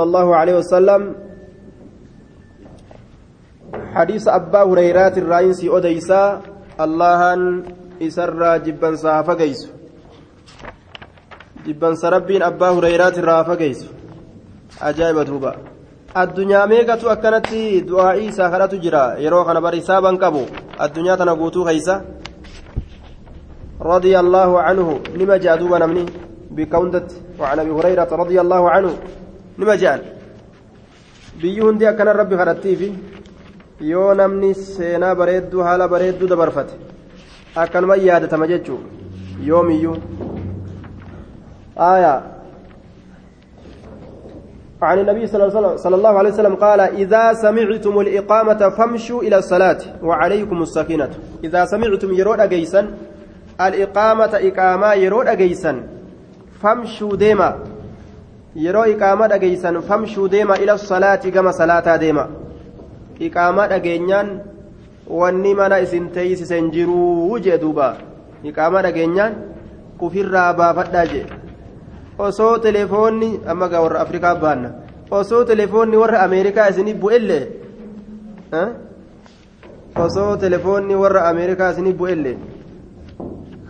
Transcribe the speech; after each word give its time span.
صلى 0.00 0.08
الله 0.08 0.28
عليه 0.40 0.54
وسلم. 0.64 1.02
حديث 3.94 4.24
أبا 4.28 4.62
هريرة 4.70 5.14
الرئيس 5.22 5.60
أديسا 5.76 6.22
الله 6.80 7.20
إسر 8.00 8.40
جبا 8.64 8.90
صافقيس 8.96 9.60
جبا 11.66 11.90
سربين 11.94 12.42
أبا 12.42 12.68
هريرة 12.76 13.14
الرافقيس 13.22 13.80
أجايب 14.82 15.18
دوبا 15.28 15.52
addunyaa 16.10 16.66
meeqatu 16.66 17.06
akkanatti 17.06 17.86
du'aa'ii 17.86 18.34
isaa 18.34 18.50
kadhatu 18.50 18.82
jira 18.82 19.14
yeroo 19.24 19.44
kana 19.46 19.60
bar 19.62 19.74
hisaaban 19.78 20.18
qabu 20.18 20.42
addunyaa 20.78 21.14
tana 21.20 21.38
رضي 23.80 24.12
الله 24.18 24.60
عنه. 24.60 24.88
لما 25.16 25.36
جاء 25.36 25.56
نمني؟ 25.56 26.06
بكوندت 26.50 27.10
وعن 27.40 27.58
أبي 27.58 27.70
هريرة 27.70 28.10
رضي 28.12 28.40
الله 28.40 28.70
عنه. 28.70 28.92
لما 29.60 29.74
جاء 29.74 30.20
biyyuun 31.40 31.66
hundi 31.66 31.86
akkana 31.88 32.12
rabbi 32.12 32.36
kadhattiifi 32.36 32.88
yoo 33.80 34.14
namni 34.14 34.54
seenaa 34.54 35.14
bareedduu 35.20 35.62
haala 35.66 35.88
bareedduu 35.88 36.28
dabarfate 36.32 36.74
akkanuma 37.62 37.96
yaadatama 37.96 38.46
jechuu 38.52 38.80
yoomiyyuu 39.52 39.96
aayaa. 41.88 42.20
عن 44.82 44.98
النبي 44.98 45.26
صلى 45.26 45.94
الله 45.94 46.18
عليه 46.18 46.30
وسلم 46.30 46.54
قال 46.54 46.80
إذا 46.80 47.32
سمعتم 47.32 48.00
الإقامة 48.00 48.68
فامشوا 48.68 49.22
إلى 49.22 49.36
الصلاة 49.38 49.78
وعليكم 50.02 50.62
السكينة 50.62 51.10
إذا 51.44 51.64
سمعتم 51.64 52.12
يرود 52.12 52.40
أجيسا 52.40 52.90
الإقامة 53.60 54.32
إقامة 54.34 54.92
يرود 54.94 55.26
أجيسا 55.28 55.72
فامشوا 56.62 57.16
ديما 57.16 57.58
yeroo 58.54 58.84
iqaamaa 58.92 59.28
dhageeysan 59.32 59.82
famshuu 59.82 60.28
deema 60.28 60.58
ila 60.58 60.78
salaati 60.78 61.30
gama 61.30 61.52
salaataa 61.52 61.98
deema. 61.98 62.28
Iqaamaa 63.20 63.68
dhageenyaan 63.68 64.28
wanni 65.20 65.54
mana 65.54 65.78
isin 65.80 66.10
teeysisen 66.10 66.70
jiruu 66.70 67.38
jee 67.38 67.58
duuba. 67.60 67.96
Iqaamaa 68.44 68.82
dhageenyaan 68.82 69.34
ufirraa 70.00 70.52
baafadhaa 70.54 71.06
jee. 71.06 71.26
Osoo 72.18 72.58
telefoonni 72.58 73.40
amma 73.46 73.68
gaa 73.68 73.80
warra 73.86 74.00
afrikaa 74.00 74.34
baanna. 74.34 74.70
Osoo 75.10 75.44
telefoonni 75.44 75.96
warra 75.96 76.22
ameerikaa 76.22 76.68
isinii 76.68 76.94
bu'ellee? 76.94 77.44
Osoo 80.04 80.36
telefoonni 80.36 80.94
warra 81.02 81.28
ameerikaa 81.28 81.70
isinii 81.72 81.92
bu'ellee? 82.00 82.36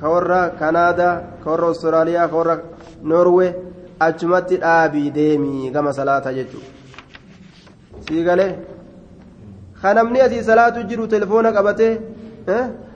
Ka 0.01 0.09
warra 0.09 0.41
kanaadaa 0.59 1.15
ka 1.45 1.51
warra 1.51 1.67
austraaliyaa 1.67 2.29
ka 2.29 2.37
warra 2.37 2.57
noorwee 3.03 3.55
achumatti 4.07 4.57
dhaabii 4.65 5.11
deemii 5.17 5.71
gama 5.71 5.93
salaataa 5.93 6.33
jechuudha. 6.33 6.69
Sii 8.09 8.25
galee? 8.25 8.53
Ka 9.83 9.95
namni 9.95 10.21
asii 10.27 10.43
salaatu 10.51 10.83
jiru 10.91 11.07
telefoona 11.15 11.53
qabatee 11.53 11.93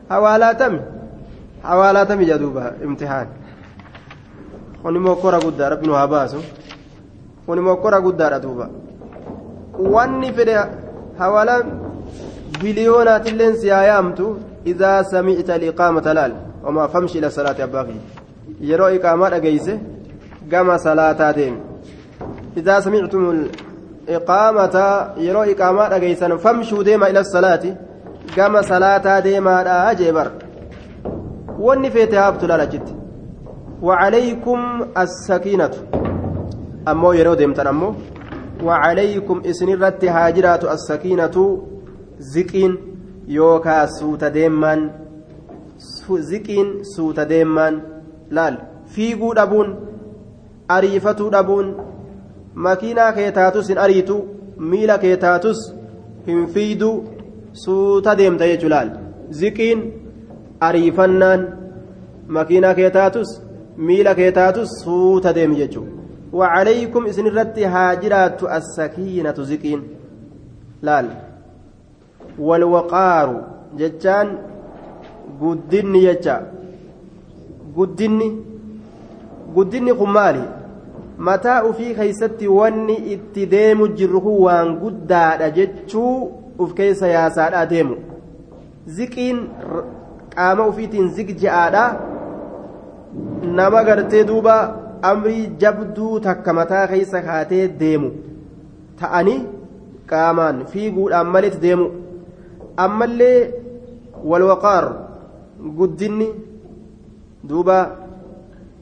hawaalaatami? 0.08 0.80
Hawaalaatami 1.62 2.26
jedhuuba 2.30 2.72
imtihaan 2.84 3.28
kun 4.82 4.96
immoo 4.96 5.16
kora 5.16 5.38
guddaa 5.44 5.68
rabbi 5.74 5.86
nu 5.86 5.94
haa 5.98 6.06
baasu. 6.14 6.40
Kun 7.46 7.58
immoo 7.58 7.76
kora 7.76 8.00
guddaadha 8.06 8.40
duuba. 8.40 8.68
Wanni 9.94 10.32
fedhe 10.32 10.56
hawaalaan 11.18 11.64
biliyoonaatilleen 12.62 13.56
si 13.60 13.68
haa 13.68 13.84
yaamtu 13.90 14.26
idaa 14.72 14.98
samicta 15.04 15.58
liqaamata 15.58 16.30
wamaa 16.64 16.88
famshi 16.88 17.18
ila 17.18 17.30
salaati 17.30 17.62
abbaa 17.62 17.86
yeroo 18.60 18.90
iqaamaa 18.96 19.30
dhageeyse 19.30 19.74
gama 20.48 20.78
salaataa 20.78 21.32
deemi 21.32 21.60
idaa 22.62 22.80
samictum 22.82 23.46
iqaamata 24.16 24.84
yeroo 25.26 25.46
iqaamaa 25.54 25.88
dhageysan 25.94 26.38
famshuu 26.38 26.84
deema 26.90 27.08
ila 27.14 27.24
salaati 27.24 27.76
gama 28.36 28.62
salaataa 28.72 29.20
deemaadha 29.28 29.94
jee 30.02 30.12
bar 30.12 30.28
wanni 31.68 31.90
feete 31.90 32.16
haabtu 32.16 32.46
laalachitti 32.52 33.04
وعليكم 33.84 34.60
السكينة 34.98 35.70
أمو 36.88 37.12
يرو 37.12 37.34
ديمتن 37.34 37.66
أمو 37.66 37.94
وعليكم 38.64 39.42
إسنرت 39.46 40.04
هاجرات 40.04 40.64
السكينة 40.64 41.36
زكين 42.18 42.72
يوكا 43.28 43.86
سوت 43.86 44.24
ديمان 44.24 44.90
زكين 46.10 46.82
سوت 46.82 47.20
ديمان 47.20 47.82
لال 48.30 48.58
في 48.86 49.14
قود 49.14 49.38
أبون 49.38 49.68
ariifatuu 50.77 51.29
dhabuun 51.35 51.69
makiinaa 52.67 53.11
kee 53.19 53.29
taatus 53.37 53.69
hin 53.73 53.77
ariitu 53.85 54.17
miila 54.73 54.97
kee 55.03 55.17
taatus 55.25 55.61
hin 56.31 56.47
fiidu 56.55 56.91
suuta 57.65 58.17
deemta 58.23 58.49
jechuu 58.53 58.73
laal 58.75 58.89
ziqiin 59.43 59.85
ariifannaan 60.71 61.47
makiinaa 62.39 62.73
kee 62.81 62.89
taatus 62.99 63.39
miila 63.91 64.15
kee 64.19 64.31
taatus 64.41 64.75
suuta 64.83 65.35
deemi 65.39 65.61
jechuu 65.63 65.87
وعليكم 66.33 67.05
إسن 67.05 67.27
الرت 67.27 67.59
هاجرات 67.59 68.43
السكينة 68.43 69.33
زكين 69.37 69.81
لال 70.81 71.07
والوقار 72.39 73.47
جتان 73.77 74.37
قدني 75.41 76.05
جتا 76.13 76.51
قدني 77.77 78.29
guddinni 79.54 79.94
kun 79.94 80.10
maali? 80.10 80.44
Mataa 81.18 81.62
ufii 81.64 81.94
keeysatti 81.94 82.48
wanni 82.48 82.94
itti 83.14 83.46
deemu 83.46 83.88
jirru 83.98 84.20
kun 84.20 84.38
waan 84.44 84.76
guddaadha 84.82 85.50
jechuu 85.58 86.14
uf 86.58 86.74
keessa 86.74 87.06
yaasaadha 87.08 87.66
deemu. 87.72 87.96
Ziqiin 88.96 89.38
qaama 90.34 90.66
ufiitiin 90.70 91.08
zig 91.16 91.30
je'aadha 91.42 91.84
nama 93.58 93.84
gartee 93.84 94.24
duuba 94.30 94.56
amrii 95.10 95.50
jabduu 95.64 96.20
takka 96.20 96.52
mataa 96.52 96.86
keessa 96.92 97.22
kaatee 97.28 97.68
deemu. 97.80 98.10
Ta'anii 99.00 99.40
qaamaan 100.10 100.64
fiiguudhaan 100.72 101.26
malitti 101.36 101.60
deemu. 101.66 101.86
Ammallee 102.76 103.38
walwaqaar 104.30 104.86
guddinni 105.78 106.28
duuba 107.48 107.78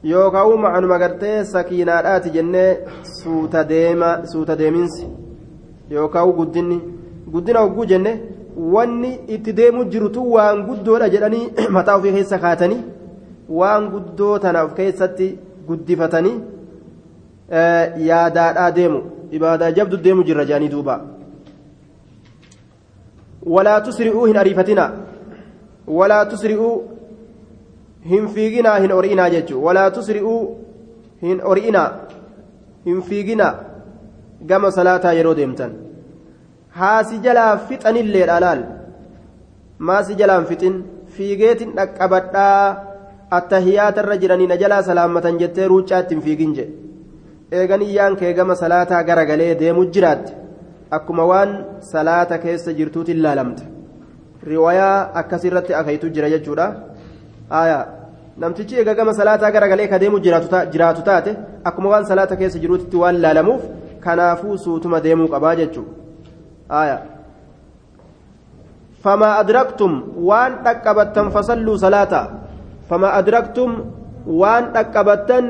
yookaan 0.03 0.59
macnuma 0.59 0.99
gartee 0.99 1.43
sakiinaadhaati 1.45 2.29
jennee 2.29 2.85
suuta 3.21 4.57
deeminsi. 4.59 5.07
Yookaan 5.91 6.31
guddinni 6.39 6.81
guddina 7.31 7.59
hogguu 7.59 7.85
jenne 7.85 8.11
wanni 8.73 9.19
itti 9.27 9.53
deemu 9.53 9.85
jirutu 9.85 10.31
waan 10.33 10.65
guddoodha 10.67 11.09
jedhanii 11.09 11.53
mataa 11.77 11.95
ofii 11.97 12.11
keessa 12.17 12.39
kaatanii 12.39 12.83
waan 13.49 13.89
guddoo 13.93 14.39
tana 14.39 14.63
of 14.63 14.73
keessatti 14.73 15.37
guddifatanii 15.67 16.37
yaadaadhaa 18.09 18.71
deemu. 18.71 19.01
Ibaadaa 19.31 19.71
jabdu 19.71 19.97
deemu 19.97 20.23
jirra 20.23 20.45
jedhanii 20.45 20.69
duuba. 20.69 21.01
Walaa 23.45 23.81
tusri'uu 23.81 24.25
hin 24.25 24.37
ariifatina 24.37 24.91
walaa 25.87 26.25
tusri'uu 26.25 26.92
hin 28.11 28.27
fiiginaa 28.35 28.77
hin 28.83 28.91
ori'inaa 28.99 29.29
jechuun 29.35 29.63
walaa 29.65 29.89
tusri'uu 29.97 30.39
hin 31.25 31.41
ori'inaa 31.51 31.89
hin 32.85 33.01
fiiginaa 33.09 33.53
gama 34.51 34.71
salaataa 34.77 35.13
yeroo 35.19 35.35
deemtan 35.39 35.71
haasi 36.79 37.19
jalaa 37.25 37.51
fixanillee 37.69 38.25
dhalaal 38.31 38.63
maasi 39.89 40.15
jalaan 40.21 40.45
fixin 40.51 40.75
fiigeetin 41.17 41.75
dhaqqabadhaa 41.79 42.61
attahiyaatarra 43.39 44.17
jiranii 44.23 44.47
na 44.51 44.57
jalaa 44.63 44.83
salaammatan 44.91 45.39
jettee 45.41 45.67
ruuccaa 45.73 45.99
ittiin 46.05 46.21
fiigin 46.27 46.55
jedhe 46.57 46.71
eeganiyyaan 47.59 48.15
kee 48.21 48.33
gama 48.39 48.55
salaataa 48.63 49.03
garagalee 49.09 49.51
deemu 49.61 49.85
jiraatte 49.97 50.33
akkuma 50.97 51.25
waan 51.31 51.51
salaata 51.91 52.37
keessa 52.47 52.73
jirtuutiin 52.79 53.23
laalamte 53.25 53.63
riwayaa 54.51 54.97
akkasirratti 55.21 55.73
akaytu 55.81 56.09
jira 56.15 56.29
jechuudha. 56.33 56.65
aayaa 57.60 57.84
namtichi 58.42 58.80
egaa 58.80 58.94
gama 58.94 59.12
salaataa 59.20 59.50
garagalee 59.56 59.88
ka 59.92 59.98
deemu 60.02 60.20
jiraatu 60.20 61.02
taate 61.08 61.36
akkuma 61.70 61.92
waan 61.92 62.06
salaata 62.10 62.36
keessa 62.40 62.58
jiruutti 62.64 62.96
waan 63.02 63.20
laalamuuf 63.24 63.62
kanaafuu 64.06 64.58
suutuma 64.64 65.00
deemuu 65.06 65.28
qabaa 65.36 65.54
jechuudha 65.60 65.94
aayaa 66.80 67.00
فما 69.02 69.40
أدركتم 69.40 69.92
وان 70.18 70.52
تكبتن 70.66 71.26
فصلوا 71.30 71.76
صلاة 71.76 72.14
فما 72.90 73.08
أدركتم 73.18 73.70
وان 74.26 74.72
تكبتن 74.74 75.44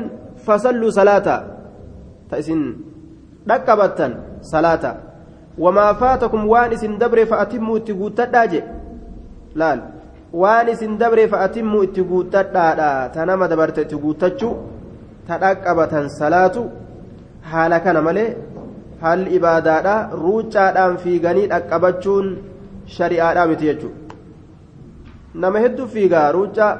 فصلوا 0.47 0.91
صلاة 0.91 1.29
تأسن 2.31 2.61
تكبتن 3.49 4.13
صلاة 4.43 4.85
وما 5.59 5.87
فاتكم 5.93 6.41
وان 6.47 6.73
اسن 6.77 6.93
دبر 7.01 7.25
فأتموا 7.25 7.79
تقوت 7.89 8.13
تداجي 8.21 8.61
laal 9.55 9.92
waan 10.42 10.68
isin 10.74 10.98
dabre 10.98 11.28
fa'atimmu 11.34 11.84
itti 11.88 12.02
guuttadhaadha. 12.12 13.10
Ta 13.14 13.26
nama 13.26 13.48
dabarte 13.48 13.82
itti 13.86 13.96
guuttachuu 14.04 14.54
ta 15.28 15.38
dhaqqabatan 15.44 16.10
salaatu 16.20 16.62
haala 17.52 17.80
kana 17.86 18.02
malee 18.02 18.30
haalli 19.02 19.36
ibaadaadha. 19.38 19.96
Ruucaadhaan 20.24 20.98
fiiganii 21.04 21.48
dhaqqabachuun 21.54 22.28
shari'aadhaa 22.96 23.48
miti 23.52 23.66
jechuudha 23.70 24.00
nama 25.42 25.60
hedduu 25.64 25.88
fiigaa 25.94 26.28
ruucaa 26.38 26.72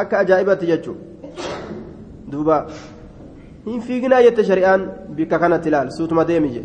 akka 0.00 0.18
ajaa'ibatti 0.22 0.66
jechuudha 0.72 1.00
duuba. 2.32 2.56
Hin 3.66 3.80
fiiginaa 3.86 4.22
jette 4.26 4.44
shari'aan 4.44 4.86
bikka 5.16 5.38
kanatti 5.38 5.68
ilaal 5.70 5.90
suutuma 5.96 6.24
deemi 6.30 6.48
je 6.54 6.62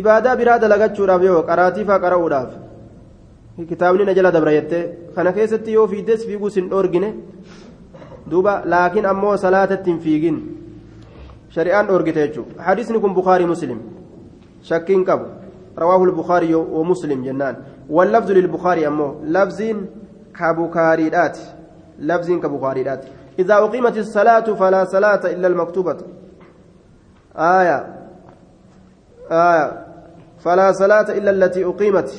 ibaadaa 0.00 0.36
biraa 0.40 0.58
dalagachuudhaaf 0.64 1.22
yoo 1.28 1.40
qaraatiifaa 1.48 1.98
qara'uudhaaf 2.04 2.50
kitaabni 3.68 4.04
na 4.04 4.14
jala 4.14 4.32
dabra 4.32 4.52
jettee 4.52 4.84
kana 5.14 5.32
keessatti 5.32 5.72
yoo 5.72 5.86
fiiddes 5.88 6.26
fiiguus 6.26 6.56
hin 6.56 6.70
dhoorgine 6.70 7.14
duuba 8.30 8.62
laakiin 8.64 9.06
ammoo 9.12 9.36
salaatatti 9.36 9.90
hin 9.90 10.00
fiigin 10.00 10.42
shari'aan 11.56 11.86
dhoorgite 11.92 12.20
jechuudha 12.26 12.62
hadiisni 12.70 13.00
kun 13.00 13.14
bukaarii 13.20 13.46
muslim 13.54 13.80
shakkiin 14.72 15.04
qabu 15.04 15.30
رواه 15.78 16.04
البخاري 16.04 16.54
ومسلم 16.54 17.24
جنان 17.24 17.56
واللفظ 17.90 18.30
للبخاري 18.30 18.86
أمه 18.86 19.14
لفظ 19.24 19.62
كبخاريات 20.38 21.38
لفظ 21.98 22.30
كبخاريات 22.30 23.04
إذا 23.38 23.54
أقيمت 23.54 23.96
الصلاة 23.98 24.54
فلا 24.54 24.84
صلاة 24.84 25.32
إلا 25.32 25.48
المكتوبة 25.48 25.96
آية 27.36 27.78
آية 29.30 29.86
فلا 30.38 30.72
صلاة 30.72 31.08
إلا 31.18 31.30
التي 31.30 31.64
أقيمت 31.64 32.10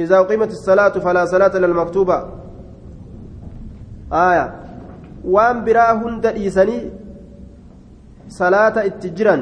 إذا 0.00 0.16
أقيمت 0.22 0.50
الصلاة 0.56 0.94
فلا 1.04 1.22
صلاة 1.32 1.52
إلا 1.56 1.66
المكتوبة. 1.66 2.18
آية. 4.12 4.46
وأن 5.24 5.56
براهن 5.64 6.20
دئيسني 6.20 6.78
صلاة 8.28 8.76
اتجرا 8.88 9.36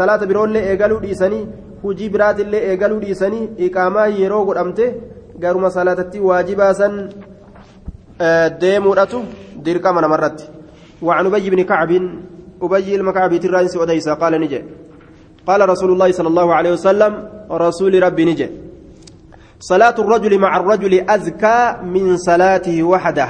صلاة 0.00 0.20
برون 0.30 0.56
إيقالوا 0.56 1.00
دئيسني 1.00 1.40
hujii 1.82 2.08
biraatillee 2.10 2.60
eegaluu 2.70 3.00
dhiisanii 3.00 3.48
iqaamaa 3.66 4.06
yeroo 4.20 4.44
godhamte 4.48 4.84
garuma 5.42 5.70
salaatatti 5.70 6.20
waajibaa 6.28 6.74
san 6.74 6.94
deemuudhatu 8.62 9.18
dirqama 9.64 10.00
namarratti 10.00 10.44
وعن 11.02 11.26
أبي 11.26 11.50
بن 11.50 11.62
كعب 11.62 11.90
أبي 12.62 12.94
المكعب 12.94 13.36
ترانس 13.36 13.76
أديس 13.76 14.08
قال 14.08 14.40
نجي. 14.40 14.64
قال 15.46 15.68
رسول 15.68 15.90
الله 15.92 16.12
صلى 16.12 16.28
الله 16.28 16.54
عليه 16.54 16.72
وسلم 16.72 17.12
رسول 17.50 18.02
ربي 18.02 18.24
نجي. 18.24 18.48
صلاة 19.60 19.94
الرجل 19.98 20.38
مع 20.38 20.56
الرجل 20.56 21.10
أزكى 21.10 21.76
من 21.82 22.16
صلاته 22.16 22.82
وحده. 22.82 23.28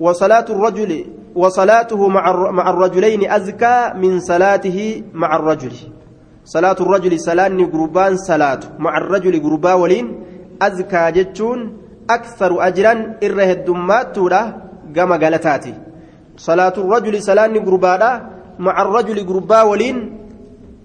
وصلاة 0.00 0.44
الرجل 0.50 1.06
وصلاته 1.34 2.08
مع 2.52 2.70
الرجلين 2.70 3.30
أزكى 3.30 3.92
من 3.96 4.20
صلاته 4.20 5.02
مع 5.14 5.36
الرجل. 5.36 5.72
صلاة 6.44 6.76
الرجل 6.80 7.20
سلاني 7.20 7.64
قربان 7.64 8.16
صلاة. 8.16 8.60
مع 8.78 8.98
الرجل 8.98 9.42
قربا 9.42 9.72
ولين 9.72 10.06
أزكى 10.62 11.10
جتشون 11.10 11.58
أكثر 12.10 12.66
أجرا 12.66 13.16
إره 13.24 13.50
الدمات 13.52 14.14
تولا 14.14 14.42
قام 14.96 15.12
قالتاتي 15.12 15.74
صلاة 16.36 16.74
الرجل 16.76 17.22
سلاني 17.22 17.58
قربا 17.58 18.22
مع 18.58 18.82
الرجل 18.82 19.26
قربا 19.26 19.62
ولين 19.62 19.96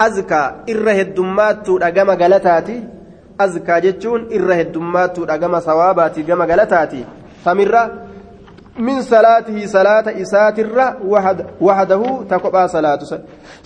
أزكى 0.02 0.44
إره 0.70 1.02
الدمات 1.02 1.66
تولا 1.66 1.90
قام 1.90 2.10
قالتاتي 2.12 2.99
أزكى 3.42 3.80
جتشون 3.80 4.22
إره 4.36 4.62
الدمات 4.62 5.16
تولا 5.16 5.36
قام 5.42 5.60
صواباتي 5.60 6.24
قام 6.24 6.42
قالتاتي 6.42 7.06
فمرة 7.46 7.84
من 8.80 9.02
صلاته 9.02 9.66
صلاة 9.66 10.22
إساتر 10.22 10.96
وحد 11.06 11.46
وحده 11.62 12.24
تقبى 12.30 12.68
صلاة 12.68 13.00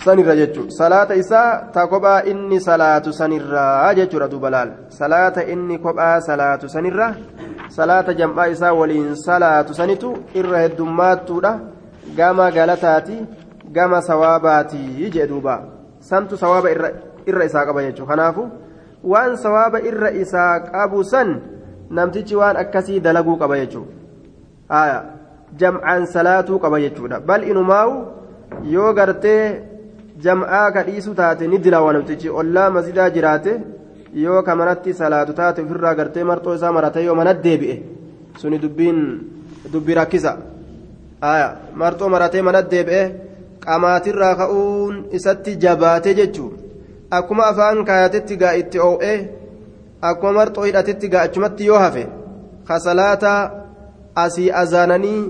سنرى 0.04 0.46
جتشو 0.46 0.68
صلاة 0.68 1.10
إساء 1.20 1.70
تقبى 1.74 2.30
إني 2.30 2.58
صلاة 2.58 3.02
سنرى 3.10 3.94
جتشو 3.94 4.18
ردو 4.18 4.38
بلال 4.38 4.68
صلاة 4.90 5.36
إني 5.52 5.76
قبى 5.76 6.20
صلاة 6.20 6.62
سنرى 6.66 7.14
صلاة 7.68 8.06
جمع 8.12 8.50
إساء 8.52 8.74
ولين 8.74 9.14
صلاة 9.14 9.66
سنتو 9.78 10.16
إره 10.36 10.64
الدمات 10.66 11.28
تودا 11.28 11.52
قاما 12.18 12.48
غلطاتي 12.48 13.18
قاما 13.76 14.00
سواباتي 14.00 15.10
جدوبا 15.14 15.56
سنتو 16.00 16.36
سواب 16.36 16.66
إر 17.28 17.38
إساء 17.46 17.62
قبى 17.68 17.90
جتشو 17.90 18.04
waan 19.04 19.36
sawaaba 19.36 19.80
irra 19.90 20.10
isaa 20.22 20.60
qabu 20.60 21.04
san 21.04 21.40
namtichi 21.90 22.36
waan 22.36 22.56
akkasii 22.56 23.00
dalaguu 23.00 23.36
qaba 23.42 23.56
jechuudha. 23.60 25.02
Jam'aan 25.60 26.06
salaatuu 26.06 26.58
qaba 26.58 26.80
jechuudha. 26.80 27.20
Bal 27.20 27.44
inumaawu 27.44 27.94
yoo 28.74 28.92
gartee 28.94 29.60
jam'aa 30.24 30.70
kadhiisu 30.76 31.14
taate 31.14 31.46
ni 31.48 31.58
dilaawa 31.58 31.92
namtichi. 31.92 32.28
Ollaa 32.30 32.70
masidaa 32.70 33.10
jiraate 33.10 33.52
yoo 34.24 34.42
ka 34.42 34.56
manatti 34.56 34.94
salaatu 34.94 35.32
taate 35.32 35.62
ofirraa 35.62 35.94
gartee 35.94 36.24
marxoo 36.24 36.54
isaa 36.54 36.72
maratee 36.72 37.04
yoo 37.04 37.14
manatti 37.20 37.42
deebi'e 37.48 37.76
suni 38.40 38.58
dubbiin 38.58 38.98
dubbi 39.72 39.94
rakkisa. 39.94 40.36
Marxoo 41.74 42.08
maratee 42.08 42.42
manatti 42.42 42.76
deebi'e 42.76 43.02
qaamaatirraa 43.64 44.34
ka'uun 44.42 44.94
isatti 45.12 45.56
jabaate 45.56 46.14
jechuudha. 46.20 46.63
Akkuma 47.18 47.46
afaan 47.52 47.84
kaayatetti 47.88 48.36
gaa 48.42 48.54
itti 48.62 48.78
oo'e 48.88 49.14
akkuma 50.10 50.32
marxoo 50.38 50.66
hidhatetti 50.68 51.12
gaa 51.12 51.24
achumatti 51.28 51.66
yoo 51.70 51.78
hafe 51.84 52.04
ka 52.68 52.80
salaataa 52.86 53.40
asii 54.24 54.50
azaananii 54.62 55.22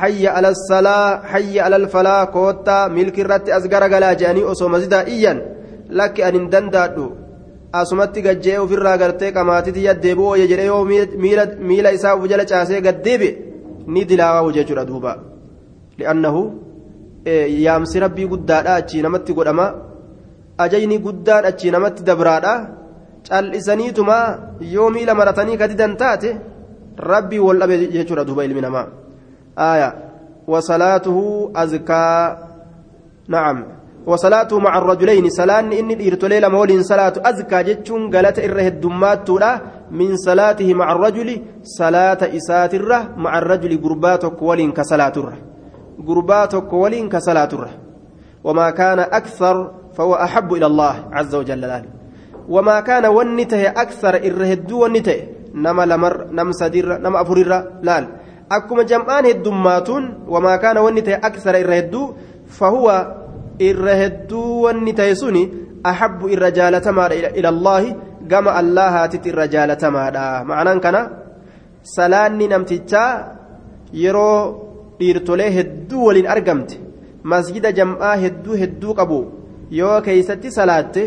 hayya 0.00 0.34
ala 0.34 0.54
salaa 0.54 1.20
hayya 1.32 1.64
ala 1.66 1.86
falaa 1.94 2.26
koottaa 2.36 2.88
milki 2.88 3.20
irratti 3.24 3.52
as 3.56 3.64
garagalaa 3.72 4.14
jedhanii 4.20 4.44
osoo 4.52 4.68
masidaa 4.74 5.04
iyyan 5.16 5.40
lakki 5.90 6.22
an 6.22 6.34
hin 6.34 6.46
dandaadhu. 6.52 7.06
Asumatti 7.72 8.22
gajjee 8.22 8.58
ofirraa 8.58 8.96
gartee 9.02 9.32
qamaatiti 9.32 9.84
yaddeebi'u 9.88 10.26
ooye 10.30 10.46
jedhee 10.52 10.66
yoo 10.66 10.84
miila 11.68 11.92
isaa 11.98 12.14
uf 12.16 12.24
jala 12.30 12.44
caasee 12.52 12.80
gaddeebi'e 12.86 13.36
ni 13.86 14.04
dilaawaa'u 14.08 14.52
jechuudha 14.56 14.84
duuba. 14.88 15.12
Li'annahu 15.98 16.42
yaamsi 17.66 18.00
rabbii 18.04 18.26
guddaadha 18.32 18.74
achii 18.80 19.02
namatti 19.06 19.36
godhama 19.38 19.66
ajayni 20.64 20.98
guddaan 21.06 21.44
achii 21.50 21.70
namatti 21.74 22.06
dabraadha. 22.08 22.54
Cal'isaniituma 23.28 24.16
yoo 24.74 24.88
miila 24.94 25.14
maratanii 25.20 25.60
kadidan 25.62 25.96
taate 26.02 26.30
rabbii 27.12 27.44
wal 27.46 27.58
dhabe 27.60 27.76
jechuudha 27.96 28.24
duuba 28.24 28.44
ilmi 28.48 28.60
namaa. 28.66 28.88
آية 29.58 29.94
وصلاته 30.48 31.50
أزكى 31.56 32.36
نعم 33.28 33.64
وصلاته 34.06 34.58
مع 34.58 34.78
الرجلين 34.78 35.30
سلان 35.30 35.72
إني 35.72 36.08
إرتلي 36.08 36.40
لما 36.40 36.58
ولين 36.58 36.82
صلاة 36.82 37.12
أزكى 37.24 37.62
جتشون 37.62 38.16
قالت 38.16 38.38
إره 38.38 38.66
الدمات 38.68 39.26
تولا 39.26 39.60
من 39.90 40.16
صلاته 40.16 40.74
مع 40.74 40.92
الرجل 40.92 41.42
صلاة 41.62 42.36
إسات 42.36 42.74
الره 42.74 43.08
مع 43.16 43.38
الرجل 43.38 43.82
قرباتك 43.82 44.42
ولين 44.42 44.72
كصلاة 44.72 45.12
الره 45.16 45.38
قرباتك 46.06 46.72
ولين 46.72 47.08
كصلاة 47.08 47.48
الره 47.52 47.70
وما 48.44 48.70
كان 48.70 48.98
أكثر 48.98 49.70
فهو 50.00 50.14
أحب 50.16 50.48
إلى 50.56 50.66
الله 50.66 50.94
عز 51.12 51.34
وجل 51.34 51.62
وما 52.48 52.80
كان 52.80 53.04
ونته 53.04 53.68
أكثر 53.68 54.16
إرهدو 54.16 54.84
ونته 54.84 55.18
نما 55.54 55.84
لمر 55.92 56.32
نم 56.32 56.48
سدير 56.56 56.98
نم 57.04 57.16
أفرير 57.16 57.48
لال. 57.84 58.04
أكما 58.48 58.82
جمعان 58.82 59.26
الدمات 59.26 59.88
وما 60.24 60.54
كان 60.56 60.78
ونته 60.78 61.14
أكثر 61.20 61.54
إرهدو 61.60 62.02
فهو 62.48 62.86
إرهدو 63.60 64.42
ونته 64.64 65.12
سني 65.20 65.42
أحب 65.86 66.20
الرجال 66.26 66.80
تمار 66.80 67.10
إلى 67.36 67.48
الله 67.48 67.82
كما 68.30 68.60
الله 68.60 68.94
تت 69.12 69.26
الرجال 69.26 69.76
تمار 69.76 70.14
معنى 70.48 70.80
كنا 70.80 71.02
سلاني 71.84 72.46
نمتتا 72.48 73.04
يرو 73.92 74.30
ديرتوليه 75.00 75.56
الدول 75.60 76.16
أرقمت. 76.26 76.70
مسجد 77.24 77.64
جمعة 77.74 78.22
الدو 78.32 78.52
هدو 78.62 78.92
قبو. 78.92 79.39
Yoo 79.70 80.00
keeysatti 80.06 80.50
salaatte 80.58 81.02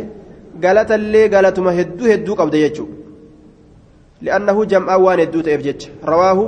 galatallee 0.64 1.30
galatuma 1.30 1.72
hedduu 1.80 2.08
hedduu 2.14 2.36
qabda 2.36 2.58
jechuudha 2.66 2.96
li'annahu 4.26 4.66
jam'aa 4.66 5.00
waan 5.06 5.20
hedduu 5.20 5.42
ta'eef 5.48 5.62
jecha 5.70 5.90
rawaahu 6.14 6.46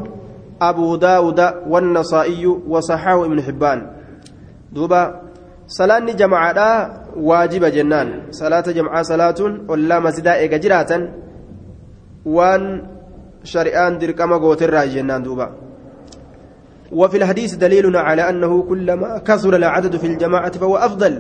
أبو 0.62 0.96
داود 0.96 1.40
والنصائي 1.68 2.48
وصححه 2.48 3.26
ابن 3.26 3.42
حبان. 3.42 3.80
دوبا 4.72 5.22
صلاة 5.68 6.00
جماعة 6.00 6.60
واجب 7.20 7.66
جنان. 7.66 8.32
صلاة 8.32 8.62
جماعة 8.62 9.02
صلاة 9.04 9.40
ولا 9.68 10.00
مسجد 10.00 10.28
إيجا 10.28 10.58
جراتا. 10.58 10.98
وان 12.26 12.64
شريان 13.44 14.00
دركما 14.00 14.38
قوتر 14.38 14.86
جنان 14.86 15.24
دوبا. 15.24 15.48
وفي 16.92 17.18
الحديث 17.18 17.56
دليل 17.56 17.96
على 17.98 18.30
أنه 18.30 18.64
كلما 18.64 19.18
كثر 19.28 19.56
العدد 19.56 19.98
في 19.98 20.08
الجماعة 20.08 20.52
فهو 20.52 20.78
أفضل. 20.78 21.14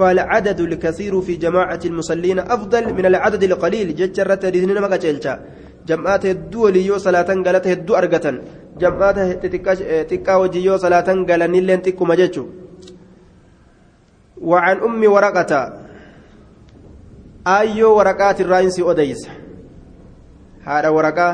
فالعدد 0.00 0.60
الكثير 0.60 1.20
في 1.20 1.36
جماعة 1.36 1.80
المصلين 1.84 2.38
أفضل 2.38 2.94
من 2.94 3.06
العدد 3.06 3.42
القليل. 3.42 3.94
جتشرت 3.94 4.44
رزننا 4.44 4.80
ما 4.80 4.88
jam'aata 5.88 6.28
hedduu 6.28 6.62
walii 6.62 6.86
yoo 6.86 6.98
salaatan 6.98 7.42
galata 7.42 7.68
hedduu 7.72 7.96
argatan 7.96 8.40
jam'aata 8.80 9.22
xiqqaa 10.10 10.36
hojii 10.40 10.64
yoo 10.64 10.78
salaatan 10.78 11.24
galanilleen 11.24 11.80
xiqquma 11.84 12.16
jechuun 12.20 12.48
وعن 14.40 14.76
أم 14.80 15.02
ورقة. 15.04 15.52
أيو 17.46 17.96
ورقات 17.96 18.40
الرئيس 18.40 18.80
أديس 18.80 19.28
هذا 20.64 20.88
ورقة. 20.88 21.28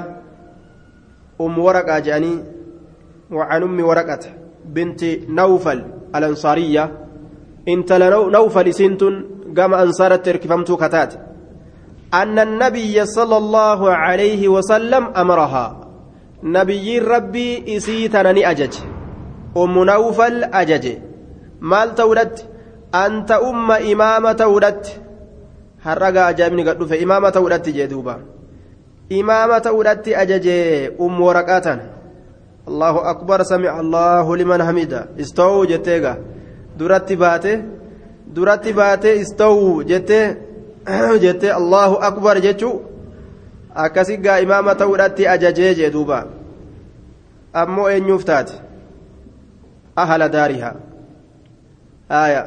أم 1.40 1.58
ورقة 1.58 1.98
جاني. 1.98 2.34
وعن 3.30 3.62
أم 3.62 3.78
ورقة. 3.80 4.24
بنت 4.66 5.04
نوفل 5.30 5.84
الأنصارية. 6.14 7.05
انت 7.68 7.92
نوفل 8.36 8.74
سنتن 8.74 9.14
قام 9.56 9.74
أنصارت 9.74 10.26
تركفمت 10.26 10.72
كتات. 10.72 11.14
أن 12.14 12.38
النبي 12.38 13.06
صلى 13.06 13.36
الله 13.36 13.90
عليه 13.90 14.48
وسلم 14.48 15.04
أمرها. 15.04 15.66
نبي 16.42 16.98
ربي 16.98 17.76
إسيتنني 17.76 18.50
أجج 18.50 18.74
أم 19.56 19.84
نوفل 19.84 20.44
أجج. 20.44 20.86
مال 21.60 21.94
تولدت 21.94 22.48
أنت 22.94 23.30
أم 23.30 23.70
إمامة 23.70 24.32
تولدت 24.32 25.00
هرقا 25.82 26.28
أجابني 26.30 26.68
قد 26.68 26.84
في 26.84 27.04
إمامة 27.04 27.30
تولدت 27.30 27.68
جدوبا 27.68 28.16
إمامة 29.12 29.58
تولدت 29.58 30.08
أجج 30.08 30.46
أم 31.00 31.20
ورقاتا 31.20 31.74
الله 32.68 33.10
أكبر 33.10 33.42
سمع 33.42 33.80
الله 33.80 34.36
لمن 34.36 34.64
حمده 34.64 35.06
استووا 35.20 35.64
جتيغا 35.64 36.12
درت 36.12 36.35
duratti 36.78 37.16
baate 37.16 37.52
duratti 38.34 38.72
baate 38.72 39.16
istawu 39.22 39.84
jettee 39.84 40.36
jettee 41.24 41.52
allahu 41.60 41.96
akbar 42.10 42.40
jechuu 42.48 42.76
akkasi 43.84 44.16
gaa 44.16 44.38
imaama 44.40 44.74
ta'uudhatti 44.74 45.28
ajajee 45.28 45.74
jee 45.74 45.90
duuba. 45.90 46.18
Ammoo 47.62 47.88
eenyuuf 47.90 48.24
taate? 48.24 48.54
Ahala 49.96 50.28
daariha 50.28 50.74
aya 52.20 52.42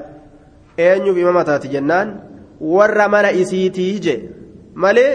eenyuuf 0.78 1.18
imaama 1.18 1.44
taati 1.50 1.68
jennaan? 1.76 2.14
Warra 2.76 3.08
mana 3.10 3.32
isiitii 3.42 4.00
je 4.06 4.16
malee 4.76 5.12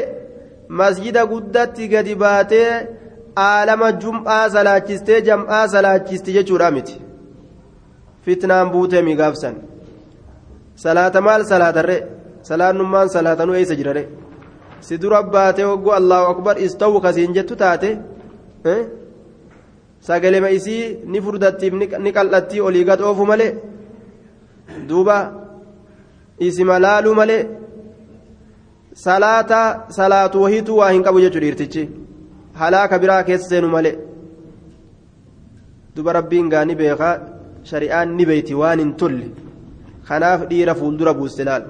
masjida 0.68 1.26
guddatti 1.32 1.88
gadi 1.88 2.14
baatee 2.24 2.68
aalama 3.46 3.92
jum'aa 4.04 4.44
salaachistee 4.56 5.20
jam'aa 5.28 5.68
salaachisti 5.74 6.32
jechuudha 6.36 6.70
miti. 6.76 7.03
Fitnaan 8.24 8.70
buutee 8.72 9.02
migaafsan. 9.02 9.54
Salaata 10.82 11.20
maal 11.20 11.42
salaatarree 11.52 12.06
salaannummaan 12.48 13.08
salaatanuu 13.14 13.56
eessa 13.60 13.74
jirare 13.80 14.02
si 14.86 14.98
dura 15.02 15.22
baatee 15.34 15.64
hogguu 15.70 15.92
allahu 16.00 16.26
akbar 16.32 16.56
istawu 16.66 17.00
kasiin 17.04 17.34
jettu 17.36 17.56
taate 17.62 17.90
sagalema 20.06 20.48
isii 20.56 20.84
ni 21.12 21.20
furdattiif 21.24 21.72
ni 22.04 22.10
qal'attii 22.16 22.60
olii 22.66 22.84
gad 22.88 23.00
oofu 23.00 23.26
malee? 23.30 23.52
Duuba 24.88 25.16
isima 26.46 26.78
laaluu 26.84 27.14
malee? 27.20 27.42
Salaata 29.04 29.60
salaatu 29.98 30.42
wahiituu 30.42 30.76
waa 30.80 30.90
hin 30.94 31.02
qabu 31.06 31.20
jechuu 31.24 31.40
dhiirtichi. 31.44 31.84
Halaaka 32.60 32.98
biraa 32.98 33.22
keessa 33.28 33.48
seenu 33.48 33.68
malee? 33.76 33.96
Duba 35.96 36.12
rabbiin 36.18 36.50
gaa 36.52 36.64
ni 36.64 36.74
beekaa 36.80 37.16
shari'aan 37.70 38.16
ni 38.16 38.26
beeyti 38.26 38.54
waan 38.54 38.78
hin 38.78 38.92
tolle. 38.94 39.26
Kanaaf 40.08 40.46
dhiira 40.50 40.74
fuuldura 40.74 41.14
buuste 41.14 41.44
laal. 41.48 41.64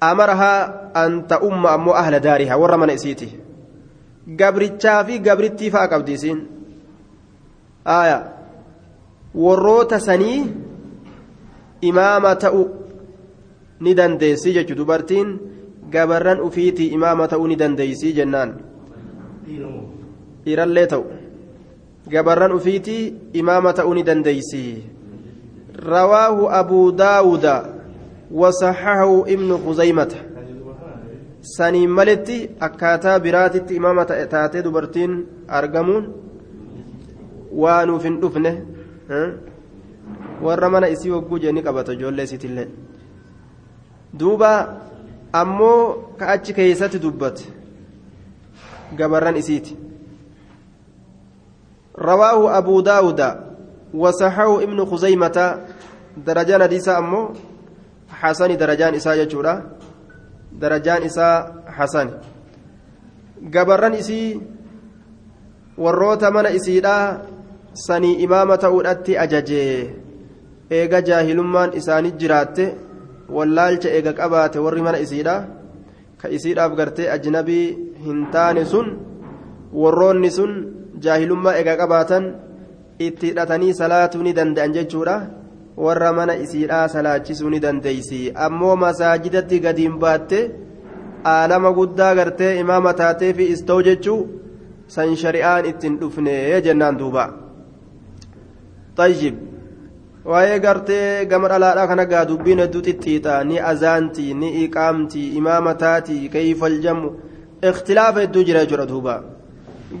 Amarahaa 0.00 0.90
anta 1.04 1.40
umma 1.48 1.72
ammoo 1.76 1.94
ahla 2.02 2.20
daarihaa 2.20 2.58
warra 2.62 2.78
mana 2.78 2.96
isiiti. 2.98 3.28
Gabrichaa 4.40 5.04
fi 5.04 5.18
gabrittii 5.20 5.70
fa'a 5.74 5.88
qabdiisiin 5.92 6.38
isiin 6.38 6.48
aayaa 7.96 8.22
warroota 9.44 10.00
sanii 10.00 10.40
imaama 11.90 12.34
ta'u 12.44 12.62
ni 13.80 13.94
dandeessi 13.96 14.54
jechu 14.54 14.76
dubartiin 14.80 15.32
gabarran 15.90 16.40
ufiitii 16.40 16.92
imaama 16.98 17.28
ta'u 17.28 17.46
ni 17.46 17.58
dandeessii 17.58 18.12
jennaan. 18.18 18.54
Dhiirallee 20.44 20.86
ta'u. 20.86 21.21
Gabarran 22.08 22.52
ufiitii 22.52 23.14
imaama 23.32 23.72
ta'uu 23.72 23.94
ni 23.94 24.02
dandeeysii 24.02 24.82
rawaahu 25.76 26.50
abuu 26.50 26.92
daawuda 26.92 27.82
وصححه 28.32 29.24
ابن 29.28 29.50
خزيمة 29.66 30.12
saniin 31.42 31.90
maletti 31.90 32.50
akkaataa 32.60 33.20
biraatitti 33.20 33.74
imaama 33.74 34.04
taatee 34.04 34.62
dubartiin 34.64 35.14
argamuun 35.58 36.04
waa 37.62 37.86
nuuf 37.86 38.04
hin 38.06 38.18
dhufne 38.22 38.52
warra 40.46 40.68
mana 40.74 40.90
isii 40.94 41.10
hogguu 41.14 41.40
jee 41.44 41.62
qabata 41.68 41.96
ijoollee 41.96 42.26
isiitillee 42.28 42.68
duuba 44.20 44.50
ammoo 45.40 45.80
ka 46.20 46.28
achi 46.36 46.54
keeysatti 46.58 47.02
dubbate 47.06 47.50
gabarran 49.02 49.40
isiiti 49.42 49.76
رواه 51.98 52.58
أبو 52.58 52.80
داود 52.80 53.20
وصححه 53.94 54.62
ابن 54.62 54.84
خزيمة 54.84 55.58
درجان 56.16 56.62
حديثا 56.62 56.98
أمو 56.98 57.28
حسن 58.10 58.56
درجان 58.56 58.94
إساء 58.94 59.24
جتشورا 59.24 59.62
درجان 60.52 61.02
إساء 61.02 61.64
حسن 61.66 62.08
gabarran 63.50 63.94
isii 63.98 64.40
warroota 65.78 66.30
mana 66.30 66.50
isiidhaa 66.50 67.18
sanii 67.72 68.12
imaama 68.22 68.58
ta'uudhatti 68.64 69.18
ajajee 69.18 69.94
eega 70.70 71.00
jaahilummaan 71.08 71.74
isaanii 71.80 72.12
jiraatte 72.20 72.66
wallaalcha 73.36 73.90
eega 73.96 74.12
qabaate 74.20 74.62
warri 74.66 74.82
mana 74.86 75.00
isiidhaa 75.06 75.40
ka 76.22 76.30
isiidhaaf 76.36 76.76
gartee 76.80 77.08
ajnabii 77.16 77.66
hin 78.04 78.20
taane 78.36 78.64
sun 78.74 78.92
warroonni 79.82 80.30
sun 80.38 80.54
jaahilummaa 81.04 81.54
eega 81.60 81.76
qabaatan 81.82 82.26
itti 83.06 83.30
hidhatanii 83.30 83.74
salaatuu 83.80 84.22
ni 84.26 84.32
danda'an 84.38 84.74
jechuudha 84.78 85.16
warra 85.86 86.12
mana 86.18 86.36
isiidhaa 86.44 86.88
salaachisuu 86.94 87.50
ni 87.54 87.60
dandeeysi 87.64 88.20
ammoo 88.46 88.74
masaajidatti 88.84 89.60
gadiin 89.66 89.96
baatte 90.04 90.40
aalama 91.34 91.72
guddaa 91.78 92.14
gartee 92.20 92.52
imaama 92.64 92.92
taatee 93.00 93.32
fi 93.38 93.48
istoo 93.54 93.80
jechuu 93.88 94.20
san 94.96 95.16
shari'aan 95.22 95.70
ittiin 95.72 95.98
dhufne 96.00 96.36
jennaan 96.68 96.98
duuba 97.02 97.24
tayyib 99.00 99.36
waa'ee 100.30 100.58
gartee 100.66 101.26
gama 101.26 101.52
dhalaadhaa 101.52 101.86
kana 101.92 102.04
gaa 102.14 102.24
dubbiin 102.30 102.64
hedduu 102.64 102.82
xixxiixa 102.88 103.36
ni 103.50 103.60
azaanti 103.72 104.26
ni 104.40 104.50
iqaamti 104.64 105.22
imaama 105.40 105.74
taati 105.84 106.18
kayfal 106.34 106.76
jamu 106.86 107.14
ikhtilaafa 107.70 108.20
hedduu 108.24 108.44
jira 108.48 108.64
jechuudha 108.64 108.86
duuba 108.92 109.14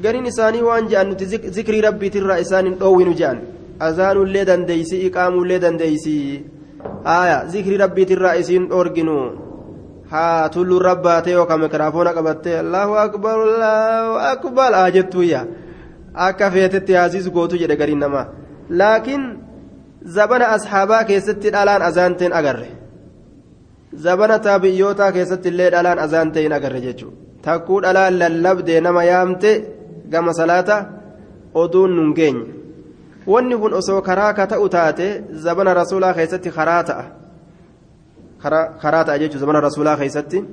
gariin 0.00 0.26
isaanii 0.32 0.62
waan 0.68 0.88
je'an 0.90 1.08
nuti 1.10 1.26
zikrii 1.56 1.82
rabbiitirraa 1.88 2.38
isaan 2.44 2.66
hin 2.68 2.76
dhoowwinu 2.80 3.14
je'an 3.20 3.38
azaanullee 3.88 4.44
dandeeysi 4.50 4.96
iqaamullee 5.06 5.60
dandeeysi 5.64 6.16
aya 7.04 7.38
zikrii 7.52 7.80
rabbiitirraa 7.84 8.34
isiin 8.42 8.68
dhoorginu 8.72 9.16
haa 10.12 10.48
tulluun 10.54 10.84
rabbaatee 10.90 11.34
yookaan 11.38 11.60
mikraafoona 11.64 12.12
qabattee 12.18 12.58
allahu 12.64 12.94
akbar 13.06 13.36
allahu 13.48 14.12
akbar 14.32 14.70
haa 14.78 14.90
jettuyya 14.96 15.40
akka 16.26 16.50
feetetti 16.54 16.98
haasiis 17.00 17.30
gootu 17.36 17.60
jedhe 17.62 17.76
gariin 17.82 18.00
namaa 18.04 18.26
laakiin 18.80 19.24
zabana 20.16 20.52
asxaabaa 20.56 21.04
keessatti 21.10 21.52
dhalaan 21.56 21.82
azaanteen 21.88 22.32
agarre 22.40 22.70
zabana 24.04 24.38
taabiyyootaa 24.46 25.12
keessatti 25.16 25.48
illee 25.52 25.70
dhalaan 25.74 25.98
azaanteen 26.06 26.52
agarre 26.58 26.80
jechuudha 26.86 27.16
takkuu 27.44 27.80
dhalaan 27.84 28.18
lallabdee 28.22 28.80
nama 28.86 29.02
yaamte 29.12 29.50
gama 30.12 30.32
salaata 30.40 30.76
oduun 31.62 31.96
nun 31.96 32.10
geenye 32.18 32.46
wanni 33.26 33.56
kun 33.62 33.72
osoo 33.80 34.00
karaa 34.08 34.32
ka 34.38 34.46
taate 34.46 35.06
zabana 35.44 35.74
rasuulaa 35.80 36.14
keessatti 36.18 36.50
karaa 36.58 36.82
ta'a. 36.88 37.04
karaa 38.82 39.04
ta'a 39.06 39.18
jechuun 39.18 39.40
zabana 39.40 39.60
rasuulaa 39.68 39.96
keessatti 39.96 40.44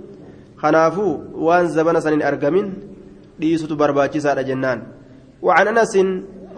kanaafuu 0.61 1.13
waan 1.45 1.67
zabana 1.67 2.01
san 2.01 2.13
hin 2.13 2.23
argamin 2.31 2.67
dhiisutu 3.41 3.75
barbaachisaadha 3.75 4.43
jennaan 4.43 4.81
وعن 5.39 5.67
انس 5.71 5.95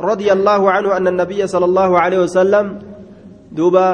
رضي 0.02 0.30
الله 0.34 0.62
عنه 0.72 0.90
ان 0.98 1.06
النبي 1.14 1.42
صلى 1.48 1.66
الله 1.70 1.92
عليه 2.00 2.20
وسلم 2.26 2.66
دوبا 3.54 3.88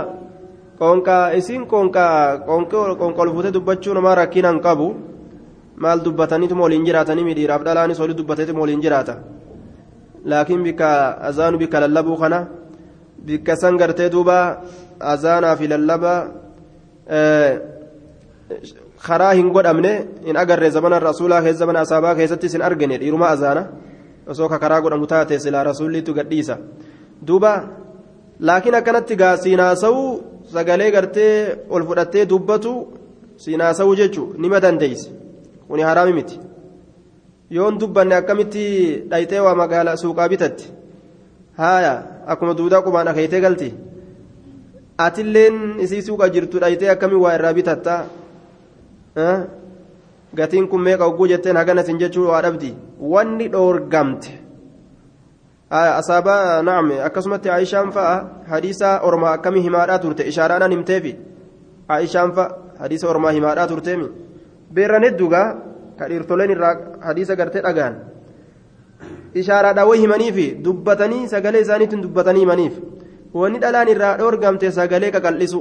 قونكا 0.79 1.37
اسين 1.37 1.67
قونكا 1.67 2.07
قونكا 2.47 2.77
قونكا 2.95 3.23
الفوتة 3.23 3.49
دبتشون 3.49 3.97
ما 3.99 4.13
ركينا 4.13 4.63
قبو 4.63 4.89
maal 5.77 6.00
dubbataniitu 6.05 6.55
mooliin 6.55 6.86
jiraatanii 6.86 7.25
midhiiraaf 7.29 7.62
dhalaanis 7.67 8.00
oli 8.00 8.13
dubbateetu 8.17 8.53
mooliin 8.53 8.81
jiraata 8.81 9.17
laakiin 10.25 10.63
bikka 10.63 10.89
azaanu 11.29 11.57
bikka 11.57 11.79
lallabuu 11.79 12.17
kana 12.17 12.39
bikka 13.27 13.55
san 13.55 13.77
gartee 13.77 14.10
duuba 14.10 14.38
azaanaa 15.00 15.55
fi 15.55 15.67
lallaba 15.67 16.13
karaa 19.07 19.34
hin 19.39 19.50
godhamne 19.55 19.91
hin 20.25 20.38
agarre 20.43 20.69
zamana 20.77 21.00
rasuulaa 21.00 21.41
keessa 21.41 21.60
zamana 21.63 21.79
asaabaa 21.86 22.15
keessattis 22.15 22.53
hin 22.57 22.65
argine 22.69 22.98
dhiiruma 23.01 23.27
azaana 23.36 23.63
osoo 24.27 24.50
ka 24.50 24.60
karaa 24.63 24.81
godhamu 24.81 25.07
taate 25.13 25.39
silaa 25.39 25.63
rasuulliitu 25.69 26.13
gadhiisa 26.13 26.57
duuba 27.27 27.51
laakiin 28.50 28.75
akkanatti 28.79 29.15
gaa 29.22 29.36
siinaasa'uu 29.43 30.10
sagalee 30.53 30.91
gartee 30.91 31.34
ol 31.69 31.86
fudhattee 31.89 32.25
dubbatu 32.34 32.74
siinaasa'uu 33.46 33.96
jechuun 34.01 34.36
nima 34.46 34.60
dandeeyse 34.65 35.10
kuni 35.67 35.83
haraami 35.83 36.13
miti. 36.13 36.39
Yoon 37.51 37.77
dubbanne 37.79 38.15
akkamitti 38.15 38.63
dhayxee 39.09 39.39
waa 39.39 39.55
magaalaa 39.55 39.95
suuqaa 39.95 40.29
bitatti? 40.29 40.71
Haaya 41.57 41.93
akkuma 42.27 42.53
duudaa 42.53 42.81
qubaan 42.81 43.07
akeeytee 43.07 43.41
galti. 43.41 43.69
Atilleen 44.97 45.79
isii 45.79 46.01
suuqa 46.01 46.29
jirtu 46.29 46.59
dhayxee 46.59 46.89
akkamiin 46.89 47.21
waa 47.21 47.36
irraa 47.38 47.53
bitatta? 47.53 47.95
Gatiin 50.36 50.67
kun 50.67 50.81
meeqa 50.81 51.05
hogguu 51.05 51.27
jetteen 51.27 51.57
hagana 51.57 51.83
sin 51.83 52.00
jechuu 52.00 52.27
waa 52.27 52.41
dhabdi? 52.41 52.75
Wanni 53.00 53.47
dhoorgamte. 53.51 54.31
Asaabaa 55.71 56.62
naam 56.63 56.91
akkasumatti 57.07 57.50
aayishaan 57.50 57.91
fa'a. 57.91 58.15
Hadiisa 58.51 59.00
ormaa 59.01 59.33
akkamii 59.39 59.63
himaadhaa 59.63 60.00
turte? 60.00 60.27
Ishaaraadhaan 60.27 60.71
himteefi? 60.71 61.17
Aayishaan 61.89 62.31
fa'a. 62.36 62.55
Hadiisa 62.79 63.09
ormaa 63.09 63.31
himaadhaa 63.31 63.67
turteemi 63.67 64.26
beeran 64.74 65.03
hedduugaa 65.03 65.47
ka 65.97 66.07
dhiirtoleen 66.09 66.51
irraa 66.51 66.75
hadiisa 67.07 67.36
gartee 67.36 67.62
dhagaan. 67.62 67.95
Ishaaraadhaan 69.33 69.88
way 69.89 70.00
himaniifi 70.00 70.47
dubbatanii 70.63 71.27
sagalee 71.27 71.62
isaaniitiin 71.62 72.03
dubbatanii 72.03 72.41
himaniif. 72.45 72.75
Wanni 73.33 73.59
dhalaan 73.62 73.89
irraa 73.93 74.17
dhoorgamte 74.19 74.71
sagalee 74.71 75.12
qaqal'isu. 75.15 75.59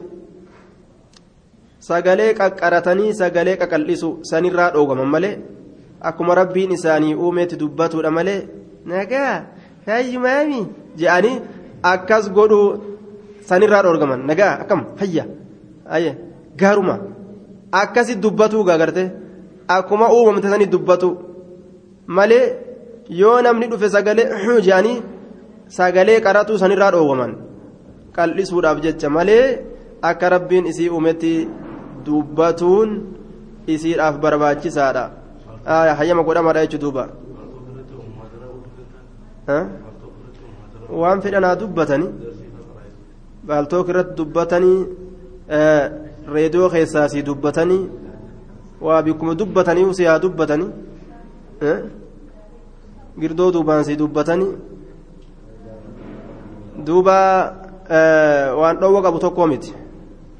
Sagalee 1.88 2.34
qaqqaratanii 2.34 3.14
sagalee 3.14 3.56
qaqal'isu 3.62 4.10
sanirraa 4.30 4.70
dhoogaman 4.74 5.08
malee? 5.14 5.38
Akkuma 6.00 6.34
rabbiin 6.34 6.72
isaanii 6.78 7.14
uumeetti 7.14 7.60
dubbatuudha 7.60 8.10
malee? 8.10 8.40
Nagaa 8.86 9.34
fayyumaami 9.86 10.60
je'anii 11.00 11.42
akkas 11.82 12.30
godhuu 12.30 12.66
sanirraa 13.48 13.82
dhoorgaman. 13.82 14.26
Nagaa 14.26 14.52
akkam? 14.62 14.86
Fayya. 14.96 15.24
Gaaruma 16.56 17.15
akkasi 17.80 18.14
dubbatuu 18.22 18.64
gaagarte 18.68 19.04
akkuma 19.76 20.12
uumamte 20.16 20.48
sanii 20.52 20.72
dubbatu. 20.74 21.10
Malee 22.16 22.44
yoo 23.20 23.38
namni 23.42 23.66
dhufe 23.70 23.88
sagalee 23.94 24.60
je'anii 24.66 25.02
sagalee 25.78 26.20
qaratuu 26.26 26.58
sanirraa 26.62 26.90
dhoowwaman. 26.94 27.32
Qal'isuudhaaf 28.16 28.78
jecha 28.84 29.08
malee 29.16 29.44
akka 30.02 30.28
rabbiin 30.34 30.66
isii 30.72 30.90
uumetti 30.90 31.32
dubbatuun 32.06 32.90
isiidhaaf 33.74 34.16
barbaachisaadha. 34.24 35.04
Hayyama 35.98 36.22
godhamaadha 36.28 36.66
jechuudha 36.66 36.84
duuba. 36.84 37.04
Waan 41.00 41.20
fedhanaa 41.22 41.56
dubbatanii 41.60 42.10
baaltook 43.48 43.88
irratti 43.90 44.16
dubbatanii 44.18 44.78
reediyoo 46.34 46.70
keessaasii 46.70 47.22
dubbatanii 47.22 47.82
waa 48.80 49.02
bikkuma 49.02 49.34
dubbatanii 49.34 49.94
si 49.94 50.04
haa 50.04 50.18
dubbatanii 50.18 50.70
girdoo 53.20 53.50
duubaansii 53.52 53.96
dubbatanii 53.96 54.52
duuba 56.86 57.16
waan 58.60 58.76
dhoowwa 58.80 59.02
qabu 59.02 59.18
tokkoo 59.18 59.46
miti. 59.46 59.74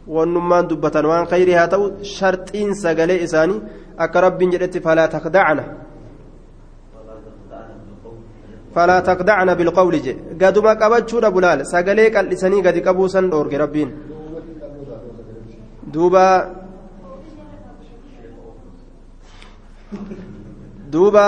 Wannummaan 0.07 0.69
dubbatan 0.69 1.07
waan 1.07 1.27
khayrii 1.27 1.55
haa 1.55 1.69
ta'u 1.69 1.91
sharxiin 2.03 2.75
sagalee 2.75 3.23
isaanii 3.27 3.61
akka 3.99 4.21
rabbiin 4.21 4.51
jedhetti 4.53 4.81
falaa 4.81 5.09
takdacna 5.09 5.65
falaa 8.75 9.01
takdacna 9.03 9.55
bilqawli 9.55 10.01
je 10.05 10.13
gaduma 10.39 10.77
qabachuudha 10.77 11.31
bulaal. 11.31 11.65
Sagalee 11.65 12.11
qal'isanii 12.11 12.63
gadi 12.63 12.83
qabuu 12.83 13.09
san 13.09 13.31
dhoorge 13.31 13.59
rabbiin 13.59 13.91
duuba 15.93 16.25
duuba 20.93 21.27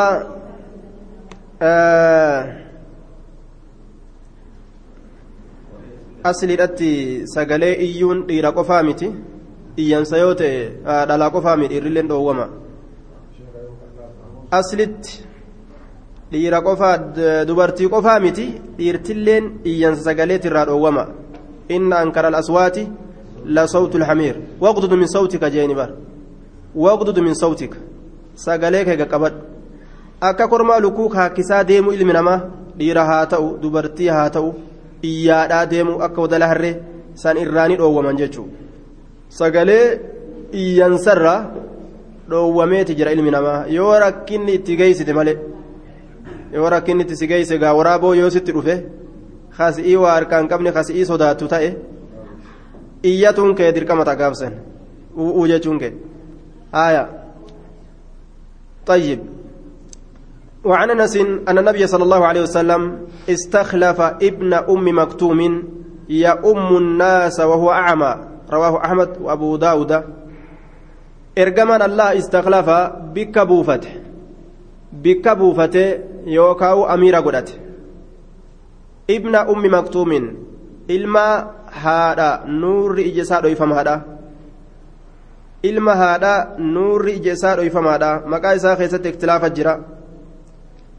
asliidhatti 6.31 6.91
sagalee 7.35 7.75
iyyuun 7.87 8.27
dhiira 8.29 8.53
qofaa 8.53 8.83
miti. 8.83 9.09
Iyyansa 9.79 10.19
yoo 10.19 10.35
ta'e 10.35 10.55
dhalaa 11.09 11.31
qofaa 11.31 11.57
miti 11.57 11.75
dhiirrilleen 11.75 12.09
dhoowwama 12.11 12.47
aslitti 14.59 15.13
dhiira 16.33 16.61
qofaa 16.69 16.97
dubartii 17.49 17.89
qofaa 17.95 18.19
miti 18.25 18.47
dhiirtilleen 18.79 19.45
iyyansa 19.73 20.03
sagaleetirraa 20.09 20.65
dhoowwama 20.71 21.05
inna 21.77 21.99
ankara 22.05 22.29
alaswaati 22.33 22.83
la 22.89 23.08
lhamiir 23.49 24.37
waqdudu 24.61 24.97
min 24.97 25.09
sawtika 25.09 25.51
jeeni 25.51 25.75
bar 25.75 25.91
waqdudu 26.75 27.23
min 27.23 27.35
sawtika 27.35 27.79
sagalee 28.35 28.85
kee 28.85 28.97
qaqqabadhu 28.97 29.39
akka 30.21 30.49
kormaa 30.49 30.81
lukuu 30.81 31.09
kaakkisaa 31.09 31.65
deemu 31.65 31.93
ilmi 31.93 32.13
namaa 32.13 32.41
dhiira 32.79 33.05
haa 33.11 33.27
ta'u 33.27 33.59
dubartii 33.63 34.09
haa 34.17 34.31
ta'u 34.37 34.55
iyyaadhaa 35.03 35.67
deemu 35.73 36.01
akka 36.07 36.23
wadala 36.25 36.49
harree 36.53 36.77
san 37.15 37.37
irraani 37.45 37.77
dhoowwaman 37.81 38.17
jechuudha 38.21 38.57
sagalee 39.41 39.85
iyyansarra 40.63 41.35
dhoowwameeti 42.31 42.95
jira 42.99 43.13
ilmi 43.17 43.31
namaa 43.37 43.61
yoo 43.79 43.99
rakkinni 44.05 44.55
itti 44.59 44.77
geessite 44.81 45.13
malee 45.19 45.39
yoo 46.53 46.71
rakkinni 46.75 47.03
itti 47.07 47.17
si 47.21 47.27
geesse 47.33 47.59
gaa 47.59 47.75
waraaboo 47.79 48.15
yoo 48.21 48.31
sitti 48.37 48.53
dhufe 48.57 48.75
khasi'ii 49.59 49.97
waa 50.03 50.15
harkaan 50.19 50.49
qabne 50.49 50.73
khasi'ii 50.77 51.07
sodaattu 51.11 51.49
ta'e 51.55 51.71
iyyatuun 53.03 53.55
kee 53.55 53.73
dirqama 53.75 54.05
taqaabsan 54.05 54.53
u'uu 55.17 55.47
jechuun 55.49 55.79
kee. 55.79 55.95
Haaya 56.73 57.09
طيب 58.89 59.21
وعن 60.65 60.91
انس 60.91 61.17
ان 61.49 61.59
النبي 61.59 61.87
صلى 61.87 62.05
الله 62.05 62.27
عليه 62.27 62.43
وسلم 62.43 62.99
استخلف 63.29 64.01
ابن 64.01 64.53
ام 64.55 64.99
مكتوم 64.99 65.41
يؤم 66.09 66.77
الناس 66.77 67.41
وهو 67.41 67.71
اعمى 67.71 68.15
رواه 68.51 68.85
احمد 68.85 69.11
وابو 69.21 69.57
داود 69.57 69.93
ارجمان 71.39 71.83
الله 71.83 72.19
استخلف 72.19 72.69
بك 73.15 73.39
بوفته 73.39 73.93
بك 74.93 75.27
يوكاو 76.27 76.87
امير 76.95 77.17
قدت 77.17 77.61
ابن 79.11 79.35
ام 79.35 79.63
مكتوم 79.79 80.11
ilma 80.89 81.55
haadha 81.85 82.29
nuurri 82.47 83.03
ija 83.11 83.23
isaa 83.23 83.41
dhoyfamaadha 83.43 84.01
ilma 85.63 85.95
haadha 86.03 86.33
nuurri 86.59 87.13
ija 87.21 87.33
isaa 87.33 87.57
dhoyfamaadha 87.57 88.11
maqaa 88.35 88.55
isaa 88.61 88.77
keessatti 88.77 89.09
iktilaafa 89.09 89.51
jira 89.51 89.79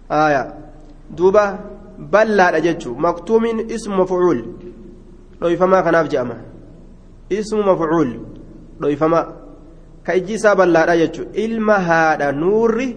aya 0.09 0.43
duuba 1.17 1.43
ballaadha 2.11 2.61
jechuu 2.67 2.95
maktuumiin 2.95 3.59
ismu 3.69 3.95
mafcuul 4.01 4.41
dhoyfamaa 5.41 5.83
kanaaf 5.83 6.09
je'ama 6.13 6.35
ismu 7.29 7.63
mafcuul 7.63 8.11
dhoyfamaa 8.81 9.25
ka 10.03 10.15
ijji 10.21 10.33
isaa 10.33 10.55
ballaadha 10.55 10.97
jechuu 10.97 11.25
ilma 11.33 11.79
haadha 11.89 12.31
nuurri 12.31 12.87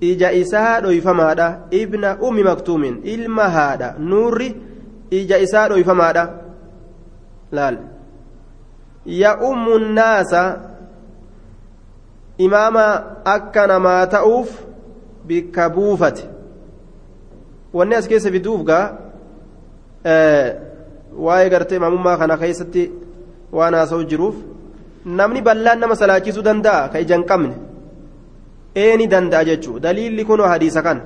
ija 0.00 0.32
isaa 0.32 0.80
dhoyfamaadha 0.80 1.58
ibna 1.70 2.16
ummi 2.28 2.42
maktuumiin 2.42 3.00
ilma 3.04 3.48
haadha 3.58 3.94
nuurri 3.98 4.48
ija 5.10 5.38
isaa 5.38 5.68
dhoyfamaadha 5.68 6.28
laal. 7.58 7.76
Ya'ummu 9.22 9.78
nnaasa 9.78 10.42
imaama 12.46 12.84
akka 13.24 13.66
namaa 13.66 14.06
ta'uuf 14.14 14.50
bikka 15.28 15.68
buufate. 15.70 16.24
Wanni 17.76 17.94
as 17.94 18.08
keessa 18.08 18.30
fiduuf 18.30 18.62
gaa 18.70 18.84
waa'ee 21.26 21.50
gartee 21.50 21.76
imaamummaa 21.80 22.16
kana 22.20 22.36
keessatti 22.42 22.82
waan 23.58 23.74
haasa'u 23.78 24.04
jiruuf 24.10 24.36
namni 25.20 25.42
ballaan 25.48 25.80
nama 25.80 25.96
salaachisuu 26.02 26.44
danda'a 26.48 26.88
ka 26.92 27.00
ija 27.04 27.16
hin 27.16 27.24
qabne 27.30 27.54
ee 28.84 28.92
ni 29.00 29.06
danda'a 29.14 29.44
jechuudha 29.48 29.82
daliilli 29.88 30.24
kunoo 30.30 30.48
hadiisa 30.52 30.82
kan 30.86 31.00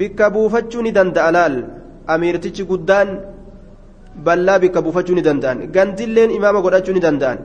bikka 0.00 0.30
buufachuu 0.30 0.82
ni 0.82 0.92
danda'a 0.98 1.30
laal. 1.38 1.56
Amiirtichi 2.14 2.64
guddaan 2.70 3.08
ballaa 4.16 4.58
bikka 4.58 4.82
buufachuu 4.82 5.14
ni 5.14 5.22
danda'an. 5.22 5.66
Gandilleen 5.74 6.30
imaama 6.30 6.60
godhachuu 6.62 6.92
ni 6.94 7.00
danda'an. 7.00 7.38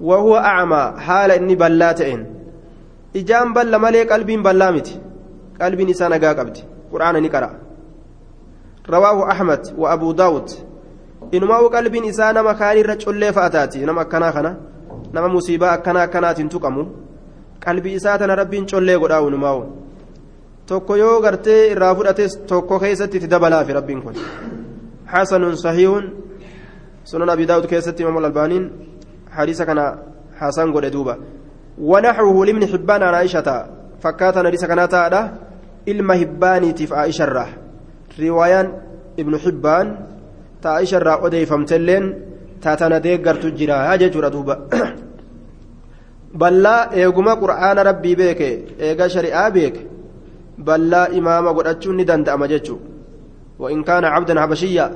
Wahuwa 0.00 0.44
acmaa 0.44 0.92
haala 1.06 1.36
inni 1.36 1.56
ballaa 1.56 1.94
ta'een. 1.94 2.26
Ijaan 3.14 3.52
balla 3.54 3.78
malee 3.78 4.04
qalbiin 4.04 4.42
ballaa 4.42 4.72
miti. 4.72 5.00
Qalbiin 5.58 5.88
isaa 5.88 6.08
nagaa 6.08 6.34
qabdi. 6.34 6.60
Qur'aana 6.92 7.20
ni 7.20 7.28
qara'a 7.28 7.70
rawaahu 8.90 9.22
ahmad 9.32 9.72
wa 9.78 9.90
abuu 9.90 10.12
daawud 10.14 10.48
inumaa 11.32 11.68
qalbiin 11.70 12.04
isaa 12.04 12.32
nama 12.32 12.54
kaanirra 12.54 12.96
collee 12.96 13.32
fa'a 13.32 13.50
taati 13.50 13.78
nama 13.86 14.00
akkanaa 14.00 14.32
kana 14.32 14.56
nama 15.12 15.28
musiibaa 15.28 15.72
akkanaa 15.72 16.02
akkanaatiin 16.08 16.48
tuqamu. 16.48 16.86
Qalbii 17.64 17.94
isaa 17.94 18.18
tana 18.18 18.34
rabbiin 18.34 18.66
collee 18.66 18.98
godhaa 18.98 19.20
inumaa 19.28 19.54
tokko 20.66 20.96
yoo 20.96 21.20
gartee 21.20 21.70
irraa 21.72 21.94
fudhates 21.94 22.36
tokko 22.46 22.78
keessatti 22.78 23.16
itti 23.16 23.30
dabalaafi 23.30 23.72
rabbiin 23.72 24.02
kun 24.02 24.14
حسن 25.10 25.54
صحيح 25.54 25.92
سنن 27.04 27.30
أبي 27.30 27.44
داود 27.44 27.66
كيست 27.66 28.00
إمام 28.00 28.18
الألبانين 28.18 28.64
حديث 29.30 29.62
كان 29.62 29.80
حسن 30.38 30.68
قد 30.74 30.84
دوبا 30.94 31.14
ونحوه 31.90 32.36
لمن 32.46 32.62
حبان 32.72 33.02
عن 33.02 33.14
عائشة 33.14 33.48
فكاتنا 34.02 34.48
حديث 34.48 34.64
كان 34.64 34.88
تادا 34.88 35.22
ilma 35.86 36.14
hibbaaniitiif 36.14 36.92
aa'isharraa 36.92 37.48
riwaayaan 38.18 38.68
ibnu 39.16 39.38
hibbaan 39.44 39.92
ta 40.60 40.74
aa'isharraa 40.76 41.20
odeeffamtelleen 41.26 42.04
taatana 42.64 43.00
deeggartu 43.06 43.52
jira 43.60 43.78
jechuudha 44.02 44.30
duuba 44.34 44.56
ballaa 46.42 46.80
eeguma 47.02 47.36
qur'aana 47.42 47.86
rabbii 47.90 48.16
beeke 48.22 48.48
eega 48.88 49.08
shari'aa 49.14 49.48
beeke 49.56 49.86
ballaa 50.68 51.06
imaama 51.20 51.56
godhachuun 51.58 51.96
ni 51.96 52.08
danda'ama 52.10 52.50
jechuudha 52.52 52.99
وإن 53.60 53.82
كان 53.82 54.04
عبدا 54.04 54.40
حبشيا 54.40 54.86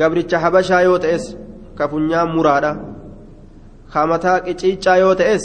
قبرتش 0.00 0.34
حبشا 0.34 0.78
يوتئس 0.86 1.24
كفنيا 1.78 2.24
مرادة 2.24 2.72
خامتاك 3.88 4.48
إتشيتشا 4.48 4.90
يوتئس 4.90 5.44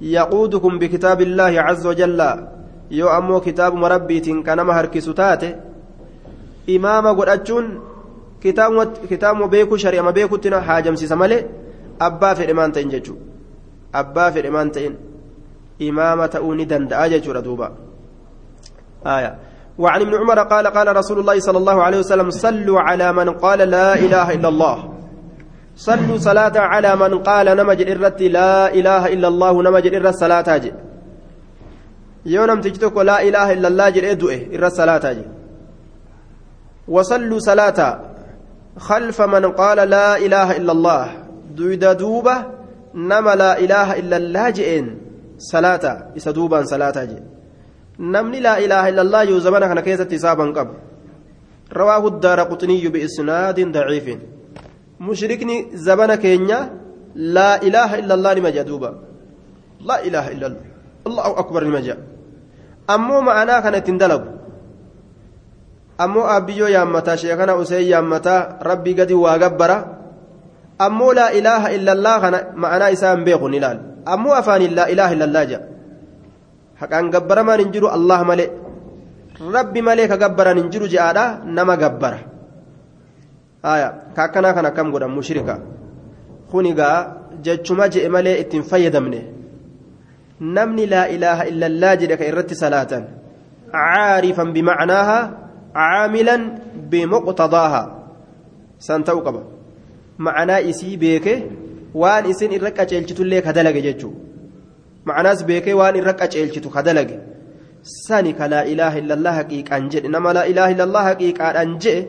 يقودكم 0.00 0.72
بكتاب 0.78 1.20
الله 1.20 1.52
عز 1.66 1.86
وجل 1.86 2.20
yoo 2.90 3.08
ammoo 3.08 3.40
kitaabuma 3.40 3.88
rabbiitiin 3.88 4.42
ka 4.44 4.56
nama 4.56 4.74
harkisu 4.74 5.14
taate 5.14 5.48
imaama 6.66 7.14
godhachuun 7.14 7.66
kitaabuma 9.08 9.48
beekuu 9.48 9.78
shari'ama 9.84 10.12
beekutti 10.12 10.50
haajamsiisa 10.68 11.16
malee 11.16 11.46
abbaa 12.08 12.34
fedhe 12.34 12.52
maan 12.58 12.72
ta'in 12.72 12.90
jechuudha 12.94 13.22
abbaa 14.00 14.30
fedhe 14.32 14.50
maan 14.50 14.70
ta'in 14.70 14.94
imaama 15.88 16.28
ta'uu 16.28 16.54
ni 16.54 16.66
danda'a 16.66 17.08
jechuudha 17.14 17.42
duuba 17.48 17.72
وعن 19.78 20.00
ابن 20.00 20.14
عمر 20.14 20.38
قال 20.38 20.66
قال 20.66 20.96
رسول 20.96 21.18
الله 21.18 21.40
صلى 21.40 21.58
الله 21.58 21.82
عليه 21.82 21.98
وسلم 21.98 22.30
صلوا 22.30 22.80
على 22.80 23.12
من 23.12 23.30
قال 23.30 23.58
لا 23.58 23.94
إله 23.94 24.34
إلا 24.34 24.48
الله 24.48 24.76
صلوا 25.76 26.18
صلاة 26.18 26.56
على 26.58 26.96
من 26.96 27.18
قال 27.18 27.46
نمج 27.56 27.80
الرت 27.82 28.22
لا 28.22 28.74
إله 28.74 29.12
إلا 29.14 29.28
الله 29.28 29.62
نمج 29.62 29.86
الرت 29.86 30.14
صلاة 30.14 30.56
جي 30.58 30.72
yoo 32.24 32.46
namtichi 32.46 32.80
tokko 32.80 33.04
laa 33.04 33.20
ilaaha 33.20 33.52
illallaa 33.52 33.90
jedhee 33.90 34.16
du'e 34.16 34.36
irra 34.56 34.70
salaataa 34.70 35.14
jedhe 35.14 35.28
wasalluu 36.88 37.40
salaata 37.40 37.88
khalfa 38.86 39.26
man 39.34 39.44
qaala 39.60 39.84
laa 39.86 40.16
ilaaha 40.26 40.56
illallah 40.60 41.04
duyda 41.58 41.94
duuba 41.94 42.36
nama 42.94 43.34
laa 43.42 43.54
ilaaha 43.64 43.98
illallaa 44.02 44.50
je'een 44.58 44.86
salaata 45.50 45.92
isa 46.20 46.32
duubaan 46.38 46.66
salaataa 46.72 47.06
jedhe 47.10 47.33
namni 47.98 48.40
laa 48.40 48.58
ilaaha 48.58 48.90
illallaa 48.90 49.24
yoo 49.30 49.40
zamana 49.40 49.68
kana 49.68 49.82
keessatti 49.82 50.14
isaaban 50.20 50.52
qabu 50.52 50.74
قطني 52.40 52.88
بإسناد 52.88 53.58
ضعيف 53.72 54.06
مشركني 55.00 55.56
زبن 55.74 56.14
كينيا 56.14 56.60
لا 57.14 57.62
إله 57.62 57.90
إلا 57.98 58.14
الله 58.14 58.32
لما 58.32 58.50
جدوبا 58.50 58.90
لا 59.88 59.96
إله 60.06 60.24
إلا 60.32 60.46
الله 60.46 60.64
الله 61.06 61.24
أكبر 61.38 61.62
لما 61.64 61.80
جاء 61.80 61.98
ammoo 62.94 63.24
ma'anaa 63.24 63.62
kana 63.64 63.80
ittiin 63.80 63.96
dalagu 63.96 64.28
ammoo 66.04 66.28
abbiyyoo 66.28 66.68
yaammataa 66.68 67.16
sheekana 67.16 67.56
useen 67.56 67.88
yaammataa 67.88 68.60
rabbii 68.60 68.94
gadi 68.98 69.14
waa 69.16 69.38
gabbara 69.40 69.76
ammoo 70.86 71.12
laa 71.18 71.30
ilaaha 71.38 71.72
illallaa 71.76 72.18
kana 72.20 72.38
ma'anaa 72.64 72.90
isaa 72.96 73.14
hin 73.16 73.24
beeku 73.24 73.48
ni 73.48 73.56
ilaal 73.56 73.78
ammoo 74.04 74.34
afaaniin 74.40 74.76
laa 74.78 74.86
ilaaha 74.94 75.16
illallaa 75.16 75.44
jedha 75.52 75.73
haqaan 76.84 77.10
gabbaramaan 77.14 77.60
hin 77.64 77.72
jiru 77.74 77.88
allah 77.96 78.20
malee 78.30 78.50
rabbi 79.56 79.80
malee 79.88 80.08
ka 80.12 80.16
gabbaran 80.22 80.60
hin 80.60 80.68
jiru 80.72 80.86
je'aadha 80.94 81.24
nama 81.56 81.74
gabbara 81.82 82.18
haya 83.66 83.88
ka 84.16 84.20
akkanaa 84.28 84.54
kan 84.56 84.66
akkam 84.70 84.92
godhan 84.94 85.12
mushrika 85.18 85.56
kunigaa 86.50 86.96
jechuma 87.46 87.88
je'e 87.94 88.08
malee 88.16 88.36
ittiin 88.42 88.64
fayyadamne 88.70 89.20
namni 90.56 90.84
laa 90.92 91.06
ilaaha 91.16 91.48
illallaa 91.50 91.94
jedhe 92.02 92.16
ka 92.20 92.24
irratti 92.30 92.54
salaatan 92.62 93.04
caarifan 93.74 94.52
bimacnaaha 94.56 95.18
caamilan 95.78 96.42
bimuqtadaaha 96.90 97.82
san 98.86 99.02
ta'u 99.08 99.20
qaba 99.26 99.42
macnaa 100.26 100.60
isii 100.70 100.96
beeke 101.02 101.34
waan 102.02 102.30
isin 102.32 102.54
irra 102.56 102.70
qaceelchitullee 102.78 103.42
ka 103.46 103.56
dalage 103.56 103.80
jechuu 103.86 104.12
macnaas 105.08 105.40
beekee 105.48 105.76
waan 105.80 105.96
irra 106.00 106.12
qaceelchitu 106.20 106.68
ka 106.74 106.82
dalage 106.86 107.16
sani 108.06 108.32
ka 108.38 108.48
laa 108.52 108.64
ilaaha 108.72 109.00
illallaa 109.02 109.34
haqiiqaan 109.38 109.90
jedhe 109.92 110.08
nama 110.14 110.30
laa 110.36 110.46
ilaaha 110.52 110.74
illallaa 110.74 111.04
haqiiqaadhaan 111.08 111.72
jedhe 111.84 112.02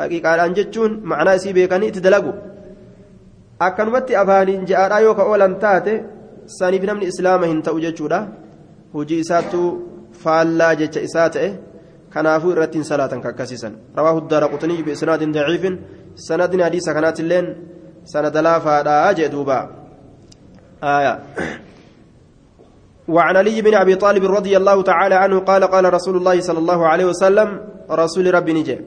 haqiiqaadhaan 0.00 0.56
jechuun 0.58 0.92
macnaa 1.10 1.36
isii 1.38 1.56
beekanii 1.58 1.90
itti 1.92 2.04
dalagu 2.06 2.32
akkanumatti 3.66 4.18
afaaniin 4.22 4.66
je'aadhaa 4.70 5.04
yoo 5.06 5.14
ka 5.18 5.28
oolan 5.30 5.54
taate 5.64 5.94
saniif 6.58 6.84
namni 6.90 7.10
islaama 7.12 7.46
hin 7.52 7.60
ta'u 7.66 7.78
jechuudha 7.86 8.20
hojii 8.94 9.20
isaattu 9.24 9.62
faallaa 10.22 10.74
jecha 10.80 11.06
isaa 11.08 11.28
ta'e 11.36 11.48
kanaafuu 12.14 12.52
irratti 12.54 12.78
hin 12.80 12.88
salaatan 12.92 13.24
kakkasiisan 13.26 13.74
rawaahu 13.98 14.28
daara 14.32 14.52
quxanii 14.52 14.84
biisnaadin 14.86 15.34
daciifin 15.38 15.80
sanadni 16.28 16.62
hadiisa 16.66 16.96
kanaatilleen 16.96 17.48
sanada 18.12 18.46
laafaadhaa 18.48 19.16
jee 19.18 19.32
duuba 19.34 19.58
آية 20.82 21.18
وعن 23.08 23.36
علي 23.36 23.62
بن 23.62 23.74
أبي 23.74 23.94
طالب 23.94 24.24
رضي 24.24 24.56
الله 24.56 24.82
تعالى 24.82 25.14
عنه 25.14 25.38
قال 25.38 25.64
قال 25.64 25.94
رسول 25.94 26.16
الله 26.16 26.40
صلى 26.40 26.58
الله 26.58 26.86
عليه 26.86 27.04
وسلم 27.04 27.60
رسول 27.90 28.34
ربي 28.34 28.52
نجي 28.52 28.80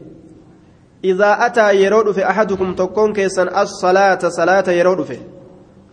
إذا 1.03 1.45
أتى 1.45 1.75
يرود 1.83 2.11
في 2.11 2.29
أحدكم 2.29 2.75
تكون 2.75 3.13
كيسا 3.13 3.61
الصلاة 3.61 4.19
صلاة 4.29 4.67
يرود 4.69 5.01
في 5.01 5.17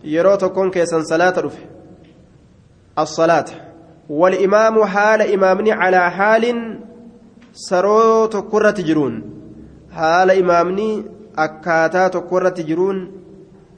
yeroo 0.03 0.37
tokkoon 0.37 0.71
keessan 0.71 1.05
salaata 1.05 1.41
dhufe 1.41 1.61
as-salaata 3.03 3.53
wal-imaamu 4.19 4.85
haala 4.95 5.25
imaamni 5.35 5.73
calaa 5.79 6.09
haalin 6.19 6.59
saroo 7.67 8.27
tokkorratti 8.35 8.83
jiruun 8.89 9.15
haala 9.99 10.33
imaamni 10.43 10.87
akkaataa 11.45 12.09
tokkorratti 12.15 12.67
jiruun 12.69 12.99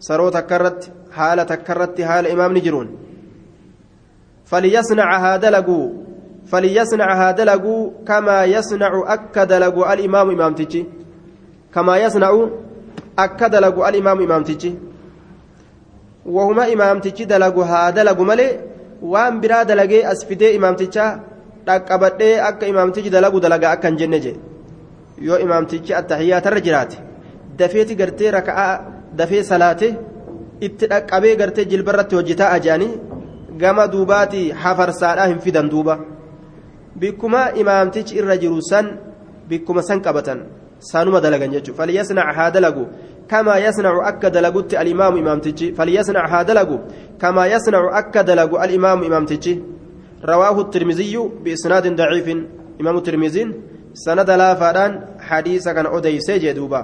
saroo 0.07 0.31
takkarratti 0.37 0.91
haala 1.17 1.45
takkarratti 1.51 2.07
haala 2.11 2.35
imaamni 2.35 2.65
jiruun 2.67 2.89
فليصنعها 4.49 5.37
دلقوا 5.37 5.87
فليصنعها 6.51 7.31
دلقوا 7.31 7.91
كما 8.07 8.45
يصنع 8.45 8.91
أكد 9.07 9.51
لقوا 9.53 9.93
الإمام 9.93 10.29
إمام 10.29 10.53
تجي 10.53 10.85
كما 11.73 11.97
يصنع 11.97 12.31
أكد 13.19 13.55
لقوا 13.55 13.89
الإمام 13.89 14.17
إمام 14.21 14.43
تجي 14.43 14.71
wahuma 16.25 16.67
imaamtichi 16.67 17.25
dalagu 17.25 17.61
haa 17.69 17.91
dalagu 17.91 18.23
malee 18.29 18.59
waan 19.01 19.39
biraa 19.41 19.63
dalagee 19.65 20.03
as 20.11 20.25
fidee 20.29 20.53
imaamticha 20.57 21.05
dhaqqabadhee 21.67 22.35
akka 22.49 22.67
imaamtichi 22.73 23.09
dalagu 23.15 23.39
dalagaa 23.45 23.71
akka 23.75 23.87
hin 23.91 23.97
jenne 24.01 24.19
je 24.25 24.33
yoo 25.27 25.39
imaamtichi 25.45 25.95
attahiyaatarra 25.99 26.61
jiraate 26.67 26.97
dafeeti 27.61 27.99
gartee 28.01 28.31
raka'aa 28.37 28.73
dafee 29.21 29.43
salaate 29.51 29.87
itti 30.67 30.91
dhaqqabee 30.93 31.35
gartee 31.41 31.65
jilbarratti 31.71 32.19
hojjetaa 32.19 32.51
ajaanii 32.57 32.91
gama 33.61 33.87
duubaati 33.87 34.41
hafarsaadhaa 34.63 35.27
hin 35.27 35.39
fidan 35.45 35.69
duuba. 35.69 35.99
Bikkuma 36.95 37.51
imaamtichi 37.61 38.17
irra 38.19 38.37
jiru 38.37 38.61
san 38.71 38.97
bikkuma 39.49 39.81
san 39.83 40.01
qabatan 40.01 40.39
sanuma 40.79 41.21
dalagan 41.21 41.51
jechuudha. 41.51 41.77
Falyasnac 41.83 42.35
haa 42.35 42.51
dalagu. 42.51 42.87
كما 43.29 43.57
يصنع 43.57 44.09
أكد 44.09 44.37
لقت 44.37 44.73
الإمام 44.73 45.17
إمام 45.17 45.39
تجي 45.39 45.73
فليصنع 45.77 46.23
هذا 46.41 46.53
لقو 46.53 46.77
كما 47.21 47.47
يصنع 47.47 47.99
أكد 47.99 48.29
لقو 48.29 48.57
الإمام 48.57 49.03
إمام 49.03 49.25
تجي 49.25 49.63
رواه 50.25 50.61
الترمذي 50.61 51.15
بإسناد 51.43 51.95
ضعيف 51.95 52.27
إمام 52.81 52.97
الترمذي 52.97 53.43
سند 53.93 54.29
لا 54.29 54.55
فاران 54.55 54.91
حديث 55.19 55.69
كان 55.69 55.85
أدي 55.85 56.19
سيجي 56.19 56.53
دوبا 56.53 56.81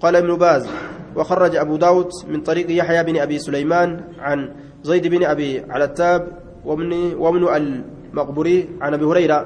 قال 0.00 0.16
ابن 0.16 0.36
باز 0.36 0.68
وخرج 1.16 1.56
أبو 1.56 1.76
داود 1.76 2.08
من 2.28 2.40
طريق 2.40 2.66
يحيى 2.70 3.02
بن 3.04 3.16
أبي 3.16 3.38
سليمان 3.38 4.00
عن 4.18 4.38
زيد 4.82 5.06
بن 5.06 5.22
أبي 5.24 5.50
على 5.72 5.84
التاب 5.84 6.22
ومن 6.64 7.14
ومن 7.14 7.42
المقبري 7.56 8.68
عن 8.80 8.94
أبي 8.94 9.04
هريرة. 9.04 9.38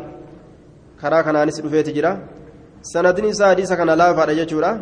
كراكنا 1.01 1.43
أنس 1.43 1.61
رفيت 1.65 1.89
جرا 1.97 2.13
سندني 2.83 3.33
سادس 3.33 3.73
كان 3.73 3.91
لا 3.91 4.09
فارجة 4.17 4.81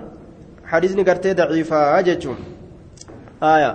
حديثني 0.71 1.03
قرتي 1.09 1.33
ضعيفة 1.33 2.01
جتشون 2.01 2.39
آية. 3.43 3.71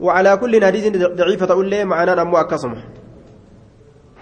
وعلى 0.00 0.36
كل 0.36 0.64
حديث 0.64 0.84
ضعيفة 1.20 1.46
تقول 1.46 1.68
لي 1.72 1.84
معنا 1.84 2.22
أمو 2.22 2.36
أكسمة 2.36 2.78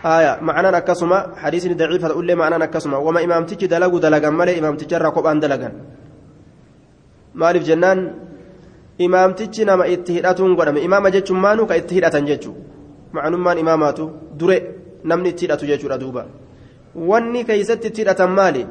آية. 0.04 0.32
معنا 0.48 0.78
أكسمة 0.78 1.18
حديثني 1.42 1.74
ضعيفة 1.74 2.08
تقول 2.08 2.26
لي 2.26 2.34
معنا 2.34 2.64
أكسمة 2.64 2.98
وما 2.98 3.24
إمام 3.24 3.44
تيجي 3.44 3.66
دلقوا 3.66 4.00
دلقا 4.00 4.30
مالي 4.30 4.58
إمام 4.58 4.76
تيجي 4.76 4.96
ركوب 4.96 5.26
أن 5.26 5.40
دلقا 5.40 5.70
maaliif 7.34 7.64
jennaan 7.70 7.98
imaamtichi 9.06 9.64
nama 9.64 9.86
itti 9.94 10.12
hidhatuun 10.18 10.56
godhame 10.58 10.80
imaama 10.88 11.10
jechuun 11.14 11.40
maanu 11.44 11.66
ka 11.70 11.76
itti 11.80 11.94
hidhatan 11.98 12.26
jechuu 12.30 12.54
macnummaan 13.12 13.58
imaamaatu 13.64 14.10
dure 14.40 14.58
namni 15.04 15.28
itti 15.32 15.46
hidhatu 15.46 15.66
jechuudha 15.70 15.98
duuba 16.02 16.26
wanni 17.10 17.44
keeysatti 17.48 17.88
itti 17.90 18.00
hidhatan 18.02 18.30
maali 18.38 18.66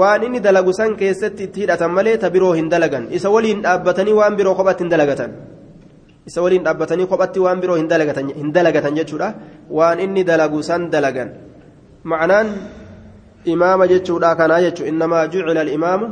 waan 0.00 0.22
inni 0.28 0.40
dalagu 0.46 0.72
san 0.78 0.96
keessatti 1.00 1.44
itti 1.48 1.60
hidhatan 1.64 1.92
malee 1.98 2.16
ta 2.22 2.30
biroo 2.30 2.52
hin 2.60 2.68
dalagan 2.68 3.08
isa 3.18 3.30
waliin 3.34 3.62
dhaabbatanii 3.64 4.12
waan 4.20 4.36
biroo 4.36 4.54
kophatti 4.54 4.84
hin 4.84 4.90
dalagatan 4.94 5.30
isa 6.28 6.42
waliin 6.44 6.64
dhaabbatanii 6.64 7.06
kophatti 7.12 7.40
waan 7.40 7.60
biroo 7.60 7.76
hin 7.80 7.88
dalagatan 7.88 8.94
jechuudha 9.00 9.28
waan 9.80 10.00
inni 10.06 10.24
dalagu 10.30 10.62
san 10.62 10.90
dalagan 10.92 11.32
ma'anaan 12.04 12.48
imaama 13.44 13.86
jechuudha 13.88 14.36
kanaa 14.36 14.60
jechu 14.66 14.84
innamaa 14.84 15.26
jucila 15.32 15.60
alimaamu 15.60 16.06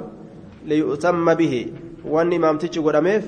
bihi 1.38 1.60
wanni 2.10 2.36
imaamtichi 2.36 2.80
godhameef 2.80 3.24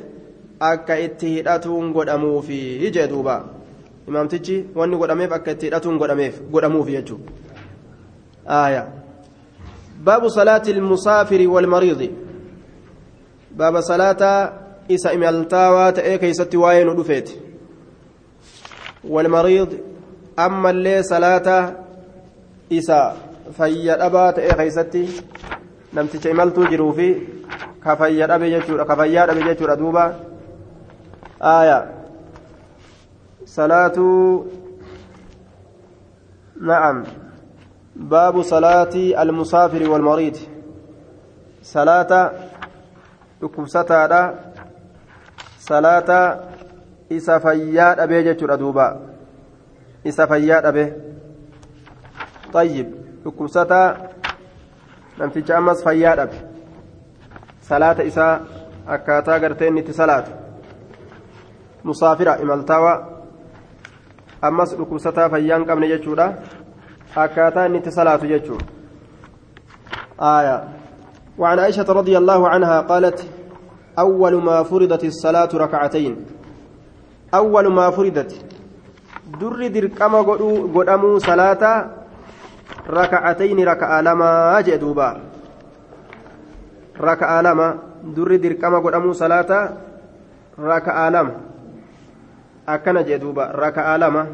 akka 0.60 0.98
itti 0.98 1.34
hidhatuun 1.34 1.92
godhamuufi 1.92 2.90
jee 2.94 3.08
duuba 3.08 3.44
imaamtichi 4.08 4.64
wanni 4.74 4.96
godhameef 4.96 5.32
akka 5.32 5.50
itti 5.50 5.66
hidhatuun 5.66 5.98
godhamuufi 6.52 6.92
jechuudha 6.92 7.48
آية 8.48 8.88
باب 10.00 10.28
صلاة 10.28 10.62
المسافر 10.68 11.48
والمريض 11.48 12.10
باب 13.52 13.80
صلاة 13.80 14.52
إسا 14.90 15.14
إمالتاوى 15.14 15.92
تأي 15.92 16.18
كيست 16.18 16.54
واين 16.54 16.88
ودفيت 16.88 17.30
والمريض 19.04 19.78
أما 20.38 20.70
اللي 20.70 21.02
صلاة 21.02 21.76
إسا 22.72 23.16
فيا 23.56 24.06
أبا 24.06 24.30
تأي 24.30 24.70
كيست 26.02 26.26
نمتش 26.26 26.26
إمالتو 26.26 26.64
جروفي 26.64 27.16
كفيا 27.84 28.34
أبي 28.34 28.58
جتشور 28.58 28.84
كفيا 28.84 29.30
أبي 29.32 29.42
جتشور 29.42 29.72
أدوبا 29.72 30.14
آية 31.42 31.78
صلاة 33.46 33.98
نعم 36.60 37.04
باب 37.96 38.42
صلاة 38.42 38.94
المسافر 38.94 39.90
والمريض 39.90 40.36
صلاة 41.62 42.32
dhukkubsataadha. 43.40 44.34
Salaata 45.58 46.38
isa 47.10 47.40
fayyaa 47.40 47.94
dhabee 47.94 48.22
jechuudha 48.24 48.56
duuba. 48.56 48.86
Isa 50.04 50.26
fayyaa 50.26 50.60
dhabe. 50.60 50.84
Xayyib 52.52 52.88
dhukkubsataa 53.22 53.96
namticha 55.18 55.56
ammas 55.56 55.84
fayyaa 55.84 56.16
dhabe 56.16 56.38
salaata 57.68 58.02
isaa 58.10 58.40
akkaataa 58.96 59.38
gartee 59.44 59.68
inni 59.68 59.80
itti 59.80 59.92
salaatu 60.00 60.30
musaafira 61.84 62.38
imaltaawa 62.44 62.92
ammas 64.50 64.76
dhukkubsataa 64.78 65.28
fayyaa 65.36 65.58
hin 65.58 65.66
qabne 65.70 65.88
jechuudha 65.94 66.26
akkaataa 67.26 67.66
inni 67.70 67.78
itti 67.84 67.92
salaatu 68.00 68.26
jechuudha 68.34 68.66
aayaa 70.32 70.60
وعن 71.38 71.58
عائشة 71.58 71.86
رضي 71.86 72.18
الله 72.18 72.48
عنها 72.48 72.80
قالت 72.80 73.26
أول 73.98 74.34
ما 74.42 74.62
فرضت 74.62 75.04
الصلاة 75.04 75.48
ركعتين 75.54 76.26
أول 77.34 77.66
ما 77.66 77.90
فرضت 77.90 78.32
در 79.40 79.66
دركما 79.66 80.20
قدامو 80.74 81.18
صلاة 81.18 81.62
ركعتين 82.88 83.68
ركع 83.68 84.00
لما 84.00 84.60
جدوبا 84.60 85.20
ركع 87.00 87.40
لما 87.40 87.68
در 88.16 88.36
دركما 88.36 88.78
قدامو 88.78 89.12
صلاة. 89.12 89.50
ركع 90.58 91.08
لما 91.08 91.34
أكن 92.68 92.96
جدوبا 93.04 93.44
ركع 93.54 93.96
لما 93.96 94.26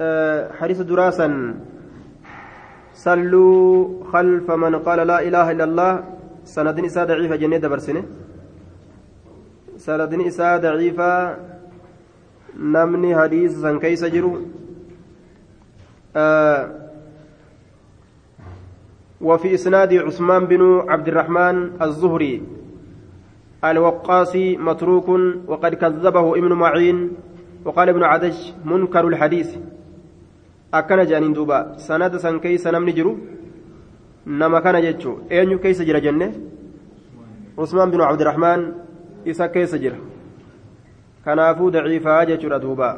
أه 0.00 0.52
حديث 0.52 0.80
دراسا. 0.80 1.54
صلوا 2.94 4.04
خلف 4.12 4.50
من 4.50 4.74
قال 4.78 5.06
لا 5.06 5.18
إله 5.20 5.50
إلا 5.50 5.64
الله. 5.64 5.92
سندني 6.44 6.86
إساء 6.86 7.04
ضعيفة 7.04 7.36
جنة 7.36 7.56
دبرسنة. 7.56 8.02
سندني 9.76 10.28
إساء 10.28 10.58
ضعيفة. 10.58 11.36
نمني 12.58 13.16
حديث 13.16 13.60
سن 13.60 13.78
كيس 13.78 14.04
جرو. 14.04 14.61
وفي 19.20 19.54
إسناد 19.54 19.92
عثمان 19.94 20.44
بن 20.46 20.62
عبد 20.88 21.08
الرحمن 21.08 21.56
الزهري 21.82 22.42
الوقاسي 23.64 24.56
متروك 24.56 25.08
وقد 25.46 25.74
كذبه 25.74 26.38
ابن 26.38 26.52
معين 26.52 26.98
وقال 27.64 27.88
ابن 27.88 28.02
عدج 28.02 28.36
منكر 28.64 29.08
الحديث 29.08 29.50
akkana 30.72 31.04
jedhaniin 31.04 31.34
duuba 31.36 31.76
sanada 31.76 32.16
san 32.18 32.40
keeysa 32.40 32.72
namni 32.72 32.92
jiru 32.96 33.12
nama 34.24 34.60
kana 34.64 34.80
jechuu 34.80 35.20
eenyu 35.28 35.58
keeysa 35.60 35.84
jira 35.84 36.00
jenne 36.00 36.32
usmaan 37.64 37.90
binu 37.92 38.04
cabdirahmaan 38.08 38.60
isa 39.28 39.48
keessa 39.52 39.78
jira 39.82 39.98
kanaafuu 41.24 41.68
daciifaa 41.74 42.24
jechuudha 42.30 42.58
duuba 42.64 42.88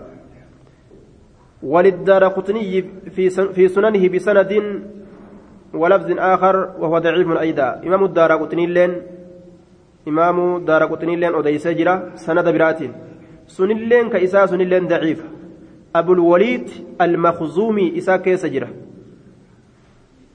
وللدار 1.65 2.25
قطني 2.29 2.85
في 3.55 3.69
سننه 3.69 4.09
بسند 4.09 4.53
ولفظ 5.75 6.09
آخر 6.19 6.57
وهو 6.79 6.99
ضعيف 6.99 7.29
أيضا. 7.31 7.81
إمام 7.87 8.05
الدار 8.05 8.33
قطني 8.37 8.67
لين 8.67 9.03
إمام 10.09 10.57
الدار 10.57 10.85
قطني 10.85 11.17
لين 11.17 11.35
أديس 11.35 11.69
جرا 11.69 12.13
سند 12.15 12.49
برات. 12.49 12.81
سن 13.47 13.69
لين 13.69 14.09
كإساء 14.09 14.47
سن 14.47 14.59
لين 14.59 14.87
ضعيف. 14.87 15.25
أبو 15.97 16.13
الوليد 16.13 16.69
المخزومي 17.01 17.99
إسا 17.99 18.17
كيس 18.17 18.47
جرة 18.47 18.69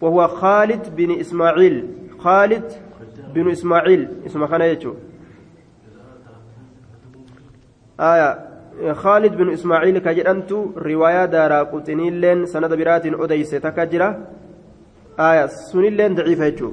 وهو 0.01 0.27
خالد 0.27 0.95
بن 0.95 1.19
إسماعيل. 1.19 1.87
خالد 2.19 2.71
بن 3.33 3.51
إسماعيل. 3.51 4.07
اسمه 4.25 4.65
يجو. 4.65 4.93
آية. 7.99 8.48
خالد 8.93 9.35
بن 9.35 9.49
إسماعيل 9.49 9.97
كجرنت 9.99 10.51
رواية 10.77 11.25
دارا 11.25 11.63
قتنين 11.63 12.21
لين 12.21 12.45
سند 12.45 12.73
برات 12.73 13.05
أديس 13.05 13.49
تكجرة 13.49 14.27
آية 15.19 15.45
سنين 15.45 15.93
لين 15.93 16.15
ضعيفة. 16.15 16.71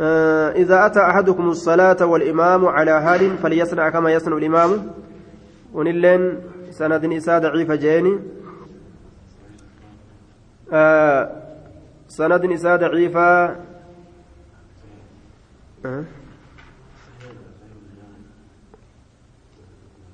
آه 0.00 0.50
إذا 0.52 0.86
أتى 0.86 1.00
أحدكم 1.00 1.48
الصلاة 1.48 2.06
والإمام 2.06 2.66
على 2.66 3.02
حال 3.02 3.38
فليصنع 3.38 3.90
كما 3.90 4.12
يصنع 4.12 4.36
الإمام. 4.36 4.70
ونلين 5.74 6.40
سند 6.70 7.04
إساء 7.04 7.38
ضعيف 7.38 7.72
جيني. 7.72 8.18
آه 10.72 11.42
سند 12.08 12.44
إساء 12.52 12.76
ضعيفة. 12.76 13.56
آه. 15.86 16.04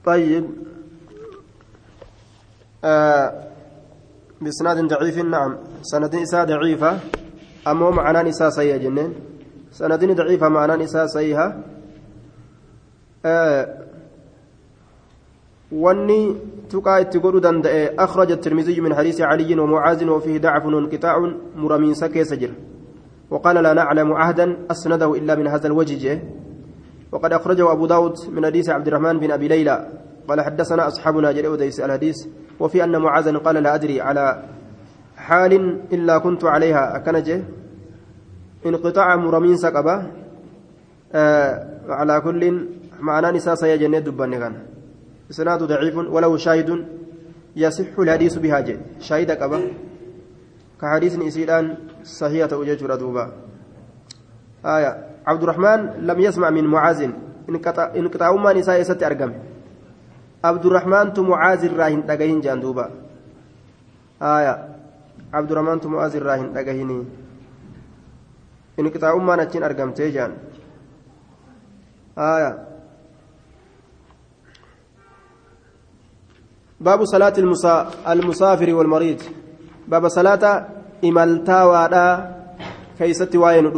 طيب. 0.04 0.44
آه 2.84 3.28
بإسناد 4.40 4.78
ضعيف 4.88 5.18
نعم. 5.18 5.56
سند 5.82 6.14
إساء 6.14 6.44
ضعيفة. 6.44 6.98
أما 7.66 7.90
معنى 7.90 8.28
نساء 8.28 8.50
سيئة 8.50 8.76
جنين. 8.76 9.14
سند 9.72 10.04
ضعيفة 10.04 10.48
معنى 10.48 10.84
نساء 10.84 11.06
سيئة 11.06 11.46
آه 13.24 13.84
tuqaa 16.74 17.00
itti 17.00 17.18
godhuu 17.18 17.40
danda'e 17.40 17.94
akhraja 17.96 18.36
tirmiziyyu 18.36 18.82
min 18.82 18.92
hadiisi 18.92 19.22
caliyyin 19.22 19.60
ومعاذ 19.60 20.04
وفيه 20.04 20.38
ضعف 20.38 20.66
وانقطاع 20.66 21.14
مرمينسا 21.56 22.06
كيس 22.06 22.32
جر 22.34 22.52
وقال 23.30 23.56
لا 23.62 23.72
نعلم 23.72 24.12
عهدا 24.12 24.56
أسنده 24.70 25.14
إلا 25.14 25.34
من 25.34 25.46
هذا 25.46 25.66
الوجه 25.66 25.94
جه. 25.94 26.22
وقد 27.14 27.32
أخرجه 27.32 27.72
أبو 27.72 27.86
داود 27.86 28.16
من 28.28 28.46
حديث 28.46 28.70
عبد 28.70 28.86
الرحمن 28.88 29.18
بن 29.18 29.30
أبي 29.30 29.48
ليلى. 29.48 29.88
قال 30.28 30.40
حدثنا 30.40 30.86
أصحابنا 30.86 31.32
جريء 31.32 31.50
وديس 31.50 31.80
الحديث 31.80 32.26
وفي 32.60 32.84
أن 32.84 32.96
معاذا 32.96 33.38
قال 33.38 33.56
لا 33.56 33.74
أدري 33.74 34.00
على 34.00 34.42
حال 35.16 35.52
إلا 35.92 36.18
كنت 36.18 36.44
عليها. 36.44 36.96
أكنجه 36.96 37.42
انقطاع 38.66 39.16
مرمين 39.16 39.56
سقبة 39.56 40.06
آه 41.12 41.80
على 41.88 42.20
كل 42.20 42.68
معنى 43.00 43.36
نساء 43.36 43.54
سيجنة 43.54 43.98
دبان 43.98 44.38
كان 44.38 44.54
إسناد 45.30 45.62
ضعيف 45.62 45.96
ولو 45.96 46.36
شاهد 46.36 46.86
يصح 47.56 47.98
الحديث 47.98 48.38
بهاجة 48.38 48.76
شاهد 49.00 49.30
قبا 49.30 49.60
كحديث 50.80 51.18
إسيدان 51.18 51.76
صحيحة 52.02 52.56
وجه 52.56 52.78
آية. 54.64 55.13
عبد 55.26 55.42
الرحمن 55.42 55.80
لم 56.06 56.18
يسمع 56.20 56.50
من 56.50 56.64
معاذ. 56.64 57.10
انقطاع 57.96 58.32
ما 58.36 58.52
نساء 58.52 58.82
ست 58.82 59.02
أرقم 59.02 59.32
عبد 60.44 60.64
الرحمن 60.66 61.12
تو 61.12 61.22
معاذ 61.22 61.64
الراهن 61.64 62.06
تقهين 62.06 62.40
جاندوبا 62.40 62.90
آية. 64.22 64.54
عبد 65.32 65.50
الرحمن 65.52 65.80
تو 65.80 65.88
معاذ 65.88 66.16
الراهن 66.16 66.52
تقهيني 66.54 67.04
انقطاع 68.80 69.16
ما 69.16 69.36
نتين 69.36 69.62
أرقم 69.62 69.90
تيجان 69.92 70.32
آية. 72.18 72.52
باب 76.80 77.04
صلاة 77.04 77.32
المسا... 77.38 77.90
المسافر 78.08 78.74
والمريض. 78.74 79.20
باب 79.88 80.08
صلاة 80.08 80.44
إمالتا 81.04 81.62
وادا 81.64 82.34
keeysatti 82.94 83.38
waa'ee 83.38 83.62
nu 83.62 83.74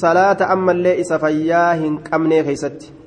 salaata 0.00 0.48
ammallee 0.48 0.98
isa 1.04 1.18
fayyaa 1.18 1.74
hin 1.74 2.02
qabnee 2.10 2.42
keeysatti 2.48 3.02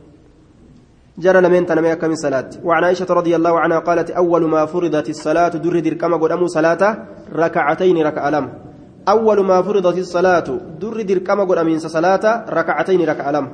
جرى 1.16 1.42
لمن 1.42 1.66
تنمي 1.66 1.96
كم 1.96 2.16
صلاة. 2.16 2.50
وعن 2.64 2.84
عائشة 2.84 3.08
رضي 3.10 3.36
الله 3.36 3.60
عنها 3.60 3.80
قالت 3.80 4.12
أول 4.12 4.44
ما 4.44 4.66
فرضت 4.66 5.10
الصلاة 5.10 5.50
در 5.64 5.80
در 5.80 5.94
كما 5.94 6.18
قدام 6.18 6.48
صلاة 6.48 6.98
ركعتين 7.32 7.98
ركع 8.08 8.30
لم 8.30 8.50
أول 9.08 9.40
ما 9.46 9.62
فرضت 9.62 9.98
الصلاة 9.98 10.48
در 10.80 11.02
در 11.02 11.20
كما 11.20 11.44
قدام 11.44 11.80
صلاة 11.80 12.46
ركعتين 12.50 13.02
ركع 13.10 13.30
لم 13.32 13.48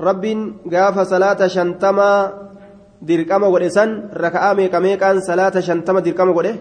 رب 0.00 0.24
قاف 0.72 0.96
صلاة 1.00 1.46
شنتما 1.46 2.32
در 3.02 3.22
كما 3.22 3.46
قدام 3.48 4.08
ركع 4.16 4.52
ميكا 4.52 5.20
صلاة 5.20 5.60
شنتما 5.60 6.00
در 6.00 6.12
كما 6.12 6.32
قدام 6.32 6.56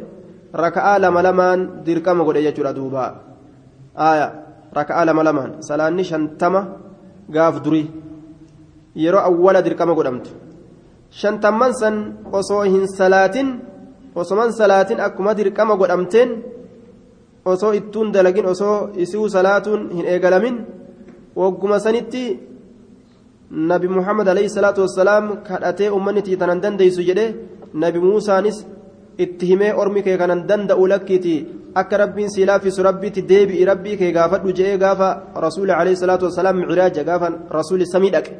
ركع 0.55 0.97
لما 0.97 1.19
لمان 1.19 1.83
در 1.87 1.99
كما 1.99 2.23
قدام 2.23 2.43
يجر 2.43 2.71
دوبا 2.71 3.28
aaya 3.95 4.27
rakaa 4.73 5.05
lama 5.05 5.23
lamaan 5.23 5.51
salaanni 5.67 6.03
shantama 6.03 6.61
gaaf 7.29 7.55
durii 7.63 7.87
yeroo 8.95 9.23
awwala 9.29 9.61
dirqama 9.61 9.93
godhamtu. 9.93 10.29
Shantamman 11.11 11.73
san 11.73 11.95
osoo 12.31 12.63
hin 12.63 12.85
salaatin 12.87 13.47
osoman 14.15 14.51
salaatin 14.53 14.99
akkuma 14.99 15.33
dirqama 15.37 15.75
godhamteen 15.75 16.29
osoo 17.45 17.73
ittuun 17.79 18.11
dalagin 18.13 18.45
osoo 18.45 18.89
isiu 19.03 19.29
salaatuun 19.29 19.81
hin 19.97 20.05
eegalamin 20.13 20.55
wagguma 21.35 21.79
sanitti 21.79 22.23
nabi 23.51 23.87
muhammad 23.87 24.27
alayhi 24.27 24.49
salaatu 24.49 24.81
wassalaam 24.85 25.25
kadhatee 25.47 25.89
ummanni 25.97 26.21
tii 26.27 26.37
tanan 26.41 26.61
dandeeysu 26.63 27.01
jedhe 27.09 27.25
nabi 27.73 27.99
muusaanis 27.99 28.57
itti 29.23 29.45
himee 29.49 29.73
ormi 29.81 30.03
kee 30.05 30.17
kanan 30.21 30.45
danda'u 30.49 30.87
lakkiitii 30.93 31.45
akka 31.81 31.97
rabbiin 31.97 32.29
sii 32.29 32.45
laaffisu 32.45 32.83
rabbiitti 32.83 33.21
deebi'i 33.31 33.65
rabbii 33.71 33.97
kee 33.97 34.11
gaafadhu 34.17 34.53
je'ee 34.59 34.77
gaafa 34.77 35.07
rasuuli 35.45 35.71
alayhi 35.71 35.97
salaatu 35.97 36.25
wassalaam 36.25 36.57
micraaja 36.61 37.03
gaafa 37.03 37.29
rasuuli 37.57 37.85
samii 37.93 38.11
dhaqe 38.15 38.31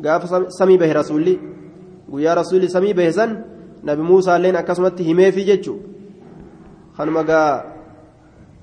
gaafa 0.00 0.44
samii 0.58 0.78
bahe 0.78 0.92
rasuulli 1.00 1.34
guyyaa 2.10 2.34
rasuulli 2.40 2.68
samii 2.70 2.94
bahe 2.94 3.12
san 3.12 3.30
nabi 3.82 4.02
muusaalleen 4.02 4.56
akkasumatti 4.56 5.02
himeefi 5.08 5.44
jechu 5.50 5.74
kanuma 6.96 7.22
gaa 7.24 7.64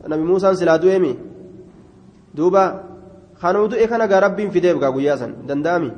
nabi 0.07 0.23
muusaan 0.23 0.57
silaa 0.57 0.77
du'eemi 0.81 1.13
duuba 2.37 2.63
kanuu 3.41 3.67
du'e 3.71 3.87
kana 3.87 4.07
gaa 4.07 4.19
rabbiin 4.19 4.51
fideef 4.51 4.77
gaa 4.79 4.91
guyyaa 4.91 5.17
san 5.17 5.33
danda'ami 5.47 5.91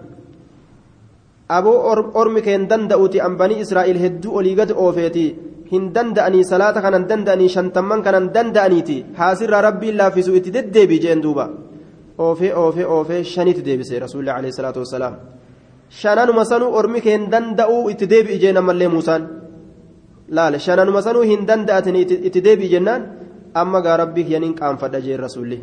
aboo 1.50 1.78
ormi 2.14 2.42
keen 2.42 2.68
danda'uti 2.72 3.22
ambanii 3.22 3.60
israa'il 3.66 4.00
hedduu 4.04 4.36
olii 4.38 4.56
gad 4.56 4.72
oofeeti 4.76 5.26
hin 5.72 5.84
danda'anii 5.96 6.44
salaata 6.52 6.82
kanan 6.86 7.04
danda'anii 7.12 7.50
shantamman 7.56 8.02
kanan 8.06 8.26
danda'aniiti 8.36 8.98
haasirraa 9.20 9.62
rabbiin 9.68 9.96
laaffisu 10.02 10.32
itti 10.40 10.54
deddeebii 10.58 11.02
jeen 11.06 11.22
duuba 11.26 11.46
oofee 12.26 12.54
oofee 12.64 12.88
oofee 12.96 13.22
shanitti 13.34 13.66
deebise 13.68 13.96
rasuulli 14.06 14.32
alayhi 14.38 14.56
salaatu 14.60 14.80
wassalaam 14.84 15.16
shananuma 16.02 16.46
sanuu 16.52 16.72
ormi 16.80 17.02
keen 17.06 17.24
danda'uu 17.34 17.90
itti 17.94 18.10
deebi'i 18.14 18.40
jeen 18.44 18.58
ammallee 18.62 18.90
muusaan 18.96 19.24
laale 20.38 20.58
shananuma 20.66 21.02
sanuu 21.08 21.26
hin 21.32 21.48
danda'atin 21.50 21.96
itti 22.28 22.42
deebi'i 22.48 22.70
jennaan 22.74 23.02
amma 23.62 23.80
gaa 23.86 23.98
rabbii 24.04 24.26
kiyyaniin 24.28 24.56
qaanfadha 24.62 25.00
jeen 25.06 25.20
rasuulli 25.26 25.60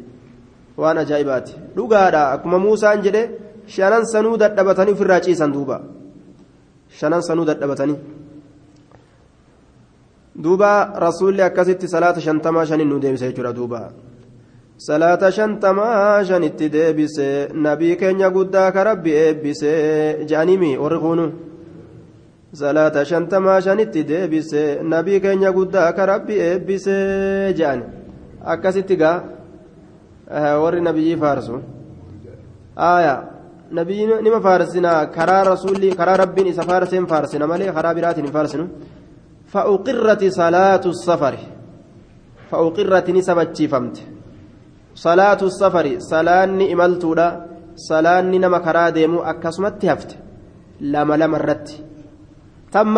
waan 0.82 0.98
ajaa'ibaati 1.02 1.52
dhugaadha 1.76 2.22
akkuma 2.34 2.58
muusaan 2.66 3.02
jedhe 3.06 3.22
shanan 3.74 4.04
sanuu 4.12 4.36
dadhabatanii 4.42 4.94
ofirraa 4.96 5.20
ciisan 5.26 5.52
duuba 5.56 5.76
shanan 6.98 7.22
sanuu 7.28 7.46
dadhabatanii 7.50 7.98
duuba 10.42 10.92
rasuulli 11.06 11.42
akkasitti 11.42 11.88
salaata 11.88 12.20
shantamaa 12.20 12.66
shanin 12.66 12.88
nu 12.88 12.98
deebise 13.00 13.26
jechuudha 13.28 13.52
duuba 13.52 13.80
salaata 14.78 15.30
shantamaa 15.30 16.24
shanitti 16.24 16.68
deebise 16.68 17.48
nabii 17.54 17.96
keenya 17.96 18.30
guddaa 18.30 18.70
ka 18.72 18.84
rabbi 18.84 19.10
eebbise 19.10 19.72
je'animi 20.28 20.76
warri 20.76 20.98
kunu 21.04 21.26
salaata 22.52 23.04
shantamaa 23.04 23.60
shanitti 23.60 24.04
deebise 24.04 24.82
nabii 24.82 25.20
keenya 25.20 25.52
guddaa 25.52 25.92
ka 25.92 26.06
rabbi 26.06 26.34
eebbise 26.48 26.96
je'an 27.58 27.80
akkasitti 28.44 28.96
gaa 28.96 29.22
warri 30.62 30.80
nabiyyii 30.80 31.16
faarsu 31.16 31.62
aya 32.76 33.14
nabiyyi 33.72 34.22
nima 34.22 34.40
faarsina 34.40 35.06
karaa 35.16 35.44
rasuulli 35.44 35.96
karaa 35.96 36.16
rabbiin 36.16 36.46
isa 36.52 36.62
faarseen 36.62 37.06
faarsina 37.06 37.46
malee 37.46 37.72
karaa 37.72 37.94
biraatiin 37.94 38.26
hin 38.26 38.32
faarsinu 38.32 38.68
فأقرت 39.56 40.22
صلاة 40.40 40.84
السفر. 40.94 41.34
فأقرت 42.50 43.06
نسبتشيفمت 43.16 43.96
صلاة 45.06 45.40
السفر 45.50 45.86
صلاني 46.12 46.64
إملتودا 46.72 47.28
صلاني 47.88 48.38
نما 48.38 48.58
كرا 48.64 48.88
ديمو 48.96 49.24
أكسمت 49.30 49.84
هفت. 49.84 50.10
لما 50.92 51.14
لما 51.20 51.36
الرت 51.40 51.68
تم 52.72 52.96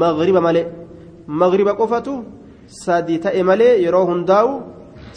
مغرب 0.00 0.36
ملي. 0.46 0.62
مغرب 1.40 1.68
قفتو 1.80 2.14
سادي 2.84 3.16
تأي 3.24 3.42
ملي 3.42 3.84
يرو 3.84 4.02
هنداو. 4.10 4.48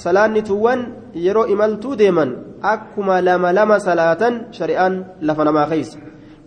صلاني 0.03 0.41
توان 0.41 0.79
يرو 1.15 1.43
إملتو 1.53 1.93
ديمن. 2.01 2.29
أكما 2.63 3.21
لما 3.27 3.49
لما 3.57 3.77
صلاة 3.87 4.21
شريان 4.51 4.93
لفنا 5.21 5.51
ما 5.51 5.65
خيس. 5.71 5.91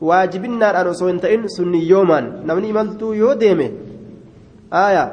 an 0.02 0.86
osoo 0.88 1.06
hin 1.08 1.20
ta'in 1.20 1.48
sunni 1.48 1.88
yoomaan 1.88 2.42
namni 2.44 2.68
imaltuu 2.68 3.14
yoo 3.14 3.34
deeme 3.34 3.66
aya 4.72 5.04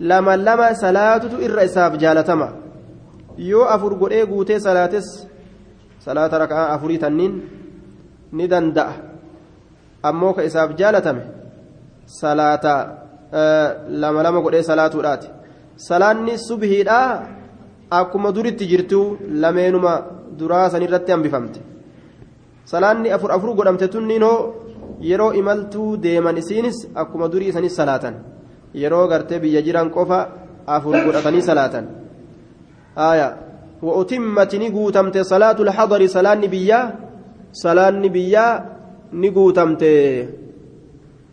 lama 0.00 0.36
lama 0.36 0.74
salaatutu 0.74 1.42
irra 1.42 1.64
isaaf 1.64 1.98
jaalatama. 1.98 2.48
Yoo 3.38 3.64
afur 3.74 3.94
godhee 4.00 4.26
guutee 4.26 4.60
salaates 4.60 5.06
salaata 5.98 6.38
raka'aa 6.38 6.72
afurii 6.74 6.98
tanniin 6.98 7.34
ni 8.32 8.48
danda'a. 8.48 8.92
Ammoo 10.02 10.32
ka 10.36 10.42
isaaf 10.44 10.70
jaalatame 10.78 11.22
salaata 12.20 12.74
lama 14.02 14.22
lama 14.22 14.40
godhee 14.40 14.62
salaatuudhaati. 14.62 15.28
Salaanni 15.76 16.38
subhiidhaa 16.48 17.22
akkuma 17.90 18.32
duritti 18.32 18.66
jirtu 18.70 19.18
lameenuma 19.42 19.92
duraa 20.38 20.70
sanirratti 20.70 21.12
hambifamte. 21.12 21.60
Salaanni 22.64 23.10
afur 23.16 23.32
afur 23.32 23.54
godhamte 23.58 23.88
tunniinoo 23.88 24.36
yeroo 25.10 25.32
imaltuu 25.40 25.96
deeman 25.96 26.36
isiinis 26.42 26.78
akkuma 26.94 27.28
durii 27.32 27.48
isanis 27.52 27.76
salaatan 27.80 28.14
yeroo 28.74 29.06
gartee 29.08 29.40
biyya 29.42 29.62
jiran 29.62 29.90
qofa 29.90 30.28
afur 30.66 30.96
godhatanii 31.04 31.42
salaatan. 31.42 31.86
Aya 32.96 33.28
وأتمت 33.82 34.52
نقوتمت 34.54 35.16
صلاة 35.18 35.58
الحضر 35.60 36.06
صلاة 36.06 36.42
بيا 36.54 36.80
صلاة 37.52 37.90
بيا 38.16 38.46
نقوتمت 39.12 39.82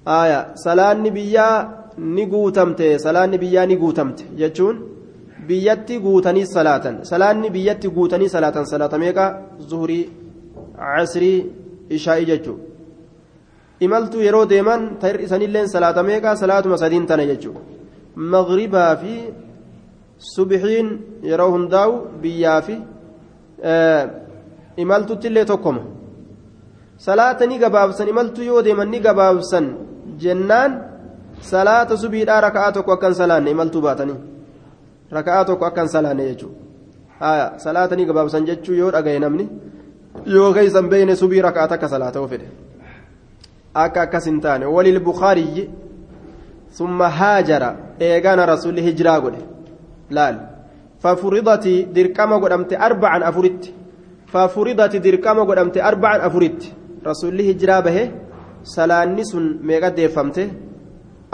آية 0.07 0.39
صلاة 0.55 1.03
بيا 1.17 1.47
نقوتمت 1.99 2.81
صلاة 3.05 3.25
بيا 3.43 3.65
نقوتمت 3.65 4.19
يجون 4.37 4.75
بيتي 5.47 5.97
قوتني 5.97 6.45
صلاة 6.45 6.85
صلاة 7.03 7.33
بيتي 7.55 7.87
قوتني 7.87 8.27
صلاة 8.27 8.63
صلاة 8.63 8.97
ميكا 8.97 9.25
زهري 9.69 10.01
casrii 10.77 11.45
ishaa'ii 11.89 12.25
jechuudha 12.25 12.76
imaltuu 13.79 14.21
yeroo 14.21 14.45
deeman 14.49 14.97
ta'ir 15.01 15.19
isanilleen 15.25 15.67
salaata 15.69 16.03
meeqaa 16.03 16.35
salaatuma 16.35 16.77
sadiin 16.77 17.05
tana 17.07 17.25
jechuudha 17.31 17.61
maghribaa 18.15 18.95
fi 19.01 19.13
subxiin 20.33 20.87
yeroo 21.29 21.51
hundaa'u 21.55 21.93
biyyaa 22.21 22.61
fi 22.61 22.75
imaltuuttillee 24.83 25.45
tokkoma 25.45 25.83
salaata 27.07 27.45
ni 27.47 27.59
gabaabsan 27.59 28.07
imaltuu 28.13 28.43
yoo 28.43 28.63
deeman 28.65 28.91
ni 28.91 28.99
gabaabsan 28.99 29.65
jennaan 30.23 30.71
salaata 31.51 31.97
subiidhaa 31.97 32.41
raka'aa 32.47 32.71
tokko 32.71 32.91
akkan 32.97 33.15
salaanne 33.15 33.51
imaltuu 33.51 33.81
baatanii 33.81 34.19
raka'aa 35.17 35.45
tokko 35.45 35.65
akkan 35.65 35.89
salaanne 35.95 36.29
jechuudha 36.29 37.51
salaata 37.65 37.95
ni 37.95 38.05
gabaabsan 38.05 38.45
jechuu 38.45 38.75
yoo 38.81 38.91
dhagaye 38.91 39.19
namni. 39.19 39.49
yoo 40.25 40.53
keeysan 40.53 40.89
beeyne 40.89 41.15
subii 41.15 41.41
rakaata 41.41 41.75
akka 41.75 41.87
salaata'u 41.87 42.27
fedhe 42.27 42.47
akka 43.85 44.01
akkas 44.05 44.25
hin 44.29 44.39
taane 44.45 44.65
walil 44.75 44.99
bukaariyyi 45.07 45.69
summa 46.77 47.09
haajara 47.19 47.69
eegana 48.09 48.45
rasulli 48.53 48.85
hijiraa 48.87 49.19
godhe 49.25 49.41
laal 50.17 50.37
fafuridati 51.03 51.75
dirqama 51.95 52.39
godhamte 52.43 52.75
arbacan 52.87 53.23
afuritti 53.29 53.73
fafuridati 54.33 55.03
dirqama 55.05 55.45
godhamte 55.49 55.79
arbacan 55.89 56.21
afuritti 56.27 56.73
rasulli 57.09 57.47
hijiraa 57.49 57.81
bahe 57.87 58.03
salaanni 58.75 59.25
sun 59.31 59.45
meeqa 59.67 59.89
deeffamte 59.97 60.43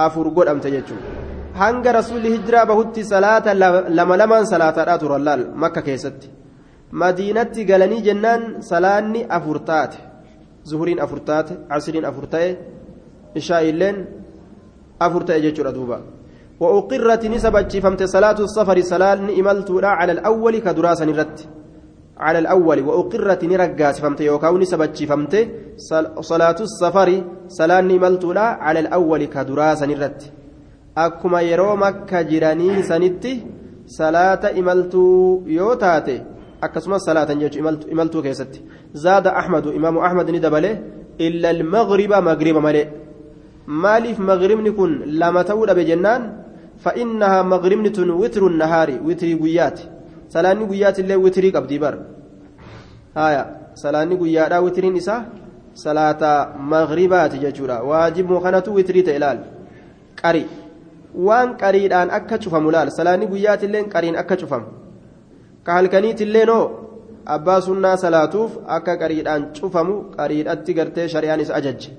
afur 0.06 0.28
godhamte 0.38 0.70
jechuudha 0.76 1.10
hanga 1.62 1.92
rasulli 2.00 2.34
hijiraa 2.36 2.66
bahutti 2.72 3.10
salaata 3.14 3.54
lama 3.98 4.16
lamaan 4.22 4.46
salaataadhaa 4.54 5.02
turan 5.04 5.24
laal 5.28 5.44
makka 5.64 5.82
keessatti 5.88 6.34
madiinatti 7.02 7.68
galanii 7.70 8.02
jennaan 8.08 8.44
salaanni 8.72 9.22
afur 9.38 9.60
taate 9.70 9.98
zuhuriin 10.70 11.00
afur 11.06 11.20
taate 11.30 11.54
casriin 11.70 12.06
afur 12.06 12.26
ta'e 12.34 12.50
ishaa'iilleen 13.40 13.98
afur 15.00 15.24
ta'e 15.28 15.42
jechuudha 15.46 15.72
duuba. 15.78 16.00
وأقرت 16.64 17.24
نسبة 17.26 17.72
فمت 17.84 18.04
صلاة 18.04 18.40
السفر 18.48 18.78
صلاة 18.82 19.20
إملت 19.40 19.70
على 19.84 20.12
الأول 20.12 20.56
كدراسة 20.66 21.06
نرت 21.06 21.38
على 22.18 22.40
الأول 22.40 22.80
وأقرت 22.88 23.42
نرقاس 23.52 23.96
فمت 24.04 24.22
يوكاو 24.22 24.58
نسبة 24.58 24.98
فمت 25.10 25.34
صلاة 26.32 26.60
السفر 26.68 27.10
صلاة 27.48 27.80
إملت 27.98 28.24
على 28.66 28.80
الأول 28.80 29.22
كدراسة 29.34 29.86
نرت 29.86 30.22
أكما 30.98 31.42
يرو 31.42 31.76
مكة 31.76 32.32
سنتي 32.90 33.34
صلاة 34.00 34.44
إملت 34.60 34.94
يوتاتي 35.58 36.18
akkasumas 36.64 37.04
salaatan 37.04 37.40
jechuun 37.44 37.80
imaltuu 37.92 38.22
keessatti. 38.24 38.64
Ahmadu 38.96 39.74
imaamu 39.74 40.04
ahmad 40.04 40.30
ni 40.30 40.40
dabale 40.40 40.72
illa 41.18 41.50
almagriba 41.50 42.22
magriba 42.22 42.62
malee 42.62 42.88
maaliif 43.68 44.20
magribni 44.20 44.72
kun 44.72 45.04
lama 45.06 45.44
ta'uu 45.44 45.66
dhabe 45.66 45.86
jennaan 45.86 46.22
fa'innahaa 46.84 47.44
magribni 47.44 47.92
tun 47.92 48.10
witru 48.12 48.50
nahaari 48.50 49.00
witrii 49.08 49.36
guyyaati 49.36 49.88
salaanni 50.28 50.66
guyyaati 50.66 51.02
illee 51.02 51.16
witrii 51.16 51.52
qabdii 51.52 51.80
bar 51.80 51.96
haya 53.16 53.44
salaanni 53.74 54.16
guyyaadhaa 54.18 54.62
witriin 54.62 54.96
isaa 54.96 55.26
salaata 55.74 56.54
magribaati 56.60 57.38
jechuudha 57.40 57.82
waajibmoo 57.90 58.40
kanatu 58.40 58.74
witrii 58.74 59.04
ta'e 59.04 59.20
laal 59.20 59.40
qari 60.22 60.46
waan 61.16 61.58
qariidhaan 61.58 62.10
akka 62.12 62.38
cufamu 62.38 62.72
laal 62.72 62.92
salaanni 62.92 63.28
guyyaati 63.28 63.66
illee 63.66 63.84
qariin 63.94 64.16
akka 64.16 64.38
cufamu 64.38 64.68
ka 65.64 65.74
halkaniitillee 65.74 66.46
noo 66.46 66.83
abbaa 67.37 67.61
sunnaa 67.69 67.97
salaatuuf 68.05 68.53
akka 68.77 68.97
qariidhaan 69.03 69.43
cufamu 69.57 69.95
qariidhatti 70.17 70.75
gartee 70.79 71.07
shari'aan 71.15 71.41
isa 71.45 71.55
ajajje 71.59 71.91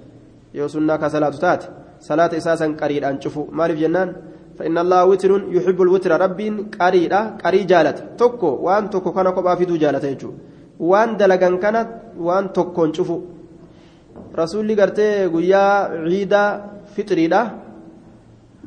yoo 0.57 0.69
sunnaa 0.75 0.97
ka 1.01 1.09
salaatu 1.15 1.39
taate 1.45 1.67
salaata 2.07 2.39
isaa 2.41 2.57
san 2.61 2.75
qariidhaan 2.81 3.21
cufu 3.23 3.47
maaliif 3.51 3.79
jennaan 3.85 4.11
فإن 4.59 4.77
الله 4.83 5.01
وتر 5.11 5.31
يحب 5.55 5.79
الوتر 5.81 6.11
ربين 6.25 6.53
قريدة 6.75 7.19
قري 7.43 7.63
جالت 7.71 8.19
توكو 8.19 8.49
وان 8.65 8.89
توكو 8.91 9.09
كان 9.15 9.27
قبا 9.37 9.55
في 9.55 9.63
دو 9.69 9.75
جالت 9.83 10.03
يجو 10.03 10.29
وان 10.91 11.15
دلغان 11.19 11.55
كانت 11.63 11.89
وان 12.19 12.51
توكون 12.51 12.91
شوفو 12.93 13.17
رسول 14.35 14.63
لي 14.67 14.75
قرتي 14.79 15.31
قويا 15.33 15.63
عيدا 16.11 16.43
فطريدا 16.93 17.41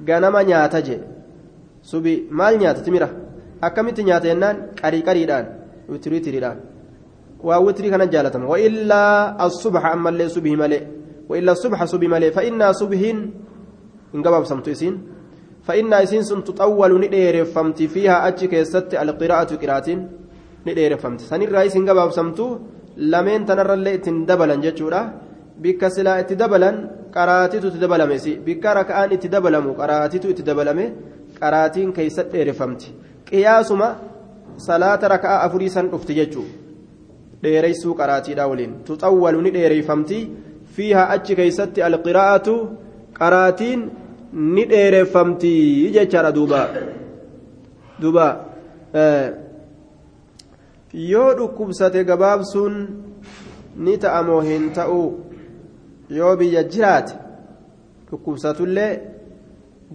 غنما 0.08 0.40
نياتا 0.48 0.80
جي 0.86 0.96
سبي 1.90 2.14
مال 2.38 2.54
نياتا 2.56 2.80
تميره 2.86 3.10
akkamitti 3.66 4.02
nyaata 4.04 4.26
jennaan 4.30 4.56
qarii 4.80 5.02
qariidhaan 5.08 5.46
witirii 5.91 6.21
tiriidhaan 6.25 6.59
waa 7.47 7.59
witirii 7.67 7.91
kana 7.95 8.05
jaalatama 8.13 8.47
waillaa 8.53 9.35
asubha 9.47 9.91
ammallee 9.95 10.29
subhi 10.35 10.55
malee 10.61 10.83
waillaa 11.29 11.55
subha 11.63 11.87
subhi 11.93 12.07
malee 12.13 12.31
fa'innaa 12.37 12.73
subhiin 12.81 13.19
hin 14.13 14.21
gabaabsamtu 14.25 14.69
isiin 14.75 14.95
fa'innaa 15.67 16.01
isiin 16.07 16.25
sun 16.29 16.43
tuxawwalu 16.47 16.97
ni 17.03 17.07
dheereffamti 17.15 17.87
fiihaa 17.93 18.21
achi 18.29 18.47
keessatti 18.53 18.97
alqiraa'atu 19.03 19.59
qiraatiin 19.63 20.01
ni 20.65 20.75
dheereffamti 20.77 21.23
sanirraa 21.31 21.63
isin 21.69 21.85
gabaabsamtu 21.89 22.45
lameen 23.13 23.45
tanarrallee 23.49 23.95
ittiin 23.99 24.19
dabalan 24.29 24.61
jechuudha 24.65 25.01
bikka 25.63 25.89
silaa 25.95 26.17
itti 26.23 26.35
dabalan 26.43 26.75
qaraatitu 27.15 27.67
itti 27.67 27.79
dabalame 27.85 28.17
bikka 28.47 28.73
raka'aan 28.79 29.11
itti 29.15 29.29
dabalamu 29.35 29.73
qaraatitu 29.81 30.29
itti 30.33 30.43
dabalame 30.49 30.85
qaraatiin 31.39 31.93
keeysatti 31.97 32.33
dheereffamti 32.37 32.87
qiyaasuma 33.29 33.87
salaata 34.57 35.07
raka'a 35.15 35.41
afurii 35.45 35.69
san 35.69 35.89
dhufti 35.93 36.13
jechuun 36.19 36.49
dheereysuu 37.43 37.93
qaraatiidha 38.01 38.47
waliin 38.51 38.73
tuxawwalu 38.89 39.41
ni 39.41 39.51
dheereyfamti 39.57 40.19
fiihaa 40.75 41.07
achi 41.15 41.35
keeysatti 41.39 41.81
alqiraa'atu 41.89 42.55
qaraatiin 43.19 43.81
ni 44.33 44.65
dheereffamti 44.71 45.53
jechaadha 45.97 46.31
duuba 46.31 46.61
duuba 48.01 48.25
yoo 51.11 51.29
dhukkubsate 51.37 52.03
gabaabsuun 52.09 52.75
ni 53.85 53.97
ta'amoo 54.03 54.41
hin 54.49 54.69
ta'u 54.79 54.99
yoo 56.19 56.35
biyya 56.41 56.63
jiraate 56.63 57.13
dhukkubsatullee 58.11 58.91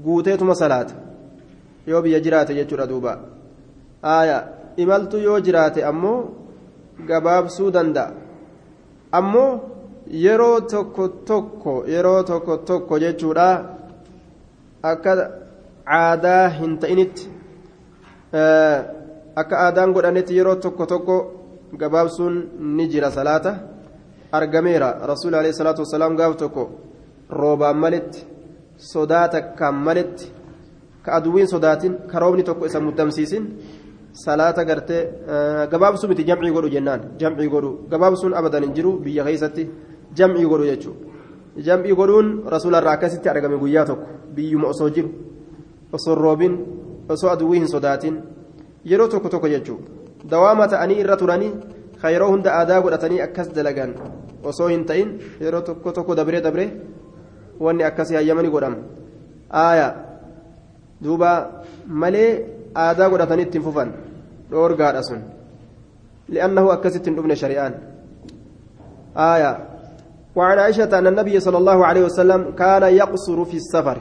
guuteetuma 0.05 0.55
salaata 0.55 0.95
yoo 1.87 2.03
biyya 2.03 2.21
jiraate 2.21 2.55
jechuudha 2.55 2.87
duuba 2.87 3.19
imaltu 4.77 5.19
yoo 5.27 5.41
jiraate 5.41 5.85
ammoo 5.91 6.19
gabaabsuu 7.09 7.71
danda'a 7.71 8.13
ammoo 9.19 9.51
yeroo 10.25 10.61
tokko 10.61 11.09
tokko 11.09 11.85
yeroo 11.95 12.23
tokko 12.23 12.57
tokko 12.57 12.99
jechuudha 13.05 13.47
akka 14.83 15.13
aadaa 15.99 16.49
hin 16.59 16.79
ta'initti 16.79 17.31
akka 19.37 19.57
aadaan 19.65 19.93
godhanetti 19.93 20.37
yeroo 20.39 20.57
tokko 20.57 20.87
tokko 20.87 21.17
gabaabsuun 21.81 22.37
ni 22.77 22.89
jira 22.93 23.11
salaata 23.11 23.55
argameera 24.33 24.89
rasuul 25.13 25.35
alayhi 25.35 25.55
salaatu 25.61 25.83
wasalaam 25.85 26.17
gaaf 26.17 26.37
tokko 26.37 26.71
roobaan 27.41 27.77
maletti 27.85 28.27
sodaa 28.93 29.29
takkaan 29.29 29.75
maletti 29.75 30.33
ka 31.05 31.13
aduwwiin 31.19 31.49
sodaatin 31.55 31.95
ka 32.11 32.19
roobni 32.19 32.43
tokko 32.49 32.67
isa 32.67 32.81
muddamsiisin 32.81 33.45
salaata 34.13 34.65
gartee 34.65 35.03
gabaabsuu 35.71 36.09
miti 36.09 36.25
jamcii 36.25 36.53
godhu 36.53 36.69
jennaan 36.75 37.01
jamcii 37.21 37.49
godhu 37.49 37.71
gabaabsuun 37.91 38.35
abadan 38.35 38.65
hin 38.65 38.75
jiru 38.75 38.93
biyya 39.05 39.25
keessatti 39.25 39.69
jamcii 40.21 40.47
godhu 40.53 40.67
jechuudha 40.71 41.63
jamcii 41.69 41.95
godhuun 42.01 42.29
rasuularraa 42.55 42.93
akkasitti 42.99 43.29
argame 43.29 43.57
guyyaa 43.63 43.85
tokko 43.91 44.07
biyyuma 44.35 44.69
osoo 44.69 44.91
jiru 44.91 45.11
osoo 45.93 46.15
roobin 46.15 46.59
osoo 47.09 47.31
aduwwii 47.31 47.59
hin 47.65 47.69
sodaatin 47.75 48.21
yeroo 48.93 49.09
tokko 49.09 49.29
tokko 49.29 49.49
jechuudha 49.49 50.31
dawaama 50.31 50.69
ta'anii 50.69 51.01
irra 51.05 51.17
turanii 51.17 51.53
ka 52.03 52.11
yeroo 52.15 52.31
hunda 52.35 52.55
aadaa 52.61 52.81
godhatanii 52.87 53.21
akkas 53.27 53.53
dalagan 53.59 53.95
osoo 54.53 54.69
hin 54.75 54.85
ta'in 54.93 55.19
yeroo 55.41 55.61
tokko 55.69 55.93
tokko 55.99 56.15
dabree 56.21 56.41
dabree 56.49 56.71
wanni 57.61 57.85
akkasii 57.91 58.17
hayyamanii 58.21 58.51
godhama 58.51 58.77
aayaa. 59.67 59.93
duuba 61.03 61.31
malee 61.87 62.62
aadaa 62.75 63.11
godhatanii 63.11 63.43
ittiin 63.43 63.65
fufan 63.65 63.95
dhoorgaadha 64.51 65.03
sun. 65.03 65.23
li'annahu 66.29 66.69
akkasitti 66.69 67.11
hin 67.11 67.17
dhufne 67.17 67.37
shari'aan 67.37 67.75
آية. 69.17 69.59
وعن 70.37 70.59
عائشة 70.59 70.99
أن 70.99 71.07
النبي 71.07 71.41
صلى 71.41 71.59
الله 71.59 71.87
عليه 71.87 72.05
وسلم 72.05 72.51
كان 72.51 72.83
يقصر 72.83 73.45
في 73.45 73.57
السفر. 73.57 73.99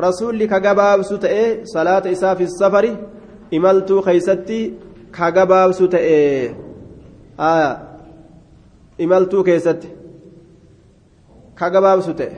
رسول 0.00 0.44
كجباب 0.44 1.02
ستئ 1.02 1.64
صلاة 1.64 2.12
إساء 2.12 2.34
في 2.34 2.42
السفر. 2.42 2.96
إملت 3.54 3.92
خيستي 3.92 4.74
كجباب 5.12 5.72
ستئ. 5.72 6.50
آية. 7.40 7.78
إملت 9.00 9.36
كيستي 9.36 9.88
كجباب 11.56 12.00
ستئ. 12.00 12.32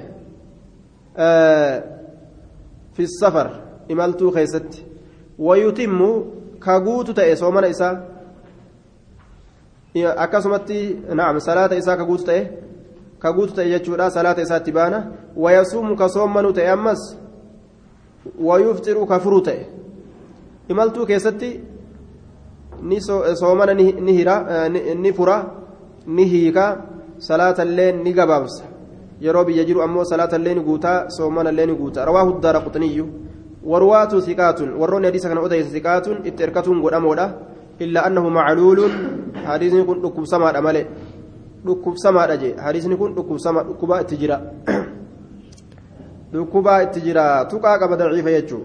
آه. 1.17 1.83
في 2.95 3.03
السفر. 3.03 3.65
imaltuu 3.89 4.33
keessatti 4.33 4.85
wayutimmu 5.39 6.11
ka 6.59 6.81
guutu 6.81 7.15
ta'e 7.15 7.37
soomana 7.37 7.69
isaa 7.69 8.01
akkasumatti 10.17 10.97
naam 11.15 11.41
salaata 11.41 11.77
isaa 11.77 11.97
ka 11.97 12.05
guutu 12.05 12.25
ta'e 12.25 12.43
ka 13.19 13.33
guutu 13.33 13.55
ta'e 13.55 13.69
jechuudha 13.71 14.11
salaata 14.11 14.43
isaatti 14.43 14.73
baana 14.73 14.99
wayasuumu 15.37 15.97
ka 15.97 16.09
soommanu 16.09 16.53
ta'e 16.53 16.69
ammas 16.69 17.17
wayufxiru 18.39 19.07
ka 19.07 19.21
furu 19.21 19.41
ta'e 19.43 19.67
imaltuu 20.69 21.07
keessatti 21.07 21.61
ni 22.83 23.01
soomana 23.41 23.75
ni 23.75 24.13
hira 24.13 24.69
ni 24.69 25.13
fura 25.13 25.37
ni 26.07 26.25
hiika 26.25 26.87
salaatallee 27.19 27.93
ni 27.93 28.13
gabaabsa 28.13 28.65
yeroo 29.21 29.45
biyya 29.45 29.65
jiru 29.65 29.83
ammoo 29.83 30.05
salaatallee 30.05 30.55
ni 30.55 30.61
guutaa 30.61 31.09
soomanallee 31.09 31.67
ni 31.67 31.75
guutaa 31.75 32.05
rawaahu 32.05 32.41
daara 32.41 32.61
quxniyyu 32.61 33.24
warwaatu 33.67 34.23
siqaatun 34.23 34.69
warroonni 34.81 35.07
hadiisa 35.07 35.29
kana 35.29 35.41
odeysa 35.41 35.71
siqaatun 35.71 36.17
itti 36.29 36.43
erkatuun 36.43 36.83
godhamoodha 36.85 37.27
illaa 37.79 38.05
annahu 38.09 38.31
macluulun 38.31 38.93
hadiisni 39.47 39.85
kun 39.89 40.03
dhukkubsamaadha 40.05 40.63
male 40.63 40.87
dhukkubsamaadha 41.67 42.37
jee 42.43 42.55
hadiisni 42.67 42.97
kun 42.97 43.15
dhukkubsama 43.17 43.67
dhukkubaa 43.69 44.01
itti 44.05 44.17
jira 44.23 44.41
dhukkubaa 46.33 46.79
itti 46.87 47.01
jira 47.07 47.25
tuqaa 47.51 47.79
qaba 47.79 47.97
daciifa 47.97 48.31
jechuu 48.39 48.65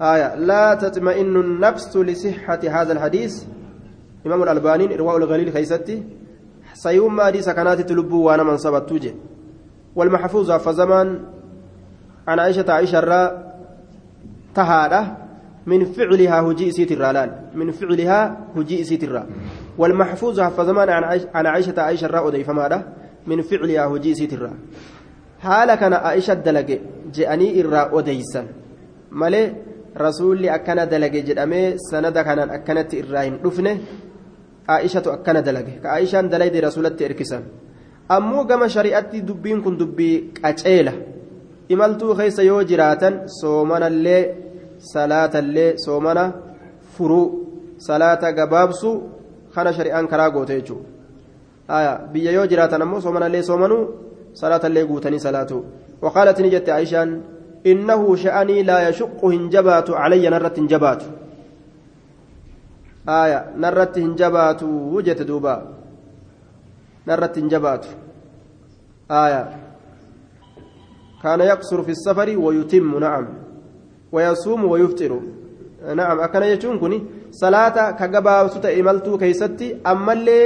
آية 0.00 0.34
لا 0.34 0.74
تطمئن 0.74 1.36
النفس 1.36 1.96
لصحة 1.96 2.60
هذا 2.68 2.92
الحديث 2.92 3.44
إمام 4.26 4.42
الألباني 4.42 4.94
إرواء 4.94 5.16
الغليل 5.16 5.52
خيستي 5.52 6.02
سيوم 6.74 7.16
ما 7.16 7.24
حديث 7.24 7.48
كانت 7.48 7.80
تلبو 7.80 8.22
وأنا 8.22 8.42
من 8.42 8.56
صبت 8.56 8.88
توجه 8.88 9.14
والمحفوظ 9.96 10.52
فزمان 10.52 11.20
عن 12.28 12.38
عائشة 12.38 12.72
عائشة 12.72 12.98
الراء 12.98 13.55
تهادة 14.58 15.00
من 15.66 15.80
فعلها 15.84 16.38
هجي 16.40 16.70
سيترا 16.70 17.12
من 17.54 17.68
فعلها 17.70 18.20
هجي 18.56 18.84
سيترا 18.84 19.22
والمحفوظ 19.78 20.40
فزمان 20.40 20.88
عن 21.34 21.46
عائشة 21.46 21.76
عائشة 21.86 22.06
الراء 22.06 22.28
أدي 22.28 22.44
فماذا 22.44 22.78
من 23.26 23.38
فعلها 23.42 23.84
هجي 23.86 24.14
سيترا 24.14 24.52
حال 25.44 25.74
كان 25.74 25.92
عائشة 25.92 26.34
دلقي 26.34 26.76
جاءني 27.14 27.46
إرا 27.60 27.82
أديسا 27.98 28.42
malee 29.10 29.52
rasuulli 29.94 30.48
akkana 30.50 30.86
dalage 30.86 31.22
jedhamee 31.28 31.76
sanada 31.90 32.24
kanaan 32.24 32.50
akkanatti 32.56 32.98
irraa 33.02 33.22
hin 33.26 33.36
dhufne 33.44 33.72
aa'ishatu 34.74 35.12
akkana 35.16 35.42
dalage 35.48 35.78
ka 35.82 35.88
aa'ishaan 35.94 36.28
dalayde 36.32 36.60
rasuulatti 36.66 37.06
erkisan 37.08 37.44
ammoo 38.16 38.44
gama 38.50 38.68
shari'atti 38.76 39.22
dubbiin 39.28 39.62
kun 39.64 39.78
dubbii 39.78 40.16
qaceela 40.40 40.92
imaltuu 41.74 42.16
keessa 42.18 42.42
yoo 42.50 42.62
jiraatan 42.70 43.14
soomanallee 43.40 44.22
salaatallee 44.78 45.76
soomana 45.84 46.32
furuu 46.96 47.26
salaata 47.78 48.32
gabaabsu 48.32 48.90
kana 49.54 49.72
shari'aan 49.72 50.08
karaa 50.08 50.30
goote 50.30 50.60
jechuudha 50.60 51.98
biyya 52.12 52.32
yoo 52.32 52.46
jiraatan 52.46 52.82
ammoo 52.82 53.00
soomanallee 53.00 53.42
soomanuu 53.42 53.82
salaatallee 54.32 54.86
guutanii 54.86 55.20
salaatu 55.20 55.64
وقالت 56.02 56.40
نجت 56.40 56.68
عائشان 56.68 57.22
إنه 57.66 58.16
شأني 58.16 58.62
لا 58.62 58.88
يشق 58.88 59.24
هنجبات 59.24 59.90
علي 59.90 60.28
نرت 60.28 60.58
هنجبات 60.58 61.02
آية 63.08 63.40
نرت 63.56 63.98
هنجبات 63.98 64.62
وجت 64.62 65.22
دوبا 65.22 65.56
نرت 67.08 67.38
هنجبات 67.38 67.86
آية 69.10 69.42
كان 71.22 71.40
يقصر 71.40 71.82
في 71.82 71.90
السفر 71.90 72.38
ويتم 72.38 72.98
نعم 72.98 73.26
ويصوم 74.16 74.60
ويفطر 74.72 75.12
نعم 76.00 76.18
أكن 76.26 76.42
يجون 76.52 76.76
كني 76.82 76.98
صلاة 77.42 77.76
كجبا 78.00 78.34
سوتا 78.52 78.70
إملتو 78.80 79.18
كيستي 79.18 79.66
أما 79.92 80.12
اللي 80.12 80.40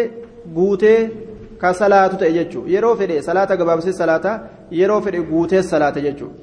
ka 1.61 1.75
salaatu 1.75 2.17
ta'e 2.21 2.33
jechuudha 2.33 2.73
yeroo 2.75 2.95
fedhe 3.01 3.17
salaata 3.29 3.57
gabaabsee 3.61 3.93
salaata 4.01 4.31
yeroo 4.81 5.01
fedhe 5.07 5.21
guutee 5.31 5.63
salaata 5.73 6.01
jechuudha 6.07 6.37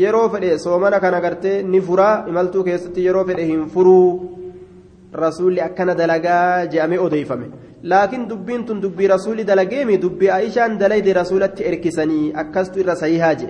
yeroo 0.00 0.28
fedhe 0.32 0.58
soomana 0.64 0.98
kana 1.04 1.20
gartee 1.24 1.56
ni 1.72 1.80
furaa 1.88 2.14
imaltuu 2.30 2.64
keessatti 2.68 3.04
yeroo 3.06 3.24
fedhe 3.28 3.44
hin 3.50 3.62
furuu 3.74 4.06
rasuulli 5.24 5.60
akkana 5.68 5.94
dalagaa 6.00 6.66
je'amee 6.72 6.98
odeeffame 7.06 7.46
laakiin 7.92 8.24
dubbiin 8.30 8.64
tun 8.66 8.82
dubbii 8.84 9.12
rasuulli 9.14 9.44
dalageemi 9.50 10.00
dubbii 10.04 10.32
aishaan 10.38 10.74
dalayde 10.82 11.12
rasuulatti 11.20 11.68
erkisanii 11.70 12.32
akkastu 12.42 12.82
irra 12.84 12.96
sahihaa 13.04 13.34
je 13.40 13.48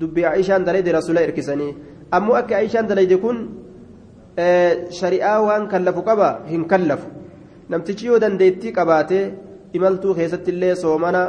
dubbii 0.00 0.26
aishaan 0.34 0.66
dalayde 0.68 0.92
rasuula 0.98 1.26
erkisanii 1.28 1.72
ammoo 2.16 2.36
akka 2.40 2.56
aishaan 2.60 2.86
dalayde 2.90 3.16
kun 3.24 3.38
shari'aa 5.00 5.38
waan 5.46 5.68
kallafu 5.72 6.02
qaba 6.08 6.28
hin 6.52 6.64
kallafu 6.72 7.06
namtichi 7.70 8.06
yoo 8.10 8.18
dandeettii 8.24 8.72
qabaatee 8.78 9.24
imaltuu 9.78 10.14
keessatti 10.18 10.50
illee 10.54 10.74
soomana 10.82 11.22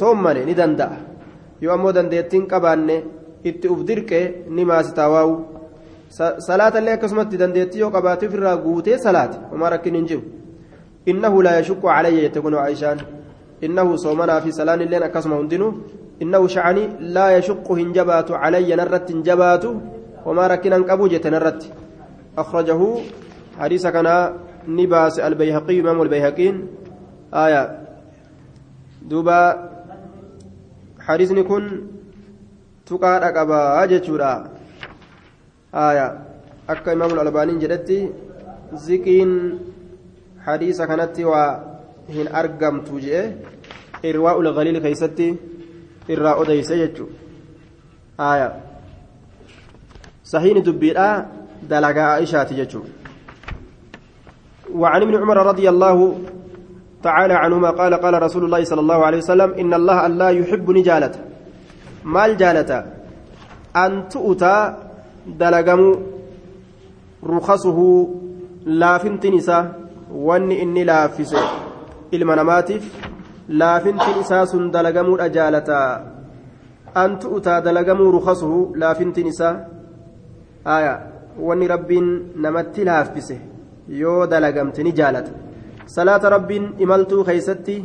soommane 0.00 0.40
ni 0.48 0.54
danda'a 0.60 0.96
yoo 1.62 1.72
ammoo 1.76 1.92
dandeettiin 1.98 2.46
qabaanne 2.52 2.96
itti 3.50 3.68
uf 3.74 3.84
dirqee 3.88 4.24
ni 4.56 4.64
maasitaa 4.70 5.08
waa'u 5.14 5.34
salaatallee 6.48 6.94
akkasumatti 6.98 7.36
dandeettii 7.42 7.80
yoo 7.84 7.90
qabaate 7.96 8.26
ofirraa 8.28 8.56
guutee 8.64 8.98
salaate 9.06 9.38
homaa 9.52 9.70
rakkin 9.74 9.94
hin 9.98 10.06
jiru 10.10 10.22
innahu 11.12 11.42
laa 11.46 11.54
yashukku 11.60 11.86
calayya 11.86 12.20
jette 12.26 12.40
kun 12.44 12.54
aishaan 12.64 13.00
innahu 13.68 13.98
soomanaa 14.04 14.40
fi 14.40 14.52
salaan 14.58 14.80
illeen 14.86 15.02
akkasuma 15.08 15.36
hundinuu 15.40 15.72
hin 16.20 17.92
jabaatu 17.94 18.32
calayya 18.32 18.76
narratti 18.76 19.12
hin 19.12 19.22
jabaatu 19.22 19.70
homaa 20.24 20.48
rakkinan 20.54 20.84
qabu 20.84 21.08
jette 21.08 21.30
narratti 21.30 21.72
akhrajahu 22.36 22.88
hadiisa 23.58 23.92
kanaa 23.92 24.32
ni 24.66 24.86
baase 24.86 25.22
albayhaqiyu 25.22 25.80
imaamu 25.82 26.02
albayhaqiin 26.02 26.56
aya 27.32 27.62
duuba 29.10 29.38
hadiisni 31.06 31.44
kun 31.44 31.64
tuqaadha 32.88 33.32
qabaa 33.32 33.86
jechuudha 33.86 34.32
aya 35.72 36.06
akka 36.68 36.92
imaamu 36.92 37.20
albaaniin 37.20 37.60
jedhetti 37.64 37.98
ziqiin 38.86 39.32
hadiisa 40.46 40.86
kanatti 40.90 41.24
waa 41.24 41.60
hin 42.08 42.28
argamtu 42.40 43.00
jee 43.06 43.24
irwaa'u 44.10 44.44
lgaliil 44.48 44.80
keeysatti 44.84 45.28
irraa 46.08 46.36
odeyse 46.42 46.78
jechu 46.78 47.08
aya 48.18 48.52
sahiini 50.22 50.62
dubbiidha 50.62 51.26
dalagaa 51.68 52.12
aishaati 52.20 52.54
jechuu. 52.54 52.86
وعن 54.74 55.02
ابن 55.02 55.14
عمر 55.16 55.36
رضي 55.46 55.68
الله 55.68 56.18
تعالى 57.02 57.34
عنهما 57.34 57.70
قال 57.70 57.94
قال 57.94 58.22
رسول 58.22 58.44
الله 58.44 58.64
صلى 58.64 58.80
الله 58.80 59.04
عليه 59.06 59.18
وسلم 59.18 59.50
إن 59.56 59.74
الله 59.74 60.06
لا 60.06 60.28
يحب 60.28 60.70
نجالة 60.70 61.14
مال 62.04 62.36
جالة 62.36 62.84
أن 63.76 64.08
تؤتى 64.08 64.74
دلقم 65.26 65.94
رخصه 67.24 68.08
لافنت 68.66 69.26
نساء 69.26 69.80
واني 70.12 70.62
إني 70.62 70.84
لافس 70.84 71.36
المناماتف 73.50 73.96
لافنت 73.96 74.18
نساء 74.18 74.68
دلقم 74.68 75.20
أجالة 75.20 75.70
أن 76.96 77.18
تؤتى 77.18 77.60
دلقم 77.60 78.16
رخصه 78.16 78.72
لافنت 78.76 79.18
نساء 79.18 79.68
آية 80.66 80.94
واني 81.40 81.66
رب 81.66 81.92
نمت 82.36 82.78
لافسه 82.80 83.38
yoo 83.88 84.26
dalagamte 84.26 84.82
ni 84.82 84.92
jaalata 84.92 85.30
salaata 85.86 86.30
rabbiin 86.30 86.64
imaltuu 86.78 87.24
keeysatti 87.24 87.76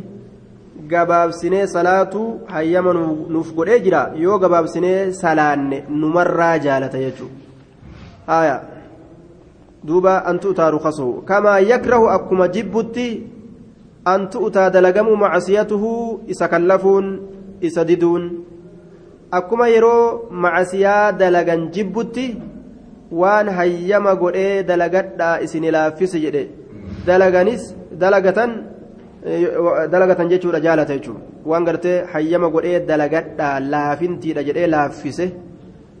gabaabsinee 0.88 1.66
salaatu 1.66 2.40
hayyama 2.46 2.92
nuuf 3.34 3.54
godhee 3.54 3.80
jira 3.86 4.00
yoo 4.24 4.38
gabaabsinee 4.38 5.12
salaanne 5.20 5.84
numarraa 5.88 6.58
jaalata 6.66 6.98
jechuu 7.04 7.30
aya 8.26 8.56
duuba 9.86 10.24
an 10.26 10.38
tu'taa 10.44 10.70
rukasuhu 10.76 11.22
kamaa 11.30 11.58
yakrahu 11.58 12.10
akkuma 12.16 12.48
jibbutti 12.48 13.06
an 14.04 14.28
tu'taa 14.32 14.70
dalagamuu 14.70 15.16
macasiyatuhu 15.16 16.20
isa 16.32 16.48
kallafuun 16.48 17.06
isa 17.60 17.84
diduun. 17.84 18.24
Akkuma 19.32 19.68
yeroo 19.68 20.28
macasiyaa 20.30 21.12
dalagan 21.12 21.70
jibbutti 21.74 22.26
waan 23.10 23.48
hayyama 23.48 24.14
godhee 24.22 24.62
dalagadhaa 24.70 25.40
isin 25.46 25.66
laaffise 25.76 26.20
jedhe. 26.24 26.44
Dalaganis 27.06 27.74
dalagatan 28.02 28.50
dalagatan 29.92 30.28
jechuudha 30.32 30.60
jaalata 30.60 30.96
jechuudha 30.98 31.48
waan 31.50 31.64
gartee 31.64 32.04
hayyama 32.12 32.50
godhee 32.54 32.80
dalagadhaa 32.90 33.60
laafintiidha 33.72 34.46
jedhee 34.48 34.66
laaffise. 34.76 35.26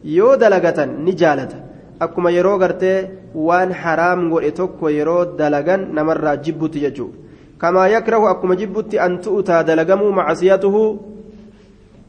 Yoo 0.04 0.36
dalagatan 0.36 0.96
ni 1.04 1.16
jaalata. 1.16 1.56
Akkuma 2.04 2.30
yeroo 2.36 2.58
gartee 2.58 2.98
waan 3.34 3.72
haraam 3.72 4.30
godhe 4.30 4.50
tokko 4.60 4.90
yeroo 4.98 5.24
dalagan 5.40 5.92
namarraa 5.96 6.36
jibbutti 6.36 6.80
jechuudha 6.86 7.23
akkuma 7.64 8.56
jibbutti 8.56 8.98
an 8.98 9.20
tu'utaa 9.20 9.64
dalagamuu 9.64 10.12
macasiyatuhu 10.12 11.00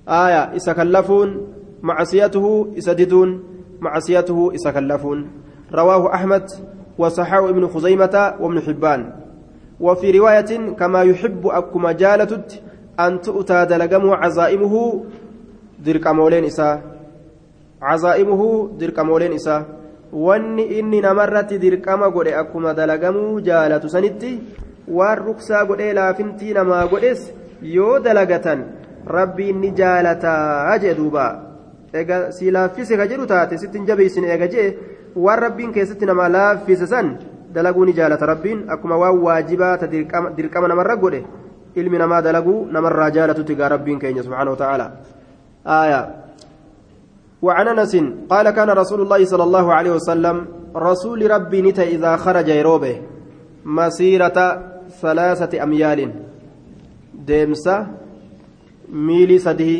aaya 0.08 0.52
isa 0.56 0.74
kallafuun 0.74 1.48
macasiyatuhu 1.82 2.74
isa 2.76 2.94
diduun 2.94 3.56
معصيته 3.82 4.52
إسكلفون 4.56 5.28
رواه 5.74 6.14
أحمد 6.14 6.46
وصححه 6.98 7.50
ابن 7.50 7.68
خزيمة 7.68 8.34
وابن 8.40 8.62
حبان 8.62 9.14
وفي 9.80 10.12
رواية 10.12 10.52
كما 10.80 11.02
يحب 11.02 11.48
أكما 11.48 11.92
جالتت 11.92 12.62
أن 13.00 13.22
تؤتى 13.22 13.66
دلقم 13.66 14.10
عزائمه 14.10 15.04
إساء 16.46 16.82
عزائمه 17.82 18.70
درك 18.80 19.00
مولين 19.00 19.34
إساء 19.34 19.64
wanni 20.16 20.64
inni 20.80 21.02
namarratti 21.02 21.60
dirqama 21.60 22.08
godhe 22.10 22.32
akkuma 22.32 22.74
dalagamuu 22.74 23.42
jaalatu 23.42 23.90
sanitti 23.90 24.40
waan 24.88 25.18
ruksaa 25.18 25.66
godhee 25.66 25.94
laafintii 25.94 26.54
namaa 26.54 26.88
godhes 26.88 27.34
yoo 27.76 28.00
dalagatan 28.00 28.66
rabbiin 29.18 29.62
ni 29.62 29.72
jaalataa 29.80 30.78
jee 30.84 30.96
duubaa 30.98 31.32
eega 31.94 32.32
si 32.38 32.52
laaffise 32.52 32.98
ka 32.98 33.08
jedhu 33.12 33.26
taate 33.34 33.58
sittin 33.58 33.88
jabeessine 33.88 34.28
eega 34.34 34.48
jee 34.48 34.68
waan 35.16 35.40
rabbiin 35.46 35.74
keessatti 35.78 36.06
nama 36.06 36.30
laaffise 36.38 36.88
san 36.94 37.18
dalaguu 37.54 37.86
ni 37.86 37.94
jaalata 37.94 38.26
rabbiin 38.34 38.66
akkuma 38.76 38.98
waan 39.04 39.24
waajibaa 39.26 39.78
ta 39.78 39.88
dirqama 40.38 40.68
namarra 40.68 40.96
godhe 41.06 41.24
ilmi 41.76 41.98
namaa 42.04 42.22
dalaguu 42.22 42.60
namarraa 42.78 43.10
jaalatutti 43.18 43.56
gaa 43.56 43.70
rabbiin 43.76 44.00
keenya 44.00 44.24
subxaana 44.24 44.52
wa 44.52 44.62
ta'aala 44.64 44.88
وعن 47.46 47.68
أنس 47.68 47.96
قال 48.30 48.50
كان 48.50 48.70
رسول 48.70 49.02
الله 49.02 49.26
صلى 49.26 49.44
الله 49.44 49.74
عليه 49.74 49.92
وسلم 49.92 50.46
رسول 50.76 51.32
ربي 51.32 51.62
نتا 51.62 51.84
إذا 51.84 52.16
خرج 52.16 52.48
يروبه 52.48 53.02
مسيرة 53.66 54.38
salaasati 55.02 55.60
amyaaliin 55.60 56.14
deemsa 57.28 57.76
miilii 58.90 59.40
sadii 59.40 59.80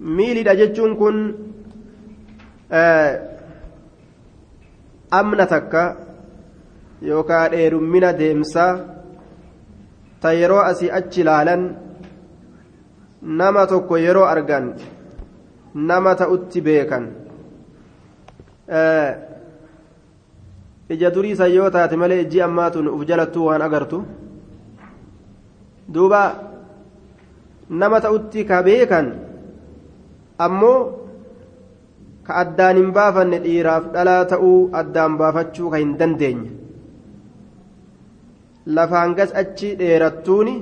miiliidha 0.00 0.54
jechuun 0.60 0.96
kun 0.96 1.18
eh, 2.80 3.20
amna 5.10 5.46
takka 5.46 5.82
yookaan 7.02 7.50
dheerummina 7.52 8.12
deemsaa 8.18 8.72
ta 10.20 10.32
yeroo 10.32 10.62
asii 10.70 10.90
achi 11.00 11.20
ilaalan 11.20 11.64
nama 13.22 13.66
tokko 13.66 13.96
yeroo 13.96 14.24
argan 14.24 14.74
nama 15.74 16.14
ta'utti 16.14 16.60
beekan. 16.60 17.04
Eh, 18.68 19.10
ija 20.90 21.10
durii 21.14 21.36
san 21.36 21.52
yoo 21.54 21.70
taate 21.70 21.96
malee 21.96 22.20
ijji 22.24 22.42
ammaatun 22.42 22.88
uf 22.94 23.02
jalattuu 23.08 23.44
waan 23.48 23.62
agartu. 23.62 23.98
Duuba 25.94 26.22
nama 27.80 28.00
ta'utti 28.04 28.44
ka 28.48 28.62
beekan 28.68 29.06
ammoo 30.46 30.78
ka 32.26 32.32
addaan 32.42 32.76
hin 32.80 32.90
baafanne 32.96 33.38
dhiiraaf 33.44 33.84
dhalaa 33.94 34.24
ta'uu 34.32 34.58
addaan 34.80 35.16
baafachuu 35.20 35.70
ka 35.70 35.76
hin 35.82 35.94
dandeenye. 36.00 36.50
Lafaan 38.76 39.14
gas 39.18 39.32
achi 39.42 39.74
dheerattuuni 39.80 40.54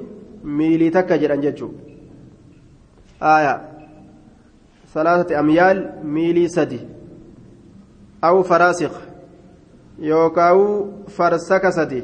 miilii 0.59 0.91
takka 0.97 1.19
jedhan 1.23 1.43
jechuudha. 1.47 1.83
Aayaa. 3.33 3.59
Salaasati 4.95 5.35
amyaal 5.43 5.83
miilii 6.15 6.49
sadi. 6.57 6.81
Aw 8.29 8.37
faraasiq 8.51 8.95
yookaawu 10.01 10.93
farsaka 11.09 11.73
sadi 11.73 12.03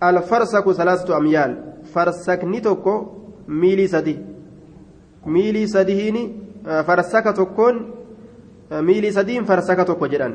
alfarsaku 0.00 0.74
salaasatu 0.74 1.14
amyaal 1.14 1.56
farsakni 1.92 2.60
tokko 2.60 2.94
miilii 3.48 3.88
sadi 3.88 4.18
miilii 5.26 5.68
sadihiini 5.68 6.22
farsaka 6.86 7.32
tokkoon 7.32 7.76
miilii 8.82 9.12
sadiin 9.12 9.44
farsaka 9.44 9.84
tokko 9.84 10.06
jedhan. 10.08 10.34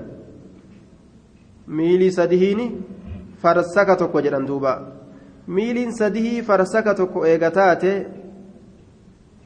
Miilii 1.67 2.11
sadihiini 2.11 2.65
farsaka 3.41 3.95
tokko 3.95 4.21
jedhan 4.21 4.47
duuba. 4.47 4.81
Miiliin 5.47 5.91
sadihii 5.93 6.41
farsaka 6.41 6.93
tokko 6.95 7.25
eega 7.25 7.51
taate 7.51 8.07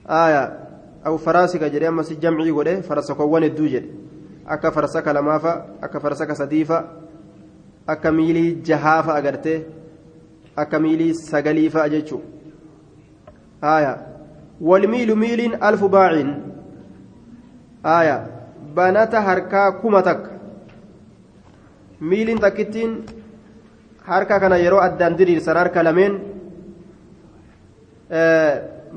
aayaa 0.07 0.51
aw 1.03 1.17
faraasika 1.17 1.69
jedhe 1.69 1.87
ammas 1.87 2.09
jamcii 2.21 2.51
godhe 2.51 2.81
farsakowwan 2.81 3.43
hedduu 3.43 3.67
jedhe 3.67 3.89
akka 4.47 4.71
farsaka 4.71 5.13
lamaafa 5.13 5.53
akka 5.81 5.99
farsaka 5.99 6.35
sadiifa 6.35 6.83
akka 7.87 8.11
miilii 8.11 8.55
jahaafa 8.69 9.15
agartee 9.15 9.59
akka 10.55 10.79
miilii 10.79 11.13
sagaliifa 11.13 11.89
jechuu 11.89 12.21
aayaa 13.63 13.97
والميل 14.61 15.15
ميل 15.15 15.63
ألف 15.63 15.83
باع 15.83 16.11
آية 17.85 18.27
بنات 18.75 19.15
هركا 19.15 19.69
كومتك 19.69 20.21
ميل 22.01 22.39
تكتين 22.39 23.05
harka 24.07 24.39
kana 24.39 24.55
yeroo 24.55 24.79
addaan 24.79 25.17
diriirsan 25.19 25.57
harka 25.57 25.83
lameen 25.83 26.13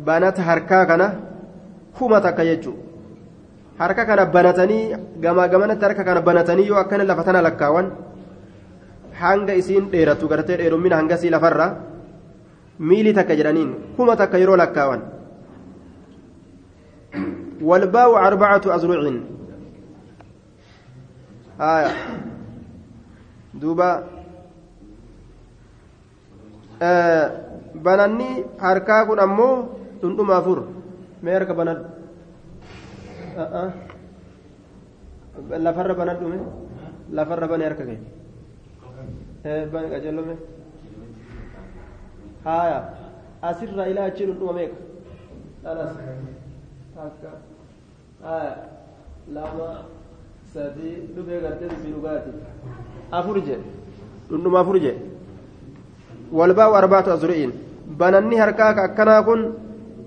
banata 0.07 0.43
harkaa 0.49 0.85
kana 0.91 1.07
kuma 1.99 2.21
takka 2.21 2.45
jechuudha 2.49 2.90
harka 3.81 4.03
kana 4.09 4.27
banatanii 4.35 4.83
gamaa 5.25 5.49
gamanatti 5.53 5.85
harka 5.89 6.05
kana 6.09 6.21
banatanii 6.29 6.67
yoo 6.71 6.81
akkana 6.83 7.05
lafa 7.11 7.25
tana 7.29 7.43
lakkaawan 7.49 7.87
hanga 9.23 9.55
isiin 9.61 9.91
dheeratu 9.93 10.29
gartee 10.33 10.57
dheerummina 10.61 10.97
hangasii 11.01 11.31
lafarra 11.37 11.67
miilii 12.91 13.17
takka 13.19 13.35
jedhaniin 13.41 13.71
kuma 13.97 14.17
takka 14.23 14.39
yeroo 14.43 14.61
lakkaawan 14.65 15.03
والباء 17.61 18.11
أربعة 18.29 18.61
أزرع 18.67 18.99
آية 21.61 21.93
دوبا 23.55 23.91
bananni 27.85 28.45
harkaa 28.59 29.05
kun 29.07 29.19
ammoo 29.21 29.69
dhundhuma 30.01 30.37
afur 30.41 30.59
mee 31.23 31.35
harka 31.37 31.55
banadhu 31.59 32.00
lafarra 35.67 35.95
banadhu 36.01 36.27
mee 36.33 36.41
lafarra 37.17 37.47
bane 37.53 37.65
harka 37.69 37.85
kee 37.89 37.99
bane 39.73 39.87
qajeelome 39.93 40.35
haya 42.47 42.79
asirraa 43.49 43.87
ilaa 43.93 44.07
achii 44.11 44.27
dhundhuma 44.29 44.53
meeqa 44.59 44.77
dhalas 45.65 45.93
takka 46.97 47.31
haya 48.27 48.53
lama 49.37 49.69
sadii 50.55 50.97
dhufee 51.15 51.39
gartee 51.45 51.69
dubbii 51.73 51.93
dhugaati 51.97 52.31
afur 53.19 53.37
jedhe 53.49 53.65
dhundhuma 54.31 54.61
afur 54.65 54.79
jedhe 54.87 55.03
والباء 56.39 56.71
أربعة 56.79 57.07
أزرعين 57.15 57.51
بنني 58.01 58.37
هركاك 58.43 58.79
أكنا 58.79 59.21
كن 59.27 59.41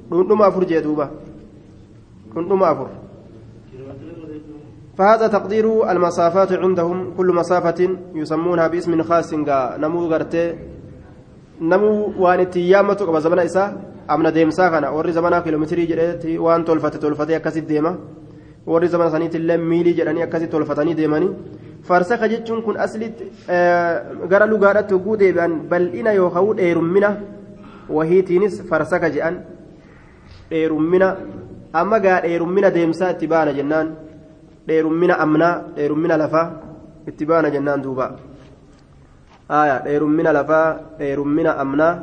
dhundhuma 0.10 0.46
afur 0.50 0.64
jee 0.70 0.82
duuba 0.86 1.06
dhundhuma 2.34 2.68
afur 2.72 2.90
فهذا 4.98 5.28
تقدير 5.28 5.91
المسافات 5.91 6.52
عندهم. 6.54 7.14
كل 7.18 7.30
مسافة 7.34 7.80
يسمونها 8.16 8.68
باسم 8.68 9.04
خاص 9.04 9.34
نمو 9.84 10.06
غرتي 10.12 10.56
نمو 11.62 12.14
وان 12.20 12.50
تيامة 12.50 12.94
قبل 12.94 13.22
زمن 13.22 13.39
إساء 13.39 13.70
أمنا 14.12 14.30
ديمسا 14.30 14.70
كان 14.70 14.86
وري 14.86 15.12
زمنا 15.12 15.39
كيلومتري 15.39 15.86
جريتي. 15.86 16.38
وان 16.38 16.66
تولفت 16.66 16.96
تولفتي 16.98 17.36
أكاسي 17.36 17.60
ديما. 17.60 17.91
وري 18.68 18.88
زمن 18.88 19.10
سنيت 19.10 19.36
اللي 19.36 19.58
ميلي 19.58 19.91
جراني 19.98 20.24
أكاسي 20.24 20.48
تولفتني 20.48 20.94
ديماني. 20.94 21.30
farsaka 21.84 22.30
jechuun 22.32 22.64
kun 22.64 22.78
aslitti 22.80 23.26
gara 24.32 24.46
lugaadhaatti 24.48 24.94
hogguu 24.96 25.18
deebi'an 25.20 25.54
bal'ina 25.72 26.14
yookaan 26.16 26.56
dheerummina 26.60 27.10
wahiitiinis 27.96 28.56
farsaka 28.70 29.10
jedhan 29.16 29.36
dheerummina 30.52 31.08
amma 31.74 32.00
gaa 32.00 32.22
dheerummina 32.26 32.70
deemsaa 32.72 33.12
itti 33.16 33.28
baana 33.28 33.52
jennaan 33.58 33.88
dheerummina 34.68 35.18
amnaa 35.26 35.55
dheerummina 35.76 36.18
lafaa 36.18 36.47
itti 37.07 37.26
baana 37.26 37.49
jennaan 37.55 37.84
duuba. 37.84 38.05
Aayaa 39.49 39.80
dheerummina 39.86 40.34
lafaa 40.34 40.68
dheerummina 40.99 41.57
amnaa 41.64 41.93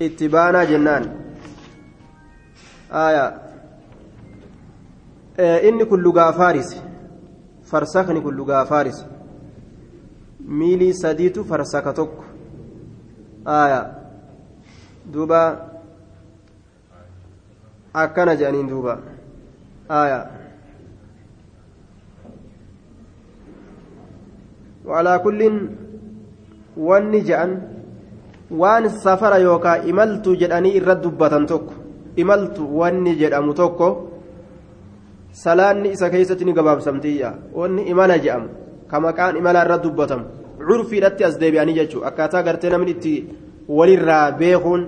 itti 0.00 0.28
baanaa 0.28 0.64
jennaan. 0.72 1.04
Aayaa 2.90 3.30
inni 5.68 5.84
kun 5.86 6.02
lugaa 6.02 6.32
faarisi. 6.32 6.86
farsakni 7.70 8.20
kun 8.22 8.36
lugaa 8.36 8.64
faaris. 8.64 9.04
Miilii 10.40 10.94
sadiitu 10.94 11.44
farsaka 11.44 11.92
tokko. 11.92 12.24
Aya 13.44 13.80
duuba. 15.12 15.40
Akkana 17.94 18.36
jedhaniin 18.36 18.68
duuba. 18.70 18.98
Aya 19.88 20.18
walaa 24.86 25.18
kulliin 25.18 25.56
wanni 26.76 27.20
je'an 27.28 27.52
waan 28.50 28.88
safara 28.90 29.38
yookaan 29.38 29.88
imaltu 29.88 30.36
jedhanii 30.40 30.76
irra 30.78 30.94
dubbatan 31.04 31.46
tokko 31.46 31.74
imaltu 32.16 32.68
wanni 32.78 33.16
jedhamu 33.20 33.54
tokko 33.54 33.88
salaanni 35.32 35.92
isa 35.96 36.10
keessatti 36.10 36.44
ni 36.44 36.52
gabaabsamtiyya 36.58 37.34
wanni 37.54 37.82
imala 37.92 38.18
je'amu 38.18 38.48
ka 38.90 39.00
maqaan 39.00 39.36
imalaa 39.36 39.64
irra 39.66 39.78
dubbatamu 39.78 40.24
curfiidhatti 40.68 41.24
as 41.24 41.38
deebi'anii 41.40 41.78
jechuudha 41.80 42.08
akkaataa 42.10 42.42
gartee 42.42 42.70
namni 42.70 42.90
itti 42.96 43.14
walirraa 43.68 44.32
beekuun 44.42 44.86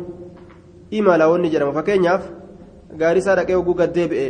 imala 0.90 1.28
wanni 1.32 1.50
jedhamu 1.52 1.72
fakkeenyaaf 1.78 2.22
gaarisaa 3.00 3.36
dhaqee 3.40 3.56
oguu 3.60 3.74
gad 3.80 3.92
deebi'e 3.98 4.28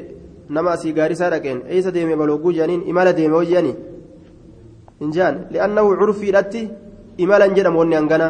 nama 0.49 0.73
asii 0.73 0.93
gaarisaa 0.99 1.31
dhaqeen 1.31 1.62
eessa 1.69 1.95
deeme 1.95 2.16
bal 2.16 2.31
oguu 2.31 2.53
jedhaniin 2.57 2.89
imala 2.89 3.12
deeme 3.12 3.37
hojjanii. 3.37 3.77
Hin 5.01 5.11
jaan 5.16 5.34
li'annahu 5.53 5.96
curfiidhatti 6.01 6.62
imalan 7.24 7.55
jedhamu 7.57 7.78
wanni 7.82 7.96
hangana 8.01 8.28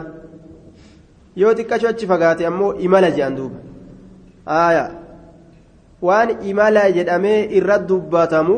yoo 1.37 1.53
xiqqacho 1.59 1.89
achi 1.89 2.07
fagaate 2.07 2.47
ammoo 2.51 2.75
imala 2.87 3.11
jedhan 3.17 3.37
duuba 3.39 3.59
aayaa. 4.47 4.91
waan 6.03 6.31
imala 6.51 6.85
jedhamee 6.97 7.49
irra 7.59 7.79
dubbatamu 7.89 8.57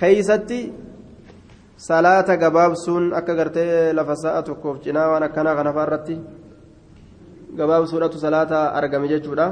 keeysatti 0.00 0.60
salaata 1.88 2.36
gabaabsuun 2.42 3.12
akka 3.14 3.34
gartee 3.38 3.92
lafa 3.98 4.14
sa'a 4.22 4.42
tokkoof 4.42 4.82
cinaa 4.84 5.08
waan 5.12 5.22
akkanaa 5.28 5.54
kanafaa 5.60 5.86
irratti 5.86 6.16
gabaabsuudhatu 7.58 8.18
salaata 8.18 8.58
argame 8.78 9.08
jechuudha 9.14 9.46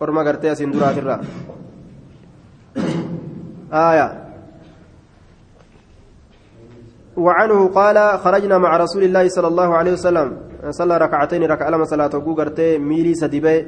orma 0.00 0.24
gartee 0.24 0.50
asiin 0.50 0.72
duraatirra 0.72 1.18
آية 3.72 4.25
وعنه 7.16 7.68
قال 7.68 8.18
خرجنا 8.18 8.58
مع 8.58 8.76
رسول 8.76 9.02
الله 9.02 9.28
صلى 9.28 9.48
الله 9.48 9.74
عليه 9.74 9.92
وسلم. 9.92 10.28
صلى 10.70 10.98
ركعتين 10.98 11.42
ركع 11.44 11.68
لما 11.68 11.84
صلاة 11.84 12.08
قرتي 12.08 12.78
ميلي 12.78 13.14
سديبي 13.14 13.66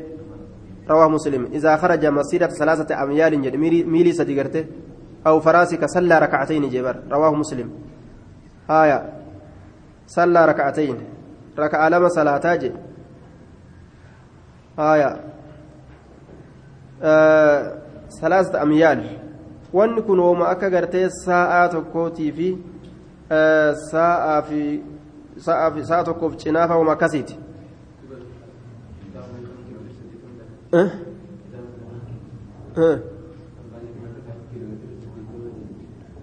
رواه 0.91 1.09
مسلم. 1.09 1.45
إذا 1.53 1.77
خرج 1.77 2.07
مسيرة 2.07 2.47
ثلاثة 2.47 3.03
أميال 3.03 3.33
ميلي 3.89 4.13
سديقرتة. 4.13 4.65
أو 5.27 5.41
فراسك 5.41 5.85
صلى 5.85 6.19
ركعتين 6.19 6.69
جبر. 6.69 6.97
رواه 7.13 7.35
مسلم. 7.35 7.71
آية. 8.71 9.13
صلى 10.07 10.47
ركعتين. 10.47 10.97
ركع 11.59 11.89
لما 11.89 12.09
صلاة 12.09 12.47
آية. 14.79 15.11
salaasata 18.09 18.61
amyaal 18.61 19.03
wanni 19.73 20.03
kun 20.03 20.19
wooma 20.19 20.49
akka 20.49 20.71
gartee 20.71 21.07
sa'aa 21.11 21.69
tokkootii 23.29 24.43
fi 24.49 24.61
sa'aa 25.47 25.71
fi 25.75 25.85
sa'a 25.91 26.05
tokkoof 26.05 26.37
cinaafa 26.43 26.77
wooma 26.79 26.93
akkasiiti 26.97 27.35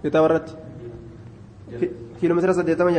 kitaaba 0.02 0.26
irratti 0.28 0.52
kiiloomeetira 2.20 2.54
saddeettama 2.58 2.90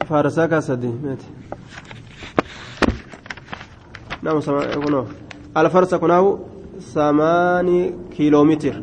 jaa 0.00 0.06
faarsaa 0.08 0.48
kaa 0.48 0.60
sadii 0.60 0.92
meeti 1.02 1.26
namu 4.22 4.42
kunoo 4.84 5.06
alfarsa 5.54 5.98
kunaahu 5.98 6.30
samaani 6.78 7.94
kiiloomeetira 8.16 8.80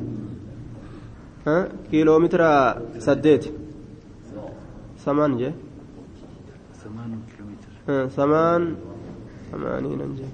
kiiloomeetira 1.92 2.50
saddeeti 3.00 3.54
samaan 5.06 5.38
jee 5.40 5.54
samaan 8.16 8.78
samaanii 9.52 9.96
nan 9.96 10.12
jee 10.20 10.32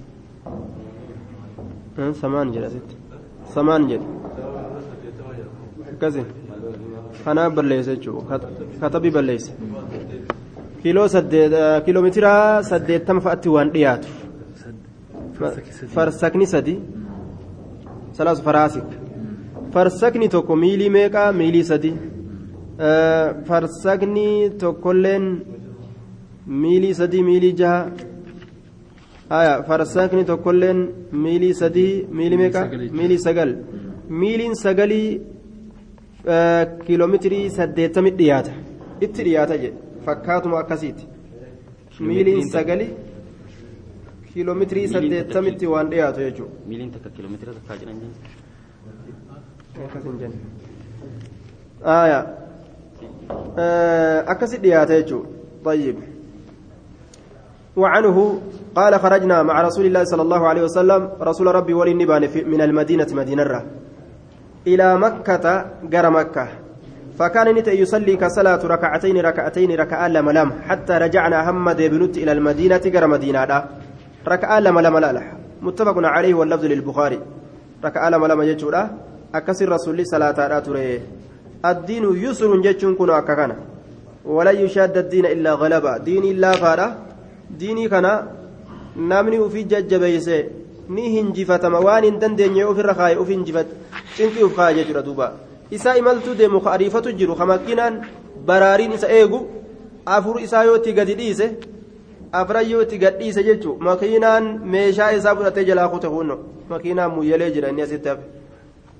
samaan 2.20 2.52
jedha 2.54 2.66
asitti 2.66 2.96
samaan 3.54 3.88
jedhe 3.90 4.06
akkasi 5.92 6.22
kanaaf 7.24 7.52
balleessa 7.54 7.94
jechuudha 7.94 8.38
katabii 8.80 9.10
balleessa 9.10 9.52
kiiloo 10.82 11.08
saddeet 11.14 11.52
kiiloomeetira 11.84 12.32
saddeettama 12.70 13.20
fa'aatti 13.26 13.48
waan 13.56 13.70
dhiyaatu 13.74 14.08
farsakni 15.94 16.46
sadi 16.54 16.74
salaasu 18.18 18.42
faraasik 18.48 18.88
farsakni 19.74 20.26
tokko 20.34 20.52
miilii 20.62 20.90
meeqaa 20.98 21.28
miilii 21.40 21.64
sadi 21.72 21.92
farsakni 23.48 24.28
tokkolleen 24.62 25.24
miilii 26.62 26.94
sadii 27.00 27.22
miilii 27.28 27.52
jaha 27.60 27.80
haya 29.34 29.52
farsakni 29.68 30.24
tokkolleen 30.30 30.78
miilii 31.24 31.54
sadii 31.62 31.92
miilii 32.18 32.38
meeqa 32.42 32.62
miilii 32.98 33.18
sagal 33.26 33.50
miiliin 34.22 34.54
sagalii 34.64 35.08
kiiloomeetirii 36.86 37.44
saddeettami 37.58 38.10
dhiyaata 38.18 38.52
itti 39.06 39.22
dhiyaata 39.26 39.56
jedhe 39.62 39.78
fakkaatuma 40.04 40.58
akkasiiti 40.58 41.04
miiliin 42.00 42.50
sagali 42.50 42.86
kiiloomeetirii 44.32 44.88
saddeettamitti 44.88 45.66
waan 45.66 45.90
dhiyaatu 45.90 46.20
jechuudha. 46.20 46.54
miiliin 46.66 46.90
takka 46.90 47.10
kiiloomeetira 47.10 47.52
takkaa 47.54 47.76
jedhan 47.76 47.98
jenna. 50.20 50.38
akkasi 54.26 54.56
dhiyaata 54.62 54.94
jechuudha 55.02 55.40
طيب 55.64 55.96
وعنه 57.76 58.40
قال 58.74 59.00
خرجنا 59.00 59.42
مع 59.42 59.62
رسول 59.62 59.86
الله 59.86 60.04
صلى 60.04 60.22
الله 60.22 60.48
عليه 60.48 60.62
وسلم 60.62 61.10
رسول 61.20 61.46
ربي 61.46 61.74
ولي 61.74 61.94
من 62.52 62.60
المدينة 62.60 63.06
مدينة 63.12 63.42
الره 63.42 63.62
إلى 64.66 64.98
مكة 64.98 65.44
جر 65.92 66.10
مكة 66.10 66.48
فكان 67.20 67.48
نت 67.56 67.68
يصلي 67.68 68.16
كصلاة 68.16 68.62
ركعتين 68.74 69.16
ركعتين 69.28 69.70
ركعة 69.82 70.08
لما 70.08 70.32
لم 70.38 70.48
حتى 70.68 70.94
رجعنا 71.04 71.38
هم 71.50 71.66
ديبنت 71.70 72.14
إلى 72.22 72.32
المدينة 72.32 72.84
جر 72.94 73.06
مدينة 73.14 73.64
ركعة 74.32 74.60
لما 74.60 74.80
لم 74.80 74.98
لا 74.98 75.22
متفق 75.62 75.96
عليه 76.14 76.34
واللفظ 76.34 76.64
للبخاري. 76.64 77.20
ركعة 77.84 78.08
لما 78.10 78.26
لم 78.26 78.40
يجورا 78.42 78.82
أكسر 79.34 79.68
رسول 79.68 79.98
صلاة 80.12 80.38
راتوري 80.52 81.00
الدين 81.70 82.04
يسر 82.24 82.50
جتشون 82.64 82.94
كنا 82.94 83.18
أككنا 83.18 83.56
ولا 84.24 84.50
يشاد 84.50 84.96
الدين 85.04 85.26
إلا 85.34 85.52
غلبة 85.60 85.92
دين 86.08 86.24
إلا 86.24 86.50
فارا. 86.62 86.88
ديني 87.60 87.88
كنا 87.88 88.12
نامني 88.96 89.38
وفي 89.38 89.62
ججبيسه 89.62 90.44
ni 90.90 91.06
hinjifatama 91.14 91.78
waan 91.86 92.04
hin 92.04 92.16
dandeenye 92.18 92.64
ofirra 92.66 92.94
kaaye 92.98 93.16
of 93.22 93.28
hinjifat 93.30 93.68
cinqii 94.16 94.42
uf 94.46 94.56
kaaye 94.56 94.74
jechuudha 94.78 95.30
isaa 95.70 95.96
imaltuu 95.96 96.34
deemu 96.34 96.60
ka 96.60 96.72
ariifatu 96.72 97.12
jiru 97.12 97.36
ka 97.36 97.46
makiinaan 97.46 98.00
baraariin 98.46 98.92
isa 98.92 99.08
eegu 99.18 99.40
afur 100.06 100.40
isaa 100.40 100.64
yoo 100.64 100.76
itti 100.76 100.92
gadi 100.92 101.14
dhiise 101.20 101.46
afran 102.32 102.70
yoo 102.70 102.82
itti 102.82 102.98
gad 102.98 103.18
dhiise 103.22 103.42
jechuu 103.48 103.76
makiinaan 103.88 104.52
meeshaa 104.74 105.10
isaa 105.18 105.34
fudhatee 105.36 105.64
jalaa 105.64 105.88
kute 105.88 106.06
hunno 106.14 106.38
makiinaan 106.68 107.14
muyyalee 107.16 107.50
jira 107.56 107.68
inni 107.68 107.82
asitti 107.82 108.08
hafe 108.08 108.22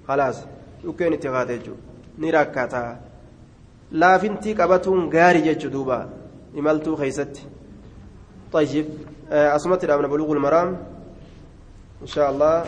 khalaas 0.07 0.43
dhukkeen 0.85 1.13
itti 1.19 1.29
kaate 1.37 1.59
jechuudha 1.59 1.83
ni 2.19 2.31
rakkata 2.39 2.83
laafintii 4.03 4.55
qabatuun 4.61 5.09
gaarii 5.17 5.47
jechuu 5.49 5.73
duuba 5.79 6.05
imaltuu 6.55 6.97
طيب 8.53 8.87
أسمت 9.31 9.85
الأمن 9.85 10.07
بلوغ 10.11 10.33
المرام 10.33 10.77
إن 12.03 12.07
شاء 12.07 12.31
الله 12.31 12.65